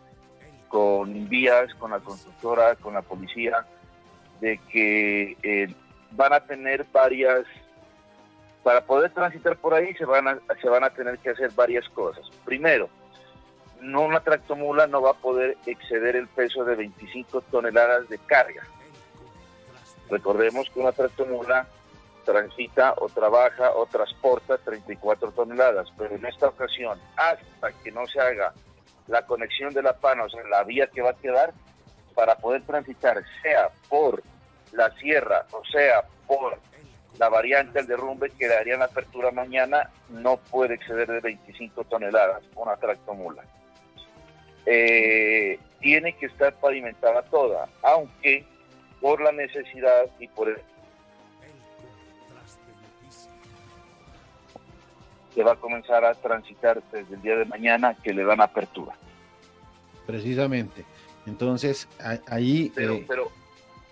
con 0.69 1.29
vías, 1.29 1.75
con 1.75 1.91
la 1.91 2.01
constructora, 2.01 2.77
con 2.77 2.95
la 2.95 3.03
policía, 3.03 3.65
de 4.41 4.59
que 4.71 5.37
eh, 5.43 5.75
van 6.13 6.33
a 6.33 6.41
tener 6.41 6.85
varias, 6.93 7.47
para 8.63 8.85
poder 8.85 9.13
transitar 9.13 9.57
por 9.57 9.75
ahí 9.75 9.95
se 9.95 10.05
van 10.05 10.29
a, 10.29 10.39
se 10.61 10.69
van 10.69 10.85
a 10.85 10.91
tener 10.91 11.19
que 11.19 11.31
hacer 11.31 11.51
varias 11.53 11.89
cosas. 11.91 12.25
Primero, 12.45 12.89
no 13.85 14.03
una 14.03 14.21
tractomula 14.21 14.87
no 14.87 15.03
va 15.03 15.11
a 15.11 15.15
poder 15.15 15.57
exceder 15.67 16.17
el 16.17 16.29
peso 16.29 16.65
de 16.65 16.75
25 16.77 17.43
toneladas 17.43 18.09
de 18.09 18.19
carga. 18.19 18.63
Recordemos 20.11 20.69
que 20.71 20.81
una 20.81 20.93
tractomula 20.93 21.67
transita 22.25 22.95
o 22.99 23.09
trabaja 23.09 23.73
o 23.73 23.87
transporta 23.87 24.59
34 24.59 25.33
toneladas, 25.33 25.89
pero 25.97 26.15
en 26.15 26.25
esta 26.25 26.49
ocasión, 26.49 26.99
hasta 27.17 27.73
que 27.83 27.93
no 27.93 28.07
se 28.07 28.21
haga 28.21 28.55
la 29.07 29.27
conexión 29.27 29.75
de 29.75 29.83
la 29.83 29.93
pana, 29.95 30.25
o 30.25 30.31
sea, 30.31 30.43
la 30.45 30.65
vía 30.65 30.87
que 30.87 31.03
va 31.03 31.11
a 31.11 31.17
quedar, 31.17 31.53
para 32.15 32.37
poder 32.37 32.63
transitar, 32.63 33.23
sea 33.43 33.71
por 33.89 34.23
la 34.73 34.91
sierra 34.97 35.47
o 35.53 35.65
sea 35.65 36.05
por 36.27 36.59
la 37.19 37.29
variante 37.29 37.79
del 37.79 37.87
derrumbe 37.87 38.31
que 38.31 38.49
daría 38.49 38.77
la 38.77 38.87
apertura 38.87 39.31
mañana, 39.31 39.91
no 40.09 40.37
puede 40.37 40.75
exceder 40.75 41.09
de 41.09 41.21
25 41.21 41.85
toneladas 41.85 42.43
una 42.57 42.77
tractomula. 42.77 43.45
Eh, 44.67 45.59
tiene 45.81 46.15
que 46.15 46.27
estar 46.27 46.55
pavimentada 46.55 47.23
toda, 47.25 47.69
aunque 47.83 48.45
por 49.01 49.21
la 49.21 49.33
necesidad 49.33 50.07
y 50.19 50.29
por 50.29 50.49
el 50.49 50.57
que 55.35 55.43
va 55.43 55.53
a 55.53 55.57
comenzar 55.57 56.05
a 56.05 56.15
transitar 56.15 56.83
desde 56.93 57.17
el 57.17 57.23
día 57.23 57.37
de 57.37 57.45
mañana 57.45 57.97
que 58.03 58.15
le 58.15 58.25
dan 58.25 58.41
apertura. 58.41 58.97
Precisamente. 60.07 60.85
Entonces, 61.27 61.89
ahí... 62.29 62.71
Pero, 62.75 62.95
eh, 62.95 63.05
pero, 63.09 63.33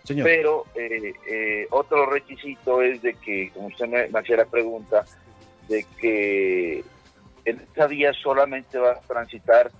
señor. 0.04 0.24
pero 0.24 0.66
eh, 0.74 1.12
eh, 1.26 1.66
otro 1.70 2.06
requisito 2.06 2.80
es 2.80 3.02
de 3.02 3.14
que, 3.14 3.50
como 3.50 3.66
usted 3.66 3.88
me, 3.88 4.08
me 4.08 4.20
hacía 4.20 4.36
la 4.36 4.44
pregunta, 4.44 5.04
de 5.68 5.84
que 6.00 6.84
en 7.44 7.60
esta 7.60 7.86
vía 7.86 8.12
solamente 8.12 8.78
va 8.78 8.92
a 8.92 9.00
transitar 9.00 9.70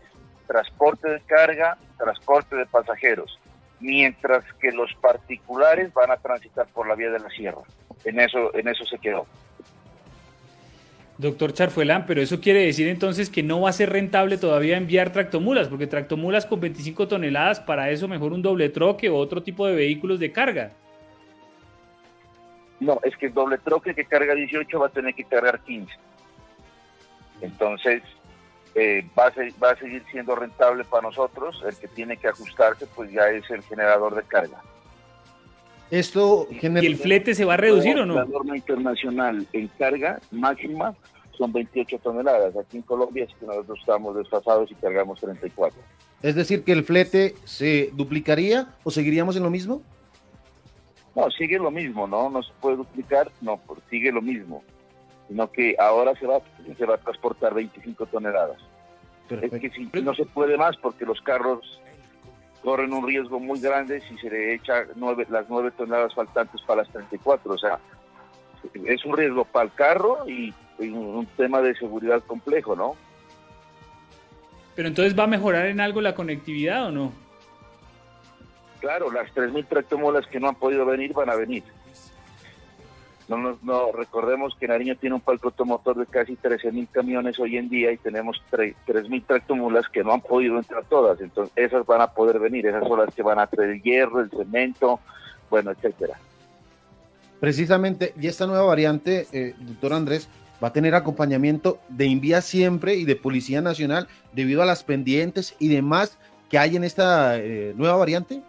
transporte 0.53 1.09
de 1.09 1.21
carga, 1.21 1.79
transporte 1.97 2.55
de 2.57 2.67
pasajeros, 2.67 3.39
mientras 3.81 4.45
que 4.61 4.71
los 4.71 4.93
particulares 5.01 5.93
van 5.95 6.11
a 6.11 6.19
transitar 6.19 6.67
por 6.69 6.87
la 6.87 6.95
vía 6.95 7.11
de 7.11 7.19
la 7.19 7.31
sierra. 7.31 7.63
En 8.05 8.21
eso, 8.21 8.55
en 8.55 8.69
eso 8.69 8.85
se 8.85 8.99
quedó. 8.99 9.27
Doctor 11.17 11.55
Charfuelán, 11.55 12.05
pero 12.05 12.21
eso 12.21 12.41
quiere 12.41 12.67
decir 12.67 12.89
entonces 12.89 13.31
que 13.31 13.43
no 13.43 13.63
va 13.63 13.71
a 13.71 13.73
ser 13.73 13.91
rentable 13.91 14.37
todavía 14.37 14.77
enviar 14.77 15.11
tractomulas, 15.13 15.69
porque 15.69 15.87
tractomulas 15.87 16.45
con 16.45 16.61
25 16.61 17.09
toneladas, 17.09 17.61
para 17.61 17.91
eso 17.91 18.09
mejor 18.09 18.33
un 18.33 18.43
doble 18.43 18.69
troque 18.69 19.09
o 19.09 19.17
otro 19.17 19.43
tipo 19.43 19.67
de 19.67 19.75
vehículos 19.75 20.19
de 20.19 20.33
carga. 20.33 20.73
No, 22.81 22.99
es 23.05 23.17
que 23.17 23.27
el 23.27 23.35
doble 23.35 23.59
troque 23.59 23.95
que 23.95 24.05
carga 24.05 24.35
18 24.35 24.79
va 24.79 24.89
a 24.89 24.91
tener 24.91 25.15
que 25.15 25.25
cargar 25.25 25.61
15. 25.61 25.93
Entonces, 27.41 28.03
eh, 28.75 29.07
va, 29.19 29.27
a 29.27 29.33
va 29.63 29.71
a 29.73 29.77
seguir 29.77 30.03
siendo 30.11 30.35
rentable 30.35 30.85
para 30.85 31.03
nosotros. 31.03 31.63
El 31.67 31.77
que 31.77 31.89
tiene 31.89 32.17
que 32.17 32.29
ajustarse, 32.29 32.87
pues 32.95 33.11
ya 33.11 33.29
es 33.29 33.49
el 33.51 33.63
generador 33.63 34.15
de 34.15 34.23
carga. 34.23 34.61
Esto 35.91 36.49
genera... 36.59 36.85
¿Y 36.85 36.87
el 36.87 36.97
flete 36.97 37.35
se 37.35 37.45
va 37.45 37.55
a 37.55 37.59
reducir 37.59 37.97
o 37.99 38.07
La 38.07 38.07
no? 38.07 38.25
norma 38.25 38.57
internacional 38.57 39.47
en 39.53 39.69
carga 39.69 40.21
máxima 40.31 40.95
son 41.37 41.53
28 41.53 41.99
toneladas. 41.99 42.57
Aquí 42.57 42.79
en 42.79 42.83
Colombia 42.83 43.25
es 43.25 43.35
que 43.39 43.47
nosotros 43.47 43.79
estamos 43.81 44.17
desfasados 44.17 44.71
y 44.71 44.75
cargamos 44.77 45.21
34. 45.21 45.79
Es 46.23 46.35
decir, 46.35 46.65
que 46.65 46.73
el 46.73 46.85
flete 46.85 47.35
se 47.45 47.91
duplicaría 47.93 48.69
o 48.85 48.91
seguiríamos 48.91 49.37
en 49.37 49.43
lo 49.43 49.51
mismo? 49.51 49.83
No, 51.15 51.31
sigue 51.31 51.59
lo 51.59 51.71
mismo, 51.71 52.07
¿no? 52.07 52.31
No 52.31 52.43
se 52.43 52.53
puede 52.61 52.77
duplicar, 52.77 53.31
no, 53.41 53.61
sigue 53.91 54.11
lo 54.13 54.23
mismo. 54.23 54.63
Sino 55.29 55.51
que 55.51 55.77
ahora 55.79 56.15
se 56.15 56.27
va, 56.27 56.41
se 56.77 56.87
va 56.87 56.95
a 56.95 56.99
transportar 56.99 57.55
25 57.55 58.07
toneladas. 58.07 58.59
Es 59.31 59.51
que 59.51 59.71
si 59.71 59.89
no 60.03 60.15
se 60.15 60.27
puede 60.27 60.59
más 60.59 60.77
porque 60.77 61.07
los 61.07 61.21
carros 61.23 61.81
corren 62.63 62.93
un 62.93 63.07
riesgo 63.07 63.41
muy 63.41 63.61
grande 63.61 64.01
si 64.03 64.17
se 64.19 64.31
le 64.31 64.55
echa 64.55 64.85
nueve, 64.95 65.27
las 65.31 65.49
9 65.49 65.73
toneladas 65.77 66.15
faltantes 66.15 66.61
para 66.63 66.83
las 66.83 66.93
34. 66.93 67.53
O 67.53 67.59
sea, 67.59 67.79
es 68.87 69.05
un 69.05 69.17
riesgo 69.17 69.45
para 69.45 69.65
el 69.67 69.73
carro 69.73 70.29
y, 70.29 70.55
y 70.79 70.89
un, 70.91 71.17
un 71.17 71.27
tema 71.27 71.61
de 71.63 71.75
seguridad 71.75 72.23
complejo, 72.25 72.77
¿no? 72.77 72.95
Pero 74.75 74.89
entonces 74.89 75.19
va 75.19 75.25
a 75.25 75.29
mejorar 75.29 75.67
en 75.67 75.81
algo 75.81 76.01
la 76.01 76.15
conectividad 76.15 76.87
o 76.87 76.93
no? 76.93 77.13
Claro, 78.81 79.13
las 79.13 79.33
3.000 79.35 79.67
tractomulas 79.69 80.27
que 80.27 80.41
no 80.41 80.49
han 80.49 80.55
podido 80.57 80.85
venir 80.85 81.13
van 81.13 81.31
a 81.31 81.37
venir. 81.37 81.63
No, 83.29 83.37
no, 83.39 83.59
no, 83.63 83.93
recordemos 83.93 84.55
que 84.59 84.69
Nariño 84.69 84.97
tiene 84.97 85.15
un 85.15 85.21
parque 85.21 85.43
automotor 85.45 85.97
de 85.97 86.07
casi 86.07 86.37
13.000 86.37 86.89
camiones 86.91 87.39
hoy 87.39 87.57
en 87.57 87.69
día 87.69 87.93
y 87.93 87.97
tenemos 87.97 88.43
tre- 88.51 88.75
3.000 88.87 89.25
tractomulas 89.27 89.89
que 89.89 90.03
no 90.05 90.13
han 90.13 90.21
podido 90.21 90.59
entrar 90.59 90.85
todas. 90.85 91.21
Entonces, 91.21 91.53
esas 91.57 91.87
van 91.87 92.01
a 92.01 92.09
poder 92.13 92.39
venir. 92.39 92.67
Esas 92.67 92.87
son 92.87 92.99
las 92.99 93.15
que 93.15 93.23
van 93.23 93.39
a 93.39 93.47
traer 93.47 93.71
el 93.71 93.83
hierro, 93.83 94.21
el 94.21 94.31
cemento, 94.31 95.01
bueno, 95.49 95.71
etcétera. 95.71 96.19
Precisamente, 97.41 98.13
y 98.21 98.27
esta 98.29 98.47
nueva 98.47 98.65
variante, 98.65 99.27
eh, 99.33 99.55
doctor 99.59 99.95
Andrés, 99.95 100.29
va 100.63 100.69
a 100.69 100.73
tener 100.73 100.95
acompañamiento 100.95 101.79
de 101.89 102.07
Invía 102.07 102.41
siempre 102.41 102.95
y 102.95 103.05
de 103.05 103.17
Policía 103.17 103.61
Nacional 103.61 104.07
debido 104.33 104.63
a 104.63 104.67
las 104.67 104.85
pendientes 104.85 105.57
y 105.59 105.69
demás 105.69 106.19
que 106.49 106.59
hay 106.59 106.77
en 106.77 106.85
esta 106.85 107.39
eh, 107.39 107.73
nueva 107.77 107.97
variante. 107.97 108.43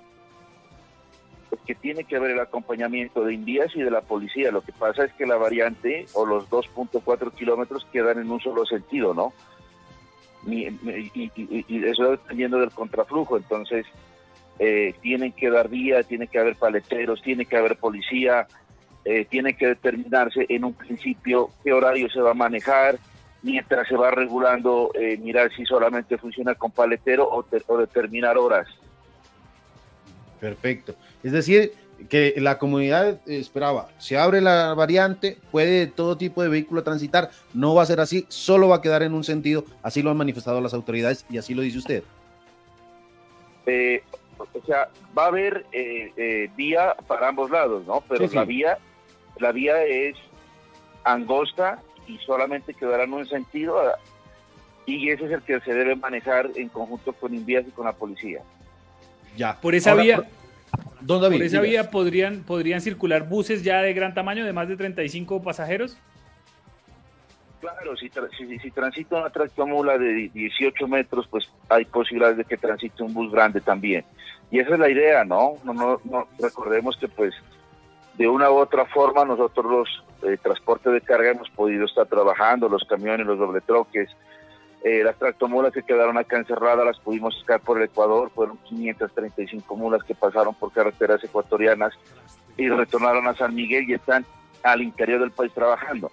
Que 1.58 1.76
tiene 1.76 2.04
que 2.04 2.16
haber 2.16 2.32
el 2.32 2.39
acompañamiento 2.39 3.24
de 3.24 3.34
Indías 3.34 3.76
y 3.76 3.82
de 3.82 3.91
la 3.91 4.01
policía. 4.01 4.51
Lo 4.51 4.62
que 4.62 4.72
pasa 4.74 5.06
es 5.06 5.14
que 5.14 5.26
la 5.26 5.38
variante 5.38 6.08
o 6.14 6.26
los 6.26 6.49
2.4 6.49 7.32
kilómetros 7.34 7.86
quedan 7.91 8.20
en 8.20 8.32
un 8.32 8.39
solo 8.39 8.66
sentido, 8.66 9.14
¿no? 9.14 9.34
Ni- 10.45 10.66
Y, 10.66 11.32
y- 11.36 11.66
y 11.68 11.86
eso 11.86 12.12
dependiendo 12.12 12.60
del 12.60 12.72
contraflujo. 12.72 13.38
Entonces, 13.38 13.86
eh, 14.60 14.93
tienen 15.01 15.32
que 15.32 15.49
dar 15.49 15.70
vía, 15.70 16.04
tiene 16.04 16.28
que 16.28 16.39
haber 16.39 16.56
paleteros, 16.56 17.22
tiene 17.22 17.45
que 17.45 17.58
haber 17.58 17.78
policía, 17.78 18.47
eh, 19.06 19.26
tiene 19.26 19.56
que 19.56 19.68
determinarse 19.68 20.45
en 20.49 20.64
un 20.66 20.74
principio 20.74 21.49
qué 21.64 21.74
horario 21.74 22.10
se 22.10 22.22
va 22.22 22.32
a 22.32 22.36
manejar, 22.36 22.97
mientras 23.41 23.88
se 23.88 23.95
va 23.95 24.12
regulando, 24.12 24.91
eh, 24.93 25.18
mirar 25.18 25.51
si 25.56 25.66
solamente 25.66 26.18
funciona 26.18 26.56
con 26.56 26.72
paletero 26.72 27.28
o, 27.30 27.43
te- 27.43 27.64
o 27.68 27.78
determinar 27.78 28.38
horas. 28.38 28.68
Perfecto. 30.44 30.94
Es 31.24 31.32
decir, 31.32 31.72
que 32.10 32.34
la 32.36 32.58
comunidad 32.58 33.22
esperaba, 33.28 33.88
se 33.98 34.18
abre 34.18 34.41
la 34.41 34.74
variante, 34.74 35.38
puede 35.52 35.88
todo 35.88 36.18
tipo 36.18 36.44
de 36.44 36.50
vehículo 36.50 36.84
transitar, 36.84 37.30
no 37.54 37.74
va 37.74 37.84
a 37.84 37.86
ser 37.86 38.02
así, 38.02 38.26
solo 38.28 38.68
va 38.68 38.76
a 38.78 38.82
quedar 38.82 39.04
en 39.04 39.14
un 39.14 39.24
sentido, 39.24 39.64
así 39.82 40.02
lo 40.02 40.12
han 40.12 40.18
manifestado 40.18 40.60
las 40.60 40.74
autoridades 40.74 41.26
y 41.30 41.38
así 41.38 41.54
lo 41.54 41.62
dice 41.62 41.78
usted. 41.78 42.04
eh, 43.66 44.04
o 44.38 44.66
sea, 44.66 44.89
va 45.18 45.24
a 45.24 45.28
haber 45.28 45.66
eh, 45.72 46.12
eh, 46.18 46.50
vía 46.58 46.94
para 47.08 47.30
ambos 47.30 47.50
lados, 47.50 47.86
¿no? 47.88 48.04
Pero 48.10 48.26
Sí, 48.26 48.32
sí. 48.32 48.36
la 48.36 48.44
vía, 48.44 48.78
la 49.39 49.54
vía 49.54 49.82
es 49.86 50.18
angosta 51.06 51.80
y 52.06 52.18
solamente 52.18 52.74
quedará 52.74 53.06
en 53.06 53.14
un 53.14 53.26
sentido 53.26 53.80
ah, 53.80 53.98
y 54.86 55.10
ese 55.10 55.24
es 55.26 55.32
el 55.32 55.41
que 55.44 55.62
se 55.62 55.74
debe 55.74 55.96
manejar 55.96 56.50
en 56.56 56.68
conjunto 56.68 57.14
con 57.14 57.34
Invías 57.34 57.66
y 57.66 57.72
con 57.72 57.86
la 57.86 57.94
policía. 57.94 58.41
Ya. 59.38 59.60
Por 59.60 59.76
esa 59.76 59.92
Ahora, 59.92 60.04
vía, 60.04 60.24
Don 61.02 61.22
David, 61.22 61.38
por 61.38 61.46
esa 61.46 61.62
vía 61.62 61.90
podrían, 61.92 62.44
podrían 62.44 62.82
circular 62.82 63.28
buses 63.28 63.64
ya 63.64 63.82
de 63.82 63.94
gran 63.94 64.14
tamaño, 64.14 64.46
de 64.46 64.54
más 64.54 64.68
de 64.68 64.78
35 64.78 65.42
pasajeros. 65.42 65.98
Claro, 67.62 67.96
si, 67.96 68.10
tra- 68.10 68.30
si, 68.38 68.60
si 68.60 68.72
transita 68.72 69.18
una 69.18 69.30
tractomula 69.30 69.98
de 69.98 70.30
18 70.34 70.86
metros, 70.88 71.28
pues 71.30 71.50
hay 71.70 71.86
posibilidades 71.86 72.38
de 72.38 72.44
que 72.46 72.58
transite 72.58 73.02
un 73.04 73.14
bus 73.14 73.32
grande 73.32 73.62
también. 73.62 74.04
Y 74.52 74.60
esa 74.60 74.74
es 74.74 74.80
la 74.80 74.90
idea, 74.90 75.24
¿no? 75.24 75.54
No, 75.64 75.74
no, 75.74 76.02
no 76.04 76.28
recordemos 76.40 76.98
que 76.98 77.08
pues 77.08 77.34
de 78.18 78.28
una 78.28 78.52
u 78.52 78.56
otra 78.58 78.86
forma 78.86 79.24
nosotros 79.26 79.66
los 79.66 80.04
eh, 80.30 80.38
transportes 80.44 80.92
de 80.92 81.02
carga 81.02 81.32
hemos 81.32 81.50
podido 81.52 81.86
estar 81.86 82.06
trabajando, 82.06 82.68
los 82.68 82.84
camiones, 82.84 83.26
los 83.26 83.40
doble 83.40 83.62
troques, 83.62 84.10
eh, 84.84 85.02
las 85.02 85.18
tractomulas 85.18 85.72
que 85.72 85.82
quedaron 85.82 86.18
acá 86.18 86.38
encerradas 86.38 86.86
las 86.86 87.00
pudimos 87.00 87.40
sacar 87.40 87.62
por 87.62 87.78
el 87.78 87.86
Ecuador, 87.86 88.30
fueron 88.36 88.58
535 88.58 89.76
mulas 89.78 90.04
que 90.04 90.14
pasaron 90.14 90.54
por 90.56 90.74
carreteras 90.74 91.24
ecuatorianas 91.24 91.94
y 92.58 92.68
retornaron 92.68 93.26
a 93.28 93.36
San 93.36 93.56
Miguel 93.56 93.90
y 93.90 93.94
están 93.94 94.26
al 94.62 94.82
interior 94.82 95.22
del 95.22 95.32
país 95.32 95.54
trabajando. 95.54 96.12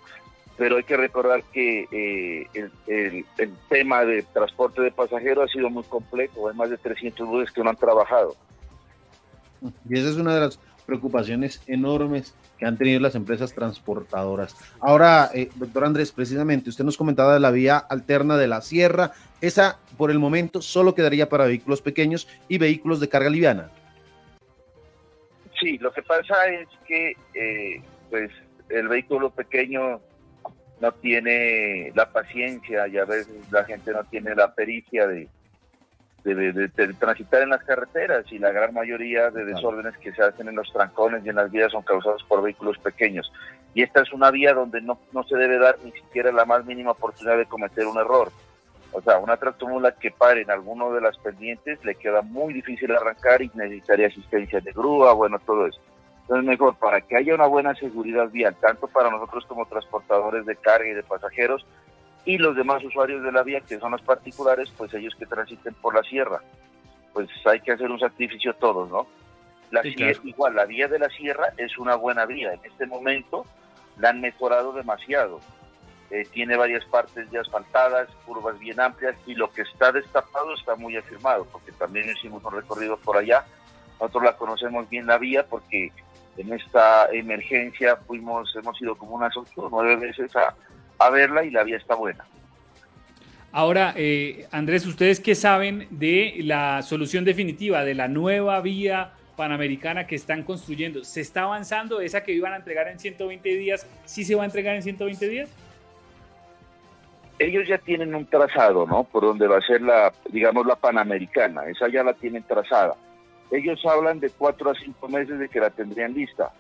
Pero 0.56 0.76
hay 0.76 0.84
que 0.84 0.96
recordar 0.96 1.42
que 1.52 1.88
eh, 1.90 2.68
el, 2.86 3.56
tema 3.68 4.04
de 4.04 4.22
transporte 4.22 4.82
de 4.82 4.92
pasajeros 4.92 5.50
ha 5.50 5.52
sido 5.52 5.68
muy 5.68 5.82
complejo, 5.84 6.48
hay 6.48 6.54
más 6.54 6.70
de 6.70 6.78
300 6.78 7.26
buses 7.26 7.50
que 7.50 7.64
no 7.64 7.70
han 7.70 7.76
trabajado. 7.76 8.36
Y 9.88 9.98
esa 9.98 10.10
es 10.10 10.16
una 10.16 10.34
de 10.34 10.40
las 10.42 10.60
preocupaciones 10.90 11.62
enormes 11.68 12.34
que 12.58 12.66
han 12.66 12.76
tenido 12.76 12.98
las 12.98 13.14
empresas 13.14 13.54
transportadoras. 13.54 14.56
Ahora, 14.80 15.30
eh, 15.32 15.48
doctor 15.54 15.84
Andrés, 15.84 16.10
precisamente, 16.10 16.68
usted 16.68 16.84
nos 16.84 16.96
comentaba 16.96 17.34
de 17.34 17.38
la 17.38 17.52
vía 17.52 17.78
alterna 17.78 18.36
de 18.36 18.48
la 18.48 18.60
sierra. 18.60 19.12
Esa, 19.40 19.78
por 19.96 20.10
el 20.10 20.18
momento, 20.18 20.60
solo 20.60 20.96
quedaría 20.96 21.28
para 21.28 21.46
vehículos 21.46 21.80
pequeños 21.80 22.26
y 22.48 22.58
vehículos 22.58 22.98
de 22.98 23.08
carga 23.08 23.30
liviana. 23.30 23.70
Sí, 25.60 25.78
lo 25.78 25.92
que 25.92 26.02
pasa 26.02 26.48
es 26.48 26.66
que 26.88 27.12
eh, 27.34 27.82
pues 28.10 28.32
el 28.68 28.88
vehículo 28.88 29.30
pequeño 29.30 30.00
no 30.80 30.92
tiene 30.94 31.92
la 31.94 32.10
paciencia 32.10 32.88
y 32.88 32.98
a 32.98 33.04
veces 33.04 33.28
la 33.52 33.64
gente 33.64 33.92
no 33.92 34.02
tiene 34.04 34.34
la 34.34 34.52
pericia 34.56 35.06
de, 35.06 35.28
de, 36.24 36.34
de- 36.34 36.68
de- 36.68 36.94
transitar 36.94 37.42
en 37.42 37.50
las 37.50 37.62
carreteras 37.64 38.30
y 38.30 38.38
la 38.38 38.50
gran 38.50 38.74
mayoría 38.74 39.30
de 39.30 39.44
desórdenes 39.44 39.96
que 39.98 40.12
se 40.12 40.22
hacen 40.22 40.48
en 40.48 40.56
los 40.56 40.72
trancones 40.72 41.24
y 41.24 41.28
en 41.30 41.36
las 41.36 41.50
vías 41.50 41.72
son 41.72 41.82
causados 41.82 42.22
por 42.24 42.42
vehículos 42.42 42.78
pequeños. 42.78 43.32
Y 43.74 43.82
esta 43.82 44.02
es 44.02 44.12
una 44.12 44.30
vía 44.30 44.52
donde 44.52 44.80
no, 44.80 44.98
no 45.12 45.22
se 45.24 45.36
debe 45.36 45.58
dar 45.58 45.76
ni 45.84 45.92
siquiera 45.92 46.32
la 46.32 46.44
más 46.44 46.64
mínima 46.64 46.90
oportunidad 46.90 47.38
de 47.38 47.46
cometer 47.46 47.86
un 47.86 47.98
error. 47.98 48.30
O 48.92 49.00
sea, 49.00 49.18
una 49.18 49.36
tractomula 49.36 49.92
que 49.92 50.10
pare 50.10 50.42
en 50.42 50.50
alguno 50.50 50.92
de 50.92 51.00
las 51.00 51.16
pendientes 51.18 51.82
le 51.84 51.94
queda 51.94 52.22
muy 52.22 52.52
difícil 52.52 52.90
arrancar 52.90 53.40
y 53.40 53.50
necesitaría 53.54 54.08
asistencia 54.08 54.60
de 54.60 54.72
grúa, 54.72 55.12
bueno, 55.12 55.38
todo 55.38 55.66
eso. 55.68 55.80
Entonces, 56.22 56.44
mejor 56.48 56.74
para 56.76 57.00
que 57.00 57.16
haya 57.16 57.34
una 57.34 57.46
buena 57.46 57.74
seguridad 57.76 58.28
vial, 58.30 58.56
tanto 58.60 58.88
para 58.88 59.10
nosotros 59.10 59.44
como 59.46 59.66
transportadores 59.66 60.44
de 60.46 60.56
carga 60.56 60.88
y 60.88 60.94
de 60.94 61.02
pasajeros, 61.04 61.64
y 62.24 62.38
los 62.38 62.54
demás 62.56 62.82
usuarios 62.84 63.22
de 63.22 63.32
la 63.32 63.42
vía, 63.42 63.60
que 63.60 63.78
son 63.78 63.92
los 63.92 64.02
particulares, 64.02 64.70
pues 64.76 64.92
ellos 64.94 65.14
que 65.18 65.26
transiten 65.26 65.74
por 65.74 65.94
la 65.94 66.02
sierra. 66.02 66.40
Pues 67.12 67.28
hay 67.46 67.60
que 67.60 67.72
hacer 67.72 67.90
un 67.90 67.98
sacrificio 67.98 68.54
todos, 68.54 68.90
¿no? 68.90 69.06
La 69.70 69.82
Sí, 69.82 69.92
sierra- 69.94 70.12
claro. 70.14 70.28
igual, 70.28 70.54
la 70.56 70.64
vía 70.66 70.88
de 70.88 70.98
la 70.98 71.08
sierra 71.08 71.52
es 71.56 71.78
una 71.78 71.94
buena 71.94 72.26
vía. 72.26 72.52
En 72.52 72.60
este 72.64 72.86
momento 72.86 73.46
la 73.98 74.10
han 74.10 74.20
mejorado 74.20 74.72
demasiado. 74.72 75.40
Eh, 76.10 76.24
tiene 76.32 76.56
varias 76.56 76.84
partes 76.86 77.30
ya 77.30 77.40
asfaltadas, 77.40 78.08
curvas 78.26 78.58
bien 78.58 78.80
amplias 78.80 79.14
y 79.26 79.34
lo 79.34 79.50
que 79.52 79.62
está 79.62 79.92
destapado 79.92 80.54
está 80.54 80.74
muy 80.74 80.96
afirmado, 80.96 81.44
porque 81.52 81.70
también 81.72 82.10
hicimos 82.10 82.42
un 82.44 82.52
recorrido 82.52 82.96
por 82.96 83.16
allá. 83.16 83.44
Nosotros 84.00 84.24
la 84.24 84.36
conocemos 84.36 84.88
bien 84.88 85.06
la 85.06 85.18
vía 85.18 85.46
porque 85.48 85.92
en 86.36 86.52
esta 86.52 87.08
emergencia 87.12 87.96
fuimos, 87.96 88.54
hemos 88.56 88.80
ido 88.82 88.96
como 88.96 89.14
unas 89.14 89.36
ocho 89.36 89.62
o 89.62 89.68
nueve 89.70 89.96
veces 89.96 90.34
a, 90.34 90.52
a 91.00 91.10
verla 91.10 91.44
y 91.44 91.50
la 91.50 91.64
vía 91.64 91.76
está 91.76 91.94
buena. 91.94 92.24
Ahora, 93.52 93.94
eh, 93.96 94.46
Andrés, 94.52 94.86
¿ustedes 94.86 95.18
qué 95.18 95.34
saben 95.34 95.88
de 95.90 96.36
la 96.44 96.82
solución 96.82 97.24
definitiva 97.24 97.84
de 97.84 97.94
la 97.94 98.06
nueva 98.06 98.60
vía 98.60 99.12
panamericana 99.36 100.06
que 100.06 100.14
están 100.14 100.44
construyendo? 100.44 101.02
¿Se 101.02 101.20
está 101.20 101.42
avanzando? 101.42 102.00
¿Esa 102.00 102.22
que 102.22 102.32
iban 102.32 102.52
a 102.52 102.56
entregar 102.56 102.86
en 102.86 103.00
120 103.00 103.48
días, 103.48 103.88
sí 104.04 104.24
se 104.24 104.36
va 104.36 104.42
a 104.42 104.46
entregar 104.46 104.76
en 104.76 104.82
120 104.82 105.28
días? 105.28 105.50
ellos 107.40 107.66
ya 107.66 107.78
tienen 107.78 108.14
un 108.14 108.26
trazado, 108.26 108.86
¿no? 108.86 109.04
Por 109.04 109.24
donde 109.24 109.48
va 109.48 109.56
a 109.56 109.62
ser 109.62 109.80
la, 109.80 110.12
digamos, 110.30 110.66
la 110.66 110.76
Panamericana. 110.76 111.64
Esa 111.64 111.88
ya 111.88 112.04
la 112.04 112.12
tienen 112.12 112.42
trazada. 112.42 112.94
Ellos 113.50 113.80
hablan 113.86 114.20
de 114.20 114.28
cuatro 114.28 114.70
a 114.70 114.74
cinco 114.74 115.08
meses 115.08 115.38
de 115.38 115.48
que 115.48 115.58
la 115.58 115.70
tendrían 115.70 116.12
lista. 116.12 116.52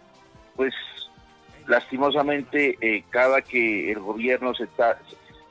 Pues, 0.56 0.72
lastimosamente, 1.70 2.76
eh, 2.80 3.04
cada 3.08 3.40
que 3.42 3.90
el 3.90 4.00
gobierno 4.00 4.52
se 4.54 4.64
está, 4.64 4.98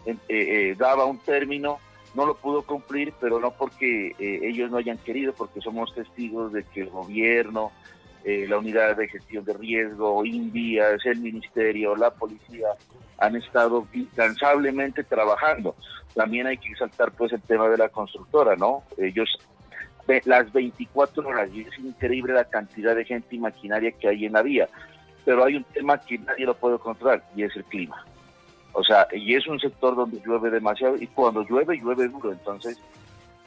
eh, 0.05 0.15
eh, 0.27 0.75
daba 0.77 1.05
un 1.05 1.19
término, 1.19 1.79
no 2.13 2.25
lo 2.25 2.35
pudo 2.35 2.63
cumplir, 2.63 3.13
pero 3.19 3.39
no 3.39 3.51
porque 3.51 4.15
ellos 4.19 4.69
no 4.69 4.77
hayan 4.77 4.97
querido, 4.97 5.33
porque 5.33 5.61
somos 5.61 5.93
testigos 5.93 6.51
de 6.51 6.63
que 6.63 6.81
el 6.81 6.89
gobierno, 6.89 7.71
la 8.25 8.57
unidad 8.57 8.97
de 8.97 9.07
gestión 9.07 9.45
de 9.45 9.53
riesgo, 9.53 10.25
Indias, 10.25 11.05
el 11.05 11.19
ministerio, 11.19 11.95
la 11.95 12.09
policía, 12.09 12.69
han 13.19 13.35
estado 13.35 13.87
incansablemente 13.93 15.03
trabajando. 15.03 15.75
También 16.15 16.47
hay 16.47 16.57
que 16.57 16.69
exaltar 16.69 17.11
pues 17.11 17.31
el 17.31 17.41
tema 17.43 17.69
de 17.69 17.77
la 17.77 17.89
constructora, 17.89 18.55
¿no? 18.55 18.83
Ellos 18.97 19.37
las 20.25 20.51
24 20.51 21.27
horas 21.27 21.49
es 21.55 21.77
increíble 21.77 22.33
la 22.33 22.45
cantidad 22.45 22.95
de 22.95 23.05
gente 23.05 23.35
y 23.35 23.39
maquinaria 23.39 23.91
que 23.91 24.07
hay 24.07 24.25
en 24.25 24.33
la 24.33 24.41
vía. 24.41 24.67
Pero 25.29 25.45
hay 25.45 25.57
un 25.57 25.63
tema 25.63 25.95
que 25.99 26.17
nadie 26.17 26.43
lo 26.43 26.55
puede 26.55 26.79
controlar 26.79 27.23
y 27.35 27.43
es 27.43 27.55
el 27.55 27.63
clima. 27.65 28.03
O 28.73 28.83
sea, 28.83 29.07
y 29.13 29.35
es 29.35 29.45
un 29.45 29.59
sector 29.59 29.95
donde 29.95 30.19
llueve 30.25 30.49
demasiado 30.49 30.95
y 30.95 31.05
cuando 31.05 31.43
llueve, 31.43 31.77
llueve 31.77 32.07
duro. 32.07 32.31
Entonces, 32.31 32.79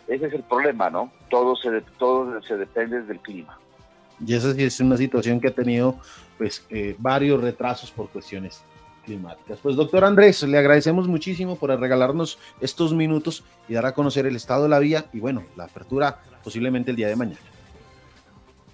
ese 0.07 0.26
es 0.28 0.33
el 0.33 0.45
problema, 0.45 0.91
¿no? 0.91 1.11
Todo 1.28 1.57
se, 1.57 1.80
todo 1.99 2.41
se 2.43 2.57
depende 2.57 3.03
del 3.03 3.18
clima. 3.18 3.59
Y 4.24 4.33
esa 4.33 4.55
sí 4.55 4.62
es 4.62 4.78
una 4.78 4.97
situación 4.97 5.41
que 5.41 5.49
ha 5.49 5.53
tenido 5.53 5.97
pues 6.39 6.64
eh, 6.70 6.95
varios 7.01 7.41
retrasos 7.41 7.91
por 7.91 8.09
cuestiones 8.11 8.62
climáticas. 9.05 9.59
Pues 9.61 9.74
doctor 9.74 10.05
Andrés, 10.05 10.41
le 10.45 10.59
agradecemos 10.59 11.09
muchísimo 11.09 11.57
por 11.57 11.70
regalarnos 11.70 12.39
estos 12.61 12.95
minutos 12.95 13.43
y 13.68 13.74
dar 13.74 13.87
a 13.87 13.93
conocer 13.93 14.24
el 14.26 14.37
estado 14.37 14.62
de 14.62 14.68
la 14.68 14.78
vía 14.78 15.07
y 15.12 15.18
bueno, 15.18 15.43
la 15.57 15.64
apertura 15.64 16.20
posiblemente 16.45 16.93
el 16.93 16.97
día 16.97 17.09
de 17.09 17.16
mañana. 17.16 17.41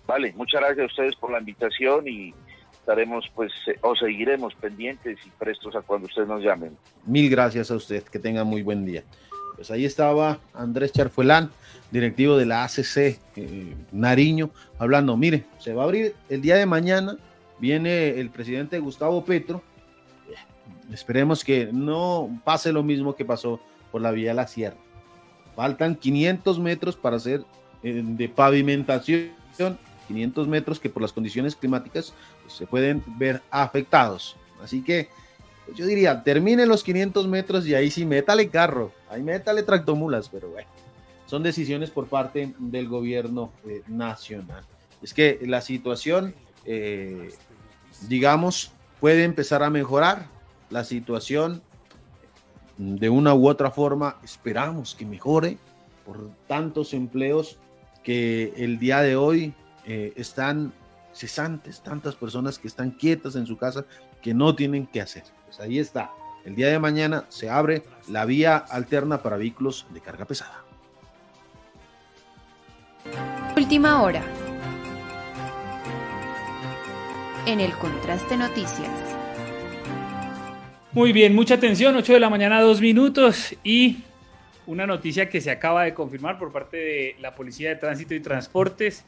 Vale, 0.06 0.34
muchas 0.36 0.60
gracias 0.60 0.82
a 0.82 0.86
ustedes 0.86 1.16
por 1.16 1.30
la 1.30 1.38
invitación 1.38 2.06
y 2.06 2.34
estaremos, 2.88 3.30
pues, 3.34 3.52
eh, 3.66 3.78
o 3.82 3.94
seguiremos 3.94 4.54
pendientes 4.54 5.18
y 5.26 5.28
prestos 5.38 5.76
a 5.76 5.82
cuando 5.82 6.06
ustedes 6.06 6.26
nos 6.26 6.42
llamen. 6.42 6.74
Mil 7.04 7.28
gracias 7.28 7.70
a 7.70 7.74
usted, 7.74 8.02
que 8.04 8.18
tenga 8.18 8.44
muy 8.44 8.62
buen 8.62 8.86
día. 8.86 9.04
Pues 9.56 9.70
ahí 9.70 9.84
estaba 9.84 10.38
Andrés 10.54 10.92
Charfuelán, 10.92 11.50
directivo 11.90 12.38
de 12.38 12.46
la 12.46 12.64
ACC 12.64 12.96
eh, 13.36 13.74
Nariño, 13.92 14.48
hablando, 14.78 15.18
mire, 15.18 15.44
se 15.58 15.74
va 15.74 15.82
a 15.82 15.84
abrir 15.84 16.14
el 16.30 16.40
día 16.40 16.56
de 16.56 16.64
mañana, 16.64 17.18
viene 17.58 18.18
el 18.20 18.30
presidente 18.30 18.78
Gustavo 18.78 19.22
Petro, 19.22 19.62
esperemos 20.90 21.44
que 21.44 21.68
no 21.70 22.40
pase 22.42 22.72
lo 22.72 22.82
mismo 22.82 23.16
que 23.16 23.26
pasó 23.26 23.60
por 23.92 24.00
la 24.00 24.12
vía 24.12 24.30
de 24.30 24.34
la 24.34 24.46
Sierra. 24.46 24.78
Faltan 25.54 25.94
500 25.94 26.58
metros 26.58 26.96
para 26.96 27.16
hacer 27.16 27.44
eh, 27.82 28.02
de 28.02 28.28
pavimentación, 28.30 29.28
500 30.08 30.48
metros 30.48 30.80
que 30.80 30.90
por 30.90 31.02
las 31.02 31.12
condiciones 31.12 31.54
climáticas 31.54 32.12
pues, 32.42 32.54
se 32.54 32.66
pueden 32.66 33.04
ver 33.18 33.42
afectados. 33.50 34.36
Así 34.62 34.82
que 34.82 35.08
pues, 35.66 35.78
yo 35.78 35.86
diría, 35.86 36.24
termine 36.24 36.66
los 36.66 36.82
500 36.82 37.28
metros 37.28 37.66
y 37.66 37.74
ahí 37.74 37.90
sí 37.90 38.04
métale 38.04 38.48
carro, 38.48 38.90
ahí 39.08 39.22
métale 39.22 39.62
tractomulas, 39.62 40.28
pero 40.28 40.48
bueno, 40.48 40.68
son 41.26 41.42
decisiones 41.42 41.90
por 41.90 42.08
parte 42.08 42.54
del 42.58 42.88
gobierno 42.88 43.52
eh, 43.66 43.82
nacional. 43.86 44.64
Es 45.02 45.14
que 45.14 45.38
la 45.42 45.60
situación, 45.60 46.34
eh, 46.64 47.30
digamos, 48.08 48.72
puede 49.00 49.24
empezar 49.24 49.62
a 49.62 49.70
mejorar. 49.70 50.26
La 50.70 50.84
situación, 50.84 51.62
de 52.76 53.08
una 53.08 53.34
u 53.34 53.48
otra 53.48 53.70
forma, 53.70 54.18
esperamos 54.22 54.94
que 54.94 55.06
mejore 55.06 55.56
por 56.04 56.30
tantos 56.46 56.94
empleos 56.94 57.58
que 58.02 58.52
el 58.56 58.78
día 58.78 59.00
de 59.00 59.16
hoy 59.16 59.54
eh, 59.88 60.12
están 60.16 60.74
cesantes, 61.14 61.80
tantas 61.82 62.14
personas 62.14 62.58
que 62.58 62.68
están 62.68 62.90
quietas 62.90 63.36
en 63.36 63.46
su 63.46 63.56
casa, 63.56 63.86
que 64.20 64.34
no 64.34 64.54
tienen 64.54 64.86
que 64.86 65.00
hacer. 65.00 65.22
Pues 65.46 65.58
ahí 65.60 65.78
está. 65.78 66.10
El 66.44 66.54
día 66.54 66.68
de 66.68 66.78
mañana 66.78 67.24
se 67.30 67.48
abre 67.48 67.84
la 68.06 68.26
vía 68.26 68.58
alterna 68.58 69.22
para 69.22 69.38
vehículos 69.38 69.86
de 69.94 70.00
carga 70.02 70.26
pesada. 70.26 70.62
Última 73.56 74.02
hora. 74.02 74.22
En 77.46 77.60
el 77.60 77.72
Contraste 77.72 78.36
Noticias. 78.36 78.90
Muy 80.92 81.12
bien, 81.12 81.34
mucha 81.34 81.54
atención, 81.54 81.96
8 81.96 82.12
de 82.12 82.20
la 82.20 82.28
mañana, 82.28 82.60
dos 82.60 82.82
minutos 82.82 83.56
y 83.64 84.04
una 84.66 84.86
noticia 84.86 85.30
que 85.30 85.40
se 85.40 85.50
acaba 85.50 85.84
de 85.84 85.94
confirmar 85.94 86.38
por 86.38 86.52
parte 86.52 86.76
de 86.76 87.16
la 87.20 87.34
Policía 87.34 87.70
de 87.70 87.76
Tránsito 87.76 88.14
y 88.14 88.20
Transportes. 88.20 89.06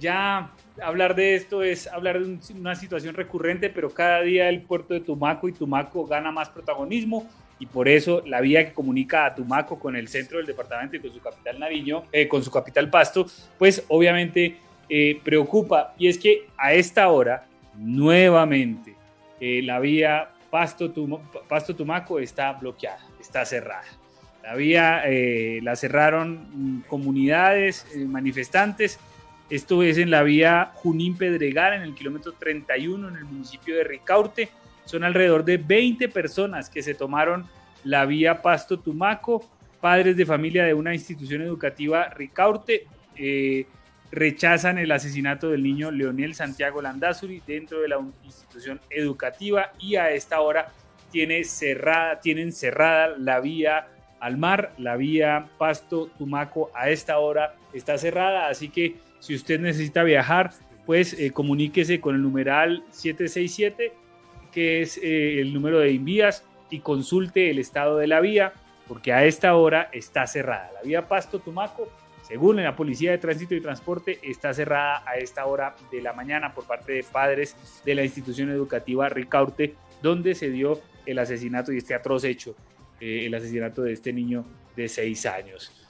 Ya 0.00 0.50
hablar 0.82 1.14
de 1.14 1.36
esto 1.36 1.62
es 1.62 1.86
hablar 1.86 2.18
de 2.18 2.24
un- 2.26 2.40
una 2.58 2.74
situación 2.74 3.14
recurrente, 3.14 3.70
pero 3.70 3.90
cada 3.90 4.20
día 4.22 4.48
el 4.48 4.62
puerto 4.62 4.92
de 4.94 5.00
Tumaco 5.00 5.48
y 5.48 5.52
Tumaco 5.52 6.04
gana 6.06 6.32
más 6.32 6.48
protagonismo 6.48 7.28
y 7.60 7.66
por 7.66 7.86
eso 7.88 8.22
la 8.26 8.40
vía 8.40 8.66
que 8.66 8.72
comunica 8.72 9.24
a 9.26 9.34
Tumaco 9.34 9.78
con 9.78 9.94
el 9.94 10.08
centro 10.08 10.38
del 10.38 10.46
departamento 10.46 10.96
y 10.96 11.00
con 11.00 11.12
su 11.12 11.20
capital 11.20 11.60
Nariño, 11.60 12.02
eh, 12.10 12.26
con 12.26 12.42
su 12.42 12.50
capital 12.50 12.90
Pasto, 12.90 13.26
pues 13.58 13.84
obviamente 13.88 14.56
eh, 14.88 15.20
preocupa. 15.24 15.94
Y 15.96 16.08
es 16.08 16.18
que 16.18 16.46
a 16.58 16.74
esta 16.74 17.08
hora, 17.08 17.46
nuevamente, 18.04 18.94
eh, 19.40 19.62
la 19.62 19.78
vía 19.80 20.28
Pasto, 20.50 20.90
Tuma- 20.92 21.20
Pasto 21.48 21.74
Tumaco 21.74 22.18
está 22.18 22.52
bloqueada, 22.52 22.98
está 23.20 23.44
cerrada. 23.44 23.84
La 24.42 24.54
vía 24.54 25.02
eh, 25.06 25.60
la 25.62 25.74
cerraron 25.74 26.48
mm, 26.52 26.80
comunidades, 26.88 27.86
eh, 27.94 28.04
manifestantes. 28.04 28.98
Esto 29.54 29.84
es 29.84 29.98
en 29.98 30.10
la 30.10 30.24
vía 30.24 30.72
Junín 30.74 31.16
Pedregal, 31.16 31.74
en 31.74 31.82
el 31.82 31.94
kilómetro 31.94 32.32
31, 32.32 33.08
en 33.08 33.14
el 33.14 33.24
municipio 33.24 33.76
de 33.76 33.84
Ricaurte. 33.84 34.48
Son 34.84 35.04
alrededor 35.04 35.44
de 35.44 35.58
20 35.58 36.08
personas 36.08 36.68
que 36.68 36.82
se 36.82 36.92
tomaron 36.92 37.46
la 37.84 38.04
vía 38.04 38.42
Pasto 38.42 38.80
Tumaco, 38.80 39.48
padres 39.80 40.16
de 40.16 40.26
familia 40.26 40.64
de 40.64 40.74
una 40.74 40.92
institución 40.92 41.40
educativa 41.40 42.08
Ricaurte. 42.08 42.88
eh, 43.14 43.66
rechazan 44.10 44.78
el 44.78 44.90
asesinato 44.90 45.50
del 45.50 45.62
niño 45.62 45.92
Leonel 45.92 46.34
Santiago 46.34 46.82
Landazuri 46.82 47.40
dentro 47.46 47.80
de 47.80 47.86
la 47.86 48.00
institución 48.24 48.80
educativa 48.90 49.70
y 49.78 49.94
a 49.94 50.10
esta 50.10 50.40
hora 50.40 50.72
tiene 51.12 51.44
cerrada, 51.44 52.18
tienen 52.18 52.52
cerrada 52.52 53.14
la 53.16 53.38
vía 53.38 53.86
al 54.18 54.36
mar, 54.36 54.72
la 54.78 54.96
vía 54.96 55.46
Pasto 55.58 56.10
Tumaco 56.18 56.72
a 56.74 56.90
esta 56.90 57.18
hora 57.18 57.54
está 57.72 57.98
cerrada, 57.98 58.48
así 58.48 58.68
que 58.68 58.96
si 59.24 59.34
usted 59.34 59.58
necesita 59.58 60.02
viajar, 60.02 60.50
pues 60.84 61.14
eh, 61.14 61.30
comuníquese 61.30 61.98
con 61.98 62.14
el 62.14 62.22
numeral 62.22 62.84
767, 62.90 63.92
que 64.52 64.82
es 64.82 64.98
eh, 64.98 65.40
el 65.40 65.54
número 65.54 65.78
de 65.78 65.90
envías, 65.90 66.44
y 66.68 66.80
consulte 66.80 67.50
el 67.50 67.58
estado 67.58 67.96
de 67.96 68.06
la 68.06 68.20
vía, 68.20 68.52
porque 68.86 69.12
a 69.14 69.24
esta 69.24 69.54
hora 69.54 69.88
está 69.92 70.26
cerrada. 70.26 70.70
La 70.74 70.82
vía 70.82 71.08
Pasto 71.08 71.38
Tumaco 71.38 71.88
según 72.26 72.56
la 72.56 72.74
Policía 72.74 73.10
de 73.10 73.18
Tránsito 73.18 73.54
y 73.54 73.60
Transporte, 73.60 74.18
está 74.22 74.54
cerrada 74.54 75.02
a 75.06 75.16
esta 75.16 75.44
hora 75.44 75.76
de 75.92 76.00
la 76.00 76.14
mañana 76.14 76.54
por 76.54 76.66
parte 76.66 76.92
de 76.92 77.02
padres 77.02 77.54
de 77.84 77.94
la 77.94 78.02
institución 78.02 78.50
educativa 78.50 79.10
Ricaurte, 79.10 79.74
donde 80.02 80.34
se 80.34 80.48
dio 80.48 80.80
el 81.04 81.18
asesinato 81.18 81.70
y 81.70 81.78
este 81.78 81.94
atroz 81.94 82.24
hecho, 82.24 82.56
eh, 82.98 83.26
el 83.26 83.34
asesinato 83.34 83.82
de 83.82 83.92
este 83.92 84.10
niño 84.12 84.46
de 84.74 84.88
seis 84.88 85.26
años. 85.26 85.83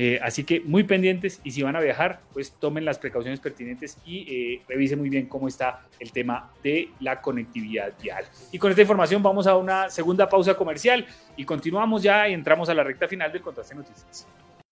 Eh, 0.00 0.20
así 0.22 0.44
que 0.44 0.60
muy 0.60 0.84
pendientes 0.84 1.40
y 1.42 1.50
si 1.50 1.60
van 1.60 1.74
a 1.74 1.80
viajar, 1.80 2.20
pues 2.32 2.52
tomen 2.52 2.84
las 2.84 3.00
precauciones 3.00 3.40
pertinentes 3.40 3.98
y 4.06 4.20
eh, 4.32 4.62
revisen 4.68 5.00
muy 5.00 5.10
bien 5.10 5.26
cómo 5.26 5.48
está 5.48 5.88
el 5.98 6.12
tema 6.12 6.52
de 6.62 6.90
la 7.00 7.20
conectividad 7.20 7.92
vial. 8.00 8.24
Y 8.52 8.58
con 8.58 8.70
esta 8.70 8.82
información 8.82 9.24
vamos 9.24 9.48
a 9.48 9.56
una 9.56 9.90
segunda 9.90 10.28
pausa 10.28 10.54
comercial 10.54 11.04
y 11.36 11.44
continuamos 11.44 12.04
ya 12.04 12.28
y 12.28 12.32
entramos 12.32 12.68
a 12.68 12.74
la 12.74 12.84
recta 12.84 13.08
final 13.08 13.32
del 13.32 13.42
Contraste 13.42 13.74
Noticias. 13.74 14.28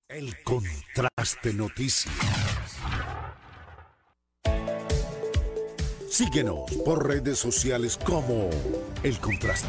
El 0.08 0.32
Contraste 0.44 1.52
Noticias. 1.54 2.78
Síguenos 6.08 6.70
por 6.84 7.04
redes 7.04 7.40
sociales 7.40 7.98
como 7.98 8.48
El 9.02 9.18
Contraste. 9.18 9.66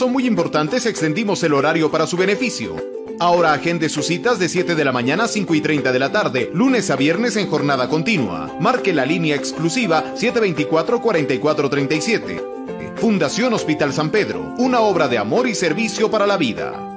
Son 0.00 0.12
muy 0.12 0.26
importantes, 0.26 0.84
extendimos 0.86 1.42
el 1.42 1.52
horario 1.52 1.90
para 1.90 2.06
su 2.06 2.16
beneficio. 2.16 2.74
Ahora 3.18 3.52
agende 3.52 3.90
sus 3.90 4.06
citas 4.06 4.38
de 4.38 4.48
7 4.48 4.74
de 4.74 4.82
la 4.82 4.92
mañana 4.92 5.24
a 5.24 5.28
5 5.28 5.54
y 5.54 5.60
30 5.60 5.92
de 5.92 5.98
la 5.98 6.10
tarde, 6.10 6.50
lunes 6.54 6.90
a 6.90 6.96
viernes 6.96 7.36
en 7.36 7.48
jornada 7.48 7.90
continua. 7.90 8.56
Marque 8.60 8.94
la 8.94 9.04
línea 9.04 9.36
exclusiva 9.36 10.14
724-4437. 10.16 12.96
Fundación 12.96 13.52
Hospital 13.52 13.92
San 13.92 14.08
Pedro, 14.08 14.54
una 14.56 14.80
obra 14.80 15.06
de 15.06 15.18
amor 15.18 15.46
y 15.46 15.54
servicio 15.54 16.10
para 16.10 16.26
la 16.26 16.38
vida. 16.38 16.96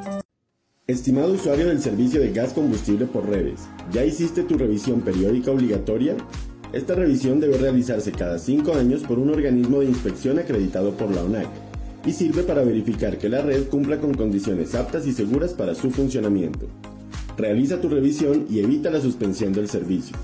Estimado 0.88 1.34
usuario 1.34 1.68
del 1.68 1.82
servicio 1.82 2.22
de 2.22 2.32
gas 2.32 2.54
combustible 2.54 3.06
por 3.06 3.28
redes, 3.28 3.68
¿ya 3.92 4.06
hiciste 4.06 4.44
tu 4.44 4.58
revisión 4.58 5.02
periódica 5.02 5.52
obligatoria? 5.52 6.16
Esta 6.72 6.96
revisión 6.96 7.42
debe 7.42 7.58
realizarse 7.58 8.14
cada 8.14 8.40
5 8.40 8.76
años 8.76 9.02
por 9.02 9.20
un 9.20 9.30
organismo 9.30 9.82
de 9.82 9.88
inspección 9.88 10.40
acreditado 10.40 10.96
por 10.96 11.14
la 11.14 11.22
ONAC 11.22 11.73
y 12.06 12.12
sirve 12.12 12.44
para 12.44 12.64
verificar 12.64 13.18
que 13.18 13.30
la 13.30 13.42
red 13.42 13.68
cumpla 13.68 14.00
con 14.00 14.14
condiciones 14.14 14.76
aptas 14.76 15.08
y 15.08 15.14
seguras 15.14 15.54
para 15.54 15.74
su 15.76 15.92
funcionamiento. 15.92 16.68
Realiza 17.38 17.80
tu 17.82 17.90
revisión 17.90 18.46
y 18.50 18.60
evita 18.60 18.90
la 18.90 19.02
suspensión 19.02 19.52
del 19.54 19.70
servicio. 19.70 20.18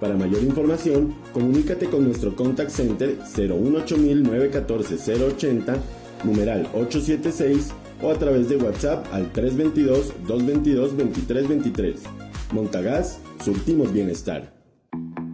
Para 0.00 0.16
mayor 0.16 0.42
información, 0.42 1.14
comunícate 1.32 1.86
con 1.86 2.04
nuestro 2.04 2.34
contact 2.36 2.70
center 2.70 3.18
018-914-080, 3.20 5.76
numeral 6.24 6.68
876 6.74 7.70
o 8.02 8.10
a 8.10 8.18
través 8.18 8.50
de 8.50 8.56
WhatsApp 8.56 9.06
al 9.12 9.32
322-222-2323. 9.32 11.94
Montagas, 12.52 13.20
surtimos 13.42 13.90
bienestar. 13.92 14.53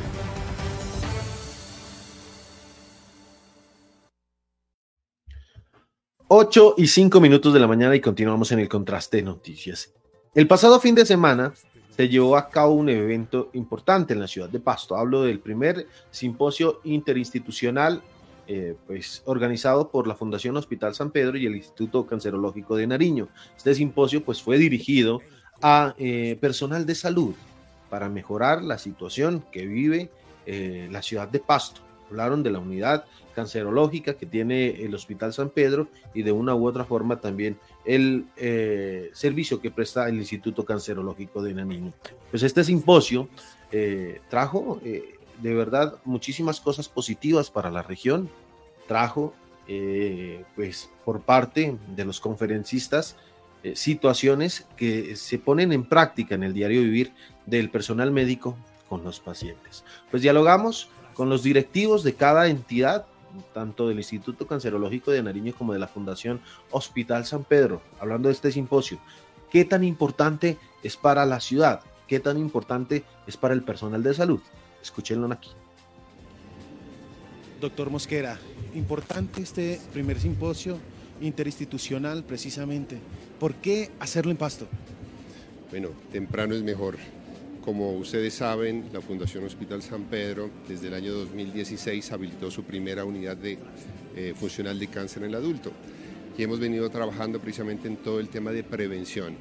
Ocho 6.28 6.74
y 6.76 6.88
cinco 6.88 7.20
minutos 7.20 7.54
de 7.54 7.60
la 7.60 7.68
mañana 7.68 7.94
y 7.94 8.00
continuamos 8.00 8.50
en 8.50 8.58
el 8.58 8.68
contraste 8.68 9.18
de 9.18 9.22
noticias. 9.22 9.94
El 10.34 10.48
pasado 10.48 10.80
fin 10.80 10.96
de 10.96 11.06
semana 11.06 11.54
se 11.96 12.08
llevó 12.08 12.36
a 12.36 12.50
cabo 12.50 12.72
un 12.72 12.88
evento 12.88 13.50
importante 13.52 14.12
en 14.12 14.18
la 14.18 14.26
ciudad 14.26 14.48
de 14.48 14.58
Pasto. 14.58 14.96
Hablo 14.96 15.22
del 15.22 15.38
primer 15.38 15.86
simposio 16.10 16.80
interinstitucional 16.82 18.02
eh, 18.48 18.74
pues, 18.88 19.22
organizado 19.26 19.88
por 19.88 20.08
la 20.08 20.16
Fundación 20.16 20.56
Hospital 20.56 20.96
San 20.96 21.12
Pedro 21.12 21.38
y 21.38 21.46
el 21.46 21.54
Instituto 21.54 22.04
Cancerológico 22.08 22.74
de 22.74 22.88
Nariño. 22.88 23.28
Este 23.56 23.76
simposio 23.76 24.24
pues, 24.24 24.42
fue 24.42 24.58
dirigido 24.58 25.20
a 25.62 25.94
eh, 25.96 26.36
personal 26.40 26.86
de 26.86 26.96
salud 26.96 27.36
para 27.88 28.08
mejorar 28.08 28.62
la 28.64 28.78
situación 28.78 29.44
que 29.52 29.64
vive 29.64 30.10
eh, 30.44 30.88
la 30.90 31.02
ciudad 31.02 31.28
de 31.28 31.38
Pasto. 31.38 31.85
Hablaron 32.08 32.42
de 32.42 32.50
la 32.50 32.58
unidad 32.58 33.04
cancerológica 33.34 34.14
que 34.14 34.26
tiene 34.26 34.82
el 34.84 34.94
Hospital 34.94 35.32
San 35.32 35.50
Pedro 35.50 35.88
y 36.14 36.22
de 36.22 36.32
una 36.32 36.54
u 36.54 36.66
otra 36.66 36.84
forma 36.84 37.20
también 37.20 37.58
el 37.84 38.26
eh, 38.36 39.10
servicio 39.12 39.60
que 39.60 39.70
presta 39.70 40.08
el 40.08 40.16
Instituto 40.16 40.64
Cancerológico 40.64 41.42
de 41.42 41.54
Nariño. 41.54 41.92
Pues 42.30 42.42
este 42.42 42.64
simposio 42.64 43.28
eh, 43.72 44.20
trajo 44.30 44.80
eh, 44.84 45.16
de 45.42 45.54
verdad 45.54 45.98
muchísimas 46.04 46.60
cosas 46.60 46.88
positivas 46.88 47.50
para 47.50 47.70
la 47.70 47.82
región, 47.82 48.28
trajo 48.86 49.34
eh, 49.68 50.44
pues 50.54 50.90
por 51.04 51.22
parte 51.22 51.76
de 51.94 52.04
los 52.04 52.20
conferencistas 52.20 53.16
eh, 53.62 53.74
situaciones 53.74 54.66
que 54.76 55.16
se 55.16 55.38
ponen 55.38 55.72
en 55.72 55.84
práctica 55.84 56.34
en 56.34 56.44
el 56.44 56.54
diario 56.54 56.82
vivir 56.82 57.12
del 57.46 57.70
personal 57.70 58.12
médico 58.12 58.56
con 58.88 59.02
los 59.02 59.18
pacientes. 59.18 59.84
Pues 60.10 60.22
dialogamos 60.22 60.88
con 61.16 61.30
los 61.30 61.43
directivos 61.43 62.02
de 62.02 62.14
cada 62.14 62.48
entidad, 62.48 63.06
tanto 63.55 63.88
del 63.88 63.98
Instituto 63.98 64.47
Cancerológico 64.47 65.10
de 65.10 65.22
Nariño 65.22 65.55
como 65.56 65.72
de 65.72 65.78
la 65.78 65.88
Fundación 65.88 66.40
Hospital 66.70 67.24
San 67.24 67.44
Pedro, 67.44 67.80
hablando 67.98 68.28
de 68.28 68.34
este 68.34 68.52
simposio. 68.52 68.98
¿Qué 69.51 69.64
tan 69.64 69.82
importante 69.82 70.59
es 70.82 70.97
para 70.97 71.24
la 71.24 71.40
ciudad? 71.40 71.80
¿Qué 72.06 72.20
tan 72.20 72.38
importante 72.38 73.05
es 73.26 73.36
para 73.36 73.55
el 73.55 73.62
personal 73.62 74.02
de 74.02 74.14
salud? 74.14 74.40
Escúchenlo 74.82 75.32
aquí. 75.32 75.51
Doctor 77.60 77.90
Mosquera, 77.90 78.38
importante 78.74 79.40
este 79.40 79.80
primer 79.93 80.20
simposio 80.20 80.78
interinstitucional 81.22 82.22
precisamente. 82.24 82.98
¿Por 83.40 83.55
qué 83.55 83.90
hacerlo 83.98 84.30
en 84.30 84.36
Pasto? 84.36 84.66
Bueno, 85.70 85.88
temprano 86.12 86.55
es 86.55 86.62
mejor. 86.62 86.97
Como 87.66 87.94
ustedes 87.94 88.32
saben, 88.32 88.90
la 88.93 89.01
Fundación 89.01 89.43
Hospital 89.43 89.82
San 89.82 90.05
Pedro 90.05 90.48
desde 90.68 90.86
el 90.86 90.94
año 90.94 91.12
2016 91.14 92.12
habilitó 92.12 92.48
su 92.48 92.62
primera 92.62 93.05
unidad 93.05 93.36
de, 93.36 93.59
eh, 94.14 94.34
funcional 94.36 94.78
de 94.78 94.86
cáncer 94.86 95.24
en 95.24 95.30
el 95.30 95.34
adulto 95.34 95.72
y 96.38 96.44
hemos 96.44 96.60
venido 96.60 96.88
trabajando 96.90 97.40
precisamente 97.40 97.88
en 97.88 97.97
todo 97.97 98.20
el 98.20 98.28
tema 98.28 98.52
de 98.52 98.62
prevención. 98.62 99.34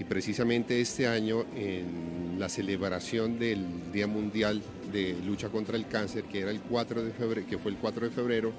Y 0.00 0.04
precisamente 0.04 0.80
este 0.80 1.06
año, 1.06 1.44
en 1.54 2.38
la 2.38 2.48
celebración 2.48 3.38
del 3.38 3.92
Día 3.92 4.06
Mundial 4.06 4.62
de 4.90 5.14
Lucha 5.26 5.50
contra 5.50 5.76
el 5.76 5.86
Cáncer, 5.86 6.24
que, 6.24 6.40
era 6.40 6.52
el 6.52 6.62
4 6.62 7.02
de 7.02 7.10
febrero, 7.10 7.46
que 7.46 7.58
fue 7.58 7.72
el 7.72 7.76
4 7.76 8.06
de 8.06 8.10
febrero, 8.10 8.52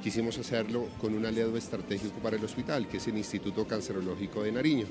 quisimos 0.00 0.38
hacerlo 0.38 0.86
con 1.00 1.14
un 1.14 1.26
aliado 1.26 1.56
estratégico 1.56 2.20
para 2.20 2.36
el 2.36 2.44
hospital, 2.44 2.86
que 2.86 2.98
es 2.98 3.08
el 3.08 3.18
Instituto 3.18 3.66
Cancerológico 3.66 4.44
de 4.44 4.52
Nariño. 4.52 4.86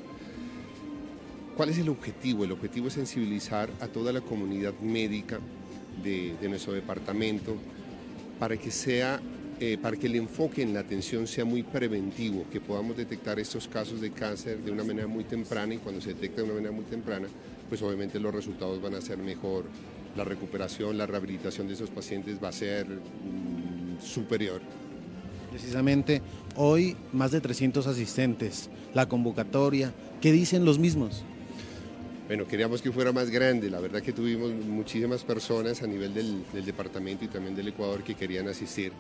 ¿Cuál 1.60 1.72
es 1.72 1.78
el 1.78 1.90
objetivo? 1.90 2.46
El 2.46 2.54
objetivo 2.54 2.88
es 2.88 2.94
sensibilizar 2.94 3.70
a 3.82 3.90
toda 3.90 4.14
la 4.14 4.22
comunidad 4.22 4.74
médica 4.80 5.42
de, 6.02 6.38
nuestro 6.48 6.72
departamento 6.72 7.58
para 8.40 8.56
que 8.56 8.72
sea 8.72 9.20
eh, 9.60 9.78
para 9.78 9.98
que 9.98 10.08
el 10.08 10.16
enfoque 10.16 10.62
en 10.62 10.74
la 10.74 10.80
atención 10.80 11.28
sea 11.28 11.44
muy 11.44 11.64
preventivo, 11.64 12.46
que 12.50 12.62
podamos 12.62 12.96
detectar 12.96 13.42
estos 13.42 13.68
casos 13.68 14.00
de 14.00 14.12
cáncer 14.12 14.60
de 14.60 14.72
una 14.72 14.86
manera 14.86 15.06
muy 15.06 15.26
temprana 15.26 15.74
y 15.74 15.80
cuando 15.80 16.00
se 16.00 16.14
detecta 16.14 16.38
de 16.38 16.44
una 16.44 16.54
manera 16.54 16.72
muy 16.72 16.86
temprana, 16.86 17.28
pues 17.68 17.82
obviamente 17.82 18.22
los 18.22 18.34
resultados 18.34 18.82
van 18.82 18.94
a 18.94 19.02
ser 19.02 19.18
mejor, 19.18 19.66
la 20.16 20.24
recuperación, 20.24 20.98
la 20.98 21.08
rehabilitación 21.08 21.68
de 21.68 21.74
esos 21.74 21.90
pacientes 21.90 22.42
va 22.42 22.48
a 22.48 22.54
ser 22.54 22.88
mm, 22.88 24.02
superior. 24.02 24.62
Precisamente 25.52 26.22
hoy 26.56 26.96
más 27.12 27.32
de 27.32 27.42
300 27.42 27.86
asistentes, 27.86 28.70
la 28.94 29.10
convocatoria, 29.10 29.94
¿qué 30.22 30.32
dicen 30.32 30.64
los 30.64 30.80
mismos? 30.80 31.26
Bueno, 32.30 32.46
queríamos 32.46 32.80
que 32.84 32.92
fuera 32.92 33.12
más 33.12 33.32
grande, 33.32 33.72
la 33.72 33.80
verdad 33.80 34.04
que 34.04 34.14
tuvimos 34.14 34.52
muchísimas 34.52 35.24
personas 35.24 35.82
a 35.82 35.88
nivel 35.88 36.14
del, 36.14 36.64
departamento 36.64 37.26
y 37.26 37.28
también 37.28 37.56
del 37.56 37.70
Ecuador 37.70 38.04
que 38.04 38.14
querían 38.14 38.48
asistir. 38.48 38.92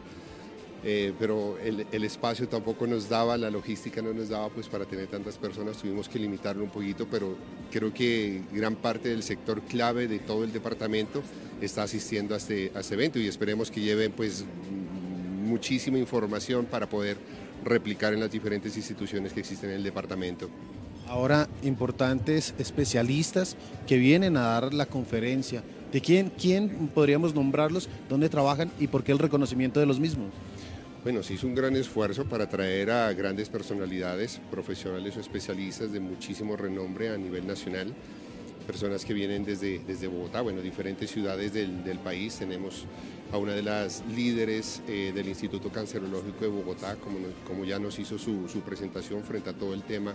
Eh, 0.84 1.14
pero 1.19 1.60
el, 1.60 1.85
el, 1.91 2.03
espacio 2.06 2.47
tampoco 2.49 2.88
nos 2.88 3.07
daba, 3.07 3.38
la 3.38 3.51
logística 3.51 4.01
no 4.01 4.15
nos 4.15 4.30
daba 4.30 4.49
pues 4.49 4.68
para 4.68 4.85
tener 4.85 5.06
tantas 5.06 5.38
personas, 5.38 5.77
tuvimos 5.77 6.10
que 6.10 6.18
limitarlo 6.18 6.64
un 6.64 6.72
poquito, 6.72 7.06
pero 7.06 7.38
creo 7.72 7.93
que 7.93 8.41
gran 8.51 8.76
parte 8.76 9.10
del 9.10 9.22
sector 9.22 9.61
clave 9.61 10.07
de 10.07 10.18
todo 10.18 10.43
el 10.43 10.51
departamento 10.51 11.22
está 11.61 11.84
asistiendo 11.84 12.34
a 12.34 12.38
este, 12.38 12.72
a 12.73 12.80
este 12.80 12.95
evento 12.95 13.19
y 13.19 13.27
esperemos 13.27 13.69
que 13.69 13.81
lleven 13.81 14.11
pues 14.11 14.43
muchísima 15.45 15.99
información 15.99 16.65
para 16.65 16.89
poder 16.89 17.18
replicar 17.64 18.11
en 18.11 18.22
las 18.22 18.31
diferentes 18.31 18.76
instituciones 18.76 19.34
que 19.34 19.41
existen 19.41 19.69
en 19.69 19.76
el 19.76 19.84
departamento. 19.84 20.49
Ahora, 21.10 21.49
importantes 21.64 22.53
especialistas 22.60 23.57
que 23.88 23.98
vienen 23.98 24.38
a 24.38 24.41
dar 24.41 24.76
la 24.76 24.86
conferencia. 24.86 25.64
¿De 25.91 26.02
quién, 26.02 26.30
quién 26.30 26.91
podríamos 26.94 27.34
nombrarlos? 27.34 27.90
¿Dónde 28.07 28.30
trabajan 28.30 28.69
y 28.80 28.86
por 28.86 29.03
qué 29.03 29.11
el 29.11 29.18
reconocimiento 29.18 29.80
de 29.80 29.88
los 29.88 29.99
mismos? 29.99 30.27
Bueno, 31.03 31.23
se 31.23 31.34
hizo 31.34 31.48
un 31.48 31.56
gran 31.56 31.76
esfuerzo 31.76 32.26
para 32.26 32.48
traer 32.48 32.91
a 32.91 33.11
grandes 33.14 33.49
personalidades, 33.49 34.40
profesionales 34.52 35.18
o 35.18 35.19
especialistas 35.19 35.91
de 35.91 35.99
muchísimo 35.99 36.56
renombre 36.56 37.10
a 37.10 37.18
nivel 37.18 37.48
nacional, 37.48 37.91
personas 38.68 39.03
que 39.03 39.15
vienen 39.15 39.44
desde, 39.44 39.80
desde 39.80 40.07
Bogotá, 40.07 40.41
bueno, 40.41 40.61
diferentes 40.61 41.10
ciudades 41.10 41.53
del, 41.53 41.99
país. 42.03 42.36
Tenemos 42.36 42.86
a 43.31 43.38
una 43.40 43.53
de 43.53 43.64
las 43.64 44.03
líderes 44.15 44.84
eh, 44.88 45.11
del 45.15 45.27
Instituto 45.27 45.69
Cancerológico 45.69 46.41
de 46.41 46.49
Bogotá, 46.49 46.98
como, 46.98 47.18
como 47.48 47.65
ya 47.65 47.80
nos 47.80 47.98
hizo 47.98 48.19
su, 48.19 48.48
su, 48.48 48.60
presentación 48.60 49.23
frente 49.23 49.49
a 49.49 49.53
todo 49.53 49.73
el 49.73 49.81
tema, 49.81 50.14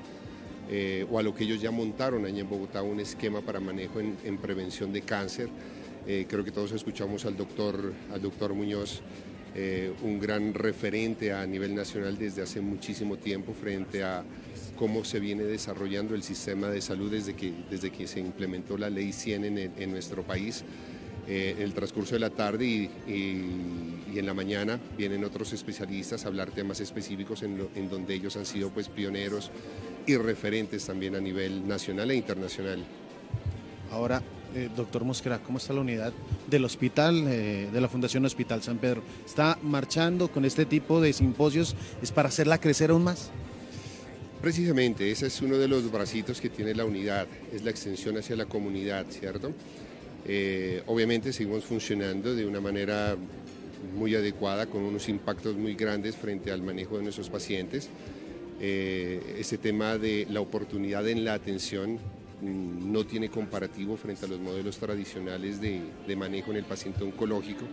eh, 0.70 1.06
o 1.10 1.18
a 1.18 1.22
lo 1.22 1.34
que 1.34 1.44
ellos 1.44 1.60
ya 1.60 1.70
montaron 1.70 2.24
allá 2.24 2.40
en 2.40 2.48
Bogotá, 2.48 2.82
un 2.82 3.00
esquema 3.00 3.40
para 3.40 3.60
manejo 3.60 4.00
en, 4.00 4.16
en 4.24 4.38
prevención 4.38 4.92
de 4.92 5.02
cáncer. 5.02 5.48
Eh, 6.06 6.26
creo 6.28 6.44
que 6.44 6.50
todos 6.50 6.72
escuchamos 6.72 7.24
al 7.24 7.36
doctor, 7.36 7.92
al 8.12 8.20
doctor 8.20 8.52
Muñoz 8.54 9.02
eh, 9.56 9.92
un 10.02 10.18
gran 10.18 10.52
referente 10.52 11.32
a 11.32 11.46
nivel 11.46 11.76
nacional 11.76 12.18
desde 12.18 12.42
hace 12.42 12.60
muchísimo 12.60 13.16
tiempo 13.16 13.54
frente 13.54 14.02
a 14.02 14.24
cómo 14.76 15.04
se 15.04 15.20
viene 15.20 15.44
desarrollando 15.44 16.16
el 16.16 16.24
sistema 16.24 16.68
de 16.68 16.80
salud 16.80 17.12
desde 17.12 17.34
que, 17.34 17.52
desde 17.70 17.90
que 17.90 18.08
se 18.08 18.18
implementó 18.18 18.76
la 18.76 18.90
ley 18.90 19.12
100 19.12 19.44
en, 19.44 19.58
en 19.58 19.90
nuestro 19.92 20.24
país. 20.24 20.64
Eh, 21.26 21.54
en 21.56 21.62
el 21.62 21.72
transcurso 21.72 22.14
de 22.14 22.20
la 22.20 22.30
tarde 22.30 22.66
y, 22.66 22.90
y, 23.06 24.12
y, 24.12 24.18
en 24.18 24.26
la 24.26 24.34
mañana 24.34 24.78
vienen 24.96 25.24
otros 25.24 25.54
especialistas 25.54 26.24
a 26.24 26.28
hablar 26.28 26.50
temas 26.50 26.80
específicos 26.80 27.42
en, 27.42 27.56
lo, 27.56 27.70
en 27.74 27.88
donde 27.88 28.14
ellos 28.14 28.36
han 28.36 28.44
sido 28.44 28.68
pues, 28.68 28.90
pioneros 28.90 29.50
y 30.06 30.16
referentes 30.16 30.84
también 30.84 31.14
a 31.14 31.20
nivel 31.20 31.66
nacional 31.66 32.10
e 32.10 32.16
internacional. 32.16 32.84
Ahora, 33.90 34.22
eh, 34.54 34.68
doctor 34.76 35.04
Mosquera, 35.04 35.38
¿cómo 35.38 35.58
está 35.58 35.72
la 35.72 35.80
unidad 35.80 36.12
del 36.46 36.64
hospital, 36.64 37.24
eh, 37.26 37.68
de 37.72 37.80
la 37.80 37.88
Fundación 37.88 38.24
Hospital 38.24 38.62
San 38.62 38.78
Pedro? 38.78 39.02
¿Está 39.24 39.58
marchando 39.62 40.28
con 40.28 40.44
este 40.44 40.66
tipo 40.66 41.00
de 41.00 41.12
simposios? 41.12 41.74
¿Es 42.02 42.12
para 42.12 42.28
hacerla 42.28 42.60
crecer 42.60 42.90
aún 42.90 43.02
más? 43.02 43.30
Precisamente, 44.42 45.10
ese 45.10 45.26
es 45.28 45.40
uno 45.40 45.56
de 45.56 45.68
los 45.68 45.90
bracitos 45.90 46.40
que 46.40 46.50
tiene 46.50 46.74
la 46.74 46.84
unidad, 46.84 47.26
es 47.52 47.64
la 47.64 47.70
extensión 47.70 48.18
hacia 48.18 48.36
la 48.36 48.44
comunidad, 48.44 49.06
¿cierto? 49.08 49.52
Eh, 50.26 50.82
obviamente 50.86 51.32
seguimos 51.32 51.64
funcionando 51.64 52.34
de 52.34 52.46
una 52.46 52.60
manera 52.60 53.16
muy 53.94 54.14
adecuada, 54.14 54.66
con 54.66 54.82
unos 54.82 55.08
impactos 55.08 55.56
muy 55.56 55.74
grandes 55.74 56.16
frente 56.16 56.50
al 56.50 56.62
manejo 56.62 56.96
de 56.96 57.02
nuestros 57.02 57.28
pacientes. 57.28 57.88
Eh, 58.60 59.36
este 59.38 59.58
tema 59.58 59.98
de 59.98 60.26
la 60.30 60.40
oportunidad 60.40 61.06
en 61.08 61.24
la 61.24 61.34
atención 61.34 61.94
mm, 62.40 62.92
no 62.92 63.04
tiene 63.04 63.28
comparativo 63.28 63.96
frente 63.96 64.24
a 64.24 64.28
los 64.28 64.40
modelos 64.40 64.78
tradicionales 64.78 65.60
de, 65.60 65.82
manejo 66.16 66.52
en 66.52 66.58
el 66.58 66.64
paciente 66.64 67.04
oncológico. 67.04 67.64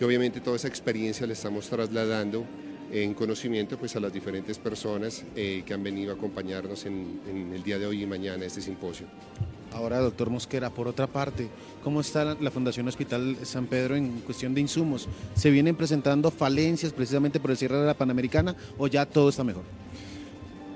Y 0.00 0.04
obviamente 0.04 0.40
toda 0.40 0.56
esa 0.56 0.68
experiencia 0.68 1.26
la 1.26 1.32
estamos 1.32 1.68
trasladando 1.68 2.44
en 2.92 3.14
conocimiento 3.14 3.76
pues, 3.76 3.96
a 3.96 4.00
las 4.00 4.12
diferentes 4.12 4.58
personas 4.58 5.24
eh, 5.34 5.62
que 5.66 5.74
han 5.74 5.82
venido 5.82 6.12
a 6.12 6.14
acompañarnos 6.14 6.86
en, 6.86 7.20
en 7.28 7.52
el 7.52 7.62
día 7.62 7.78
de 7.78 7.86
hoy 7.86 8.02
y 8.02 8.06
mañana 8.06 8.44
a 8.44 8.46
este 8.46 8.60
simposio. 8.60 9.06
Ahora, 9.72 9.98
doctor 9.98 10.30
Mosquera, 10.30 10.70
por 10.70 10.88
otra 10.88 11.06
parte, 11.06 11.48
¿cómo 11.84 12.00
está 12.00 12.24
la- 12.24 12.50
Fundación 12.50 12.88
Hospital 12.88 13.36
San 13.42 13.66
Pedro 13.66 13.94
en 13.96 14.20
cuestión 14.20 14.54
de 14.54 14.60
insumos? 14.62 15.06
¿Se 15.34 15.50
vienen 15.50 15.76
presentando 15.76 16.30
falencias 16.30 16.92
precisamente 16.92 17.40
por 17.40 17.50
el 17.50 17.56
cierre 17.58 17.76
de 17.78 17.86
la 17.86 17.94
Panamericana 17.94 18.56
o 18.78 18.86
ya 18.86 19.04
todo 19.04 19.28
está 19.28 19.44
mejor? 19.44 19.64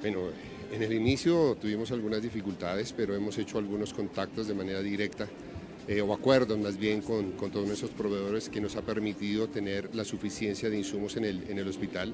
Bueno, 0.02 0.20
en 0.72 0.82
el 0.82 0.92
inicio 0.92 1.56
tuvimos 1.60 1.90
algunas 1.92 2.20
dificultades, 2.20 2.92
pero 2.92 3.14
hemos 3.14 3.38
hecho 3.38 3.58
algunos 3.58 3.94
contactos 3.94 4.46
de 4.48 4.54
manera 4.54 4.80
directa 4.82 5.26
eh, 5.88 6.02
o 6.02 6.12
acuerdos 6.12 6.58
más 6.58 6.76
bien 6.76 7.00
con, 7.00 7.32
con 7.32 7.50
todos 7.50 7.66
nuestros 7.66 7.90
proveedores 7.92 8.48
que 8.50 8.60
nos 8.60 8.76
ha 8.76 8.82
permitido 8.82 9.48
tener 9.48 9.94
la 9.94 10.04
suficiencia 10.04 10.68
de 10.68 10.76
insumos 10.78 11.16
en 11.16 11.24
el, 11.24 11.44
en 11.48 11.58
el 11.58 11.66
hospital. 11.66 12.12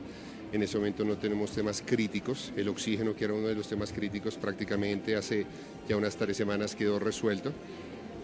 En 0.53 0.63
ese 0.63 0.79
momento 0.79 1.05
no 1.05 1.17
tenemos 1.17 1.51
temas 1.51 1.83
críticos. 1.85 2.53
El 2.57 2.69
oxígeno, 2.69 3.15
que 3.15 3.25
era 3.25 3.35
uno 3.35 3.49
de 3.49 3.55
los 3.55 3.69
temas 3.69 3.93
críticos, 3.93 4.37
prácticamente 4.37 5.17
hace 5.17 5.45
ya 5.89 5.97
unas 5.97 6.17
tres 6.17 6.37
semanas 6.37 6.75
quedó 6.75 6.99
resuelto. 6.99 7.53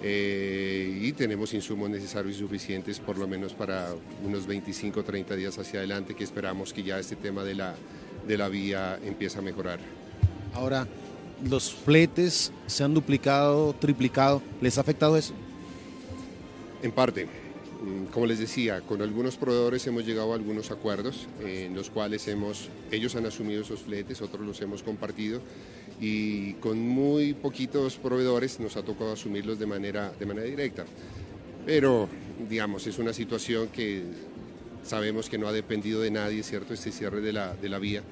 Eh, 0.04 0.98
y 1.00 1.12
tenemos 1.12 1.54
insumos 1.54 1.88
necesarios 1.88 2.34
y 2.36 2.38
suficientes 2.40 2.98
por 2.98 3.18
lo 3.18 3.28
menos 3.28 3.54
para 3.54 3.94
unos 4.24 4.48
25 4.48 4.98
o 4.98 5.04
30 5.04 5.36
días 5.36 5.56
hacia 5.58 5.78
adelante 5.78 6.16
que 6.16 6.24
esperamos 6.24 6.72
que 6.72 6.82
ya 6.82 6.98
este 6.98 7.14
tema 7.14 7.44
de 7.44 7.54
la, 7.54 7.76
de 8.26 8.36
la 8.36 8.48
vía 8.48 8.98
empiece 9.04 9.38
a 9.38 9.42
mejorar. 9.42 9.78
Ahora, 10.54 10.88
los 11.48 11.72
fletes 11.72 12.52
se 12.66 12.84
han 12.84 12.94
duplicado, 12.94 13.74
triplicado. 13.74 14.42
¿Les 14.60 14.76
ha 14.78 14.80
afectado 14.80 15.16
eso? 15.16 15.34
En 16.82 16.90
parte, 16.90 17.28
como 18.12 18.26
les 18.26 18.38
decía, 18.38 18.80
con 18.80 19.02
algunos 19.02 19.36
proveedores 19.36 19.86
hemos 19.86 20.06
llegado 20.06 20.32
a 20.32 20.36
algunos 20.36 20.70
acuerdos 20.70 21.26
eh, 21.40 21.66
en 21.66 21.74
los 21.74 21.90
cuales 21.90 22.28
hemos, 22.28 22.68
ellos 22.90 23.14
han 23.16 23.26
asumido 23.26 23.62
esos 23.62 23.80
fletes, 23.80 24.22
otros 24.22 24.46
los 24.46 24.60
hemos 24.60 24.82
compartido 24.82 25.40
y 26.00 26.54
con 26.54 26.78
muy 26.78 27.34
poquitos 27.34 27.96
proveedores 27.96 28.60
nos 28.60 28.76
ha 28.76 28.82
tocado 28.82 29.12
asumirlos 29.12 29.58
de 29.58 29.66
manera, 29.66 30.12
de 30.18 30.26
manera 30.26 30.46
directa. 30.46 30.84
Pero, 31.66 32.08
digamos, 32.48 32.86
es 32.86 32.98
una 32.98 33.12
situación 33.12 33.68
que 33.68 34.02
sabemos 34.84 35.28
que 35.28 35.38
no 35.38 35.46
ha 35.48 35.52
dependido 35.52 36.00
de 36.00 36.10
nadie, 36.10 36.42
¿cierto? 36.42 36.74
Este 36.74 36.90
cierre 36.90 37.20
de 37.20 37.32
la, 37.32 37.54
de 37.54 37.68
la 37.68 37.78
vía 37.78 38.02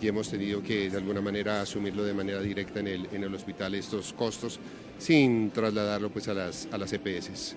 y 0.00 0.08
hemos 0.08 0.28
tenido 0.28 0.62
que 0.62 0.90
de 0.90 0.96
alguna 0.96 1.20
manera 1.20 1.62
asumirlo 1.62 2.04
de 2.04 2.14
manera 2.14 2.40
directa 2.40 2.80
en 2.80 2.88
el, 2.88 3.08
en 3.12 3.24
el 3.24 3.34
hospital 3.34 3.74
estos 3.74 4.12
costos 4.12 4.58
sin 4.98 5.50
trasladarlo 5.50 6.10
pues 6.10 6.28
a 6.28 6.34
las, 6.34 6.68
a 6.72 6.78
las 6.78 6.92
EPS. 6.92 7.56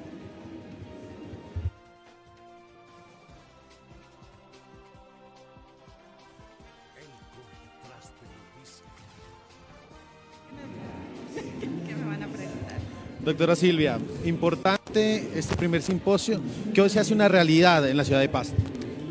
Doctora 13.27 13.57
Silvia, 13.57 13.99
importante 14.23 15.27
este 15.35 15.57
primer 15.57 15.81
simposio 15.81 16.39
que 16.73 16.79
hoy 16.79 16.89
se 16.89 17.01
hace 17.01 17.13
una 17.13 17.27
realidad 17.27 17.85
en 17.85 17.97
la 17.97 18.05
ciudad 18.05 18.21
de 18.21 18.29
Pasto. 18.29 18.55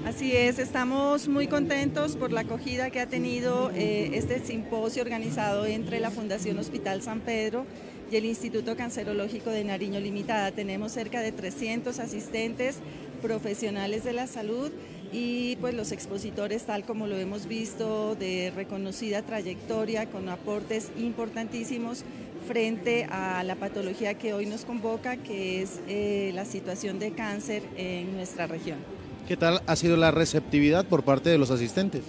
Así 0.07 0.35
es, 0.35 0.59
estamos 0.59 1.29
muy 1.29 1.49
contentos 1.49 2.17
por 2.17 2.33
la 2.33 2.41
acogida 2.41 2.89
que 2.89 3.01
ha 3.01 3.07
tenido 3.09 3.71
eh, 3.75 4.13
este 4.15 4.41
simposio 4.41 5.03
organizado 5.03 5.67
entre 5.67 6.01
la 6.01 6.11
Fundación 6.11 6.59
Hospital 6.59 7.03
San 7.03 7.21
Pedro 7.21 7.67
y 8.11 8.17
el 8.17 8.25
Instituto 8.25 8.75
Cancerológico 8.75 9.51
de 9.51 9.65
Nariño 9.65 10.01
Limitada. 10.01 10.51
Tenemos 10.51 10.93
cerca 10.93 11.21
de 11.21 11.33
300 11.33 11.99
asistentes 11.99 12.79
profesionales 13.21 14.03
de 14.03 14.15
la 14.15 14.27
salud 14.27 14.73
y 15.13 15.57
pues 15.57 15.75
los 15.75 15.93
expositores 15.93 16.65
tal 16.65 16.85
como 16.85 17.07
lo 17.07 17.17
hemos 17.17 17.47
visto 17.47 18.15
de 18.17 18.51
reconocida 18.55 19.23
trayectoria 19.23 20.07
con 20.07 20.29
aportes 20.29 20.91
importantísimos 20.97 22.05
frente 22.47 23.07
a 23.11 23.43
la 23.43 23.57
patología 23.57 24.15
que 24.15 24.33
hoy 24.33 24.47
nos 24.47 24.65
convoca 24.65 25.17
que 25.17 25.63
es 25.63 25.81
eh, 25.89 26.31
la 26.35 26.45
situación 26.45 26.99
de 26.99 27.13
cáncer 27.13 27.63
en 27.77 28.17
nuestra 28.17 28.47
región. 28.47 28.79
¿Qué 29.27 29.37
tal 29.37 29.61
ha 29.67 29.77
sido 29.77 29.97
la 29.97 30.13
receptividad 30.13 30.87
por 30.87 31.03
parte 31.03 31.29
de 31.31 31.39
los 31.39 31.51
asistentes? 31.51 32.03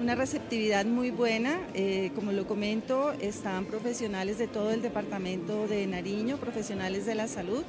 Una 0.00 0.16
receptividad 0.16 0.84
muy 0.84 1.10
buena, 1.10 1.60
eh, 1.74 2.10
como 2.16 2.32
lo 2.32 2.46
comento, 2.46 3.12
están 3.20 3.66
profesionales 3.66 4.36
de 4.38 4.48
todo 4.48 4.72
el 4.72 4.82
departamento 4.82 5.68
de 5.68 5.86
Nariño, 5.86 6.38
profesionales 6.38 7.06
de 7.06 7.14
la 7.14 7.28
salud, 7.28 7.62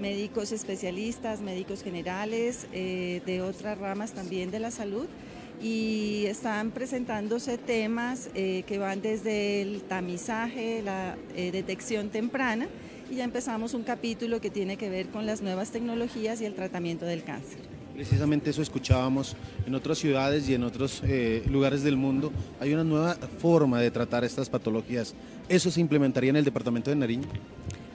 médicos 0.00 0.50
especialistas, 0.50 1.42
médicos 1.42 1.82
generales, 1.82 2.66
eh, 2.72 3.20
de 3.26 3.42
otras 3.42 3.76
ramas 3.76 4.12
también 4.12 4.50
de 4.50 4.60
la 4.60 4.70
salud 4.70 5.06
y 5.62 6.26
están 6.26 6.70
presentándose 6.70 7.58
temas 7.58 8.30
eh, 8.34 8.64
que 8.66 8.78
van 8.78 9.00
desde 9.00 9.62
el 9.62 9.82
tamizaje, 9.82 10.82
la 10.82 11.16
eh, 11.36 11.50
detección 11.52 12.10
temprana 12.10 12.68
y 13.10 13.16
ya 13.16 13.24
empezamos 13.24 13.74
un 13.74 13.82
capítulo 13.82 14.40
que 14.40 14.50
tiene 14.50 14.76
que 14.76 14.88
ver 14.88 15.08
con 15.08 15.26
las 15.26 15.42
nuevas 15.42 15.70
tecnologías 15.70 16.40
y 16.40 16.46
el 16.46 16.54
tratamiento 16.54 17.04
del 17.04 17.22
cáncer. 17.22 17.58
Precisamente 17.94 18.50
eso 18.50 18.60
escuchábamos 18.60 19.36
en 19.66 19.74
otras 19.74 19.98
ciudades 19.98 20.48
y 20.48 20.54
en 20.54 20.64
otros 20.64 21.00
eh, 21.04 21.44
lugares 21.48 21.84
del 21.84 21.96
mundo. 21.96 22.32
Hay 22.58 22.74
una 22.74 22.82
nueva 22.82 23.14
forma 23.38 23.80
de 23.80 23.90
tratar 23.92 24.24
estas 24.24 24.50
patologías. 24.50 25.14
¿Eso 25.48 25.70
se 25.70 25.80
implementaría 25.80 26.30
en 26.30 26.36
el 26.36 26.44
departamento 26.44 26.90
de 26.90 26.96
Nariño? 26.96 27.28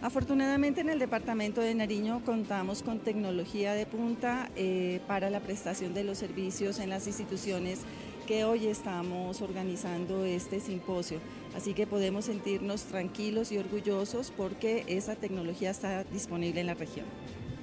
Afortunadamente 0.02 0.80
en 0.80 0.90
el 0.90 0.98
departamento 0.98 1.60
de 1.60 1.76
Nariño 1.76 2.22
contamos 2.24 2.84
con 2.84 3.00
tecnología 3.00 3.74
de 3.74 3.86
punta 3.86 4.50
eh, 4.56 5.02
para 5.08 5.30
la 5.30 5.42
prestación 5.42 5.94
de 5.94 6.06
los 6.06 6.18
servicios 6.18 6.80
en 6.80 6.90
las 6.90 7.06
instituciones 7.06 7.80
que 8.26 8.46
hoy 8.46 8.68
estamos 8.68 9.42
organizando 9.42 10.24
este 10.24 10.62
simposio. 10.62 11.20
Así 11.54 11.74
que 11.74 11.86
podemos 11.86 12.26
sentirnos 12.26 12.84
tranquilos 12.84 13.52
y 13.52 13.58
orgullosos 13.58 14.32
porque 14.38 14.86
esa 14.88 15.18
tecnología 15.18 15.70
está 15.70 16.06
disponible 16.06 16.62
en 16.62 16.68
la 16.68 16.76
región. 16.76 17.06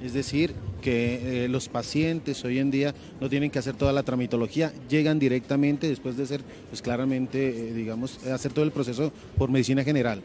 Es 0.03 0.13
decir, 0.13 0.55
que 0.83 1.45
eh, 1.47 1.49
los 1.49 1.71
pacientes 1.71 2.45
hoy 2.45 2.59
en 2.59 2.71
día 2.71 2.95
no 3.19 3.31
tienen 3.31 3.51
que 3.51 3.61
hacer 3.61 3.77
toda 3.77 3.95
la 3.95 4.03
tramitología, 4.03 4.75
llegan 4.91 5.19
directamente 5.19 5.89
después 5.89 6.19
de 6.19 6.27
ser, 6.27 6.43
pues 6.69 6.83
claramente, 6.83 7.49
eh, 7.49 7.73
digamos, 7.73 8.23
hacer 8.27 8.53
todo 8.53 8.67
el 8.67 8.73
proceso 8.73 9.11
por 9.39 9.49
medicina 9.49 9.83
general. 9.85 10.23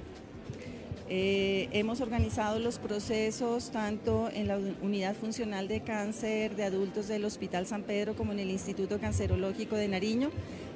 Eh, 1.13 1.67
hemos 1.73 1.99
organizado 1.99 2.57
los 2.59 2.79
procesos 2.79 3.69
tanto 3.71 4.29
en 4.33 4.47
la 4.47 4.57
un- 4.57 4.77
unidad 4.81 5.13
funcional 5.13 5.67
de 5.67 5.81
cáncer 5.81 6.55
de 6.55 6.63
adultos 6.63 7.09
del 7.09 7.25
Hospital 7.25 7.67
San 7.67 7.83
Pedro 7.83 8.15
como 8.15 8.31
en 8.31 8.39
el 8.39 8.49
Instituto 8.49 8.97
Cancerológico 8.97 9.75
de 9.75 9.89
Nariño 9.89 10.31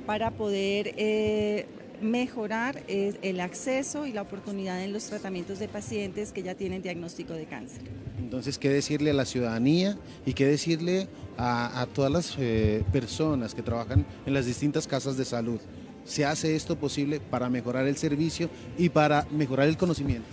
para 0.05 0.31
poder 0.31 0.93
eh, 0.97 1.67
mejorar 2.01 2.83
eh, 2.89 3.13
el 3.21 3.39
acceso 3.39 4.05
y 4.05 4.11
la 4.11 4.23
oportunidad 4.23 4.83
en 4.83 4.91
los 4.91 5.05
tratamientos 5.05 5.57
de 5.59 5.69
pacientes 5.69 6.33
que 6.33 6.43
ya 6.43 6.53
tienen 6.53 6.81
diagnóstico 6.81 7.31
de 7.31 7.45
cáncer. 7.45 7.83
Entonces, 8.19 8.57
¿qué 8.57 8.67
decirle 8.69 9.11
a 9.11 9.13
la 9.13 9.23
ciudadanía 9.23 9.97
y 10.25 10.33
qué 10.33 10.45
decirle 10.47 11.07
a, 11.37 11.87
todas 11.93 12.11
las 12.11 12.35
personas 12.91 13.55
que 13.55 13.61
trabajan 13.61 14.05
en 14.25 14.33
las 14.33 14.45
distintas 14.45 14.85
casas 14.85 15.15
de 15.15 15.23
salud? 15.23 15.61
¿Se 16.05 16.23
hace 16.23 16.55
esto 16.55 16.75
posible 16.75 17.19
para 17.19 17.49
mejorar 17.49 17.87
el 17.87 17.97
servicio 17.97 18.49
y 18.77 18.89
para 18.89 19.27
mejorar 19.31 19.67
el 19.67 19.75
conocimiento? 19.75 20.27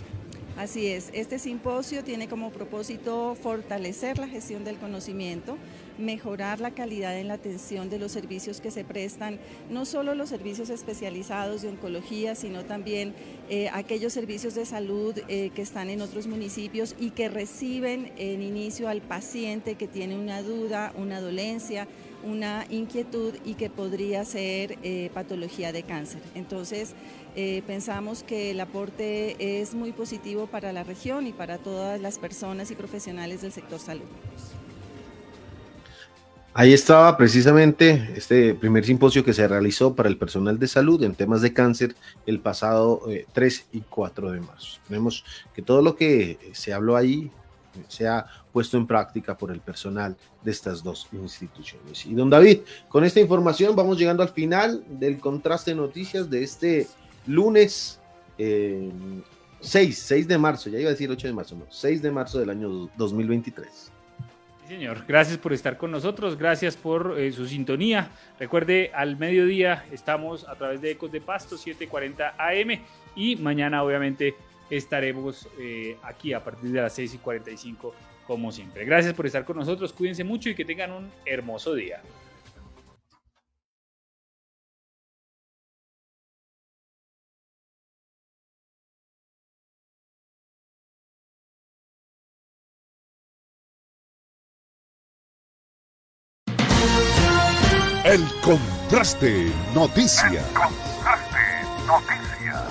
Así 0.55 0.85
es, 0.87 1.09
este 1.13 1.39
simposio 1.39 2.03
tiene 2.03 2.27
como 2.27 2.51
propósito 2.51 3.35
fortalecer 3.41 4.19
la 4.19 4.27
gestión 4.27 4.63
del 4.63 4.77
conocimiento, 4.77 5.57
mejorar 5.97 6.59
la 6.59 6.71
calidad 6.71 7.17
en 7.17 7.27
la 7.27 7.35
atención 7.35 7.89
de 7.89 7.99
los 7.99 8.11
servicios 8.11 8.61
que 8.61 8.71
se 8.71 8.83
prestan, 8.83 9.39
no 9.69 9.85
solo 9.85 10.15
los 10.15 10.29
servicios 10.29 10.69
especializados 10.69 11.61
de 11.61 11.69
oncología, 11.69 12.35
sino 12.35 12.63
también 12.63 13.13
eh, 13.49 13.69
aquellos 13.73 14.13
servicios 14.13 14.55
de 14.55 14.65
salud 14.65 15.17
eh, 15.27 15.51
que 15.53 15.61
están 15.61 15.89
en 15.89 16.01
otros 16.01 16.27
municipios 16.27 16.95
y 16.99 17.11
que 17.11 17.29
reciben 17.29 18.11
en 18.17 18.41
inicio 18.41 18.89
al 18.89 19.01
paciente 19.01 19.75
que 19.75 19.87
tiene 19.87 20.17
una 20.17 20.41
duda, 20.41 20.93
una 20.97 21.21
dolencia 21.21 21.87
una 22.25 22.65
inquietud 22.69 23.35
y 23.43 23.55
que 23.55 23.69
podría 23.69 24.23
ser 24.23 24.77
eh, 24.81 25.09
patología 25.13 25.73
de 25.73 25.83
cáncer. 25.83 26.21
Entonces, 26.35 26.93
pensamos 27.67 28.23
que 28.23 28.51
el 28.51 28.61
aporte 28.61 29.59
es 29.59 29.73
muy 29.73 29.91
positivo 29.91 30.47
para 30.47 30.71
la 30.71 30.85
región 30.85 31.27
y 31.27 31.33
para 31.33 31.57
todas 31.57 31.99
las 31.99 32.19
personas 32.19 32.71
y 32.71 32.75
profesionales 32.75 33.41
del 33.41 33.51
sector 33.51 33.77
salud. 33.77 34.05
Ahí 36.55 36.71
estaba 36.71 37.17
precisamente 37.17 38.13
este 38.15 38.53
primer 38.53 38.85
simposio 38.85 39.25
que 39.25 39.33
se 39.33 39.47
realizó 39.47 39.95
para 39.95 40.07
el 40.07 40.17
personal 40.17 40.59
de 40.59 40.67
salud 40.67 41.01
en 41.01 41.15
temas 41.15 41.41
de 41.41 41.51
cáncer 41.51 41.95
el 42.27 42.39
pasado 42.39 43.01
eh, 43.09 43.25
3 43.33 43.69
y 43.71 43.81
4 43.81 44.31
de 44.31 44.39
marzo. 44.39 44.77
Esperemos 44.79 45.25
que 45.55 45.63
todo 45.63 45.81
lo 45.81 45.95
que 45.95 46.37
se 46.53 46.71
habló 46.71 46.95
ahí 46.95 47.31
sea 47.87 48.27
puesto 48.51 48.77
en 48.77 48.85
práctica 48.85 49.35
por 49.35 49.49
el 49.49 49.61
personal 49.61 50.15
de 50.43 50.51
estas 50.51 50.83
dos 50.83 51.07
instituciones. 51.11 52.05
Y 52.05 52.13
don 52.13 52.29
David, 52.29 52.59
con 52.87 53.03
esta 53.03 53.19
información 53.19 53.75
vamos 53.75 53.97
llegando 53.97 54.21
al 54.21 54.29
final 54.29 54.83
del 54.87 55.19
contraste 55.19 55.71
de 55.71 55.77
noticias 55.77 56.29
de 56.29 56.43
este 56.43 56.87
lunes 57.25 57.99
eh, 58.37 58.91
6, 59.59 59.97
6 59.97 60.27
de 60.27 60.37
marzo, 60.37 60.69
ya 60.69 60.77
iba 60.77 60.89
a 60.89 60.91
decir 60.91 61.09
8 61.09 61.25
de 61.25 61.33
marzo, 61.33 61.55
no, 61.55 61.65
6 61.71 62.01
de 62.03 62.11
marzo 62.11 62.37
del 62.37 62.51
año 62.51 62.91
2023. 62.95 63.92
Señor, 64.73 65.05
gracias 65.07 65.37
por 65.37 65.53
estar 65.53 65.77
con 65.77 65.91
nosotros, 65.91 66.35
gracias 66.35 66.75
por 66.75 67.19
eh, 67.19 67.31
su 67.31 67.45
sintonía. 67.45 68.09
Recuerde, 68.39 68.89
al 68.95 69.17
mediodía 69.17 69.85
estamos 69.91 70.49
a 70.49 70.55
través 70.55 70.81
de 70.81 70.89
Ecos 70.89 71.11
de 71.11 71.21
Pasto 71.21 71.57
740 71.57 72.33
AM 72.39 72.79
y 73.15 73.35
mañana 73.35 73.83
obviamente 73.83 74.33
estaremos 74.71 75.47
eh, 75.59 75.95
aquí 76.01 76.33
a 76.33 76.43
partir 76.43 76.71
de 76.71 76.81
las 76.81 76.91
6 76.93 77.13
y 77.13 77.17
45 77.19 77.93
como 78.25 78.51
siempre. 78.51 78.83
Gracias 78.83 79.13
por 79.13 79.27
estar 79.27 79.45
con 79.45 79.57
nosotros, 79.57 79.93
cuídense 79.93 80.23
mucho 80.23 80.49
y 80.49 80.55
que 80.55 80.65
tengan 80.65 80.91
un 80.91 81.11
hermoso 81.23 81.75
día. 81.75 82.01
El 98.13 98.31
contraste 98.41 99.51
noticias. 99.73 100.45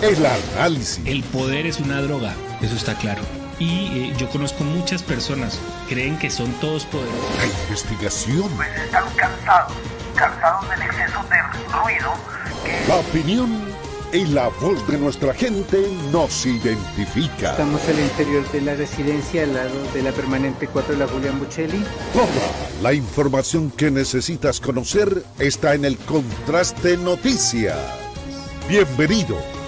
El 0.01 0.24
análisis. 0.24 1.01
El 1.05 1.24
poder 1.24 1.66
es 1.66 1.81
una 1.81 2.01
droga, 2.01 2.32
eso 2.60 2.77
está 2.77 2.94
claro. 2.94 3.23
Y 3.59 3.86
eh, 3.86 4.14
yo 4.16 4.31
conozco 4.31 4.62
muchas 4.62 5.02
personas 5.02 5.59
que 5.89 5.97
creen 5.97 6.16
que 6.16 6.31
son 6.31 6.52
todos 6.60 6.85
poderosos. 6.85 7.36
La 7.39 7.47
investigación. 7.47 8.52
Están 8.85 9.02
cansados, 9.16 9.73
cansados 10.14 10.70
del 10.70 10.82
exceso 10.82 11.24
de 11.28 11.43
ruido. 11.73 12.14
La 12.86 12.94
opinión 12.98 13.64
y 14.12 14.26
la 14.26 14.48
voz 14.60 14.86
de 14.89 14.98
nuestra 14.98 15.32
gente 15.32 15.89
nos 16.10 16.44
identifica. 16.44 17.52
Estamos 17.52 17.80
al 17.89 17.98
interior 17.98 18.51
de 18.52 18.60
la 18.60 18.74
residencia 18.74 19.44
al 19.44 19.55
lado 19.55 19.93
de 19.94 20.02
la 20.02 20.12
permanente 20.12 20.68
4 20.68 20.94
de 20.94 20.98
la 21.01 21.09
Julián 21.09 21.39
Buccelli. 21.39 21.82
Toda 22.12 22.82
la 22.82 22.93
información 22.93 23.70
que 23.70 23.90
necesitas 23.90 24.60
conocer 24.60 25.24
está 25.39 25.74
en 25.74 25.86
el 25.86 25.97
Contraste 25.97 26.98
Noticias. 26.98 27.78
Bienvenidos. 28.68 29.61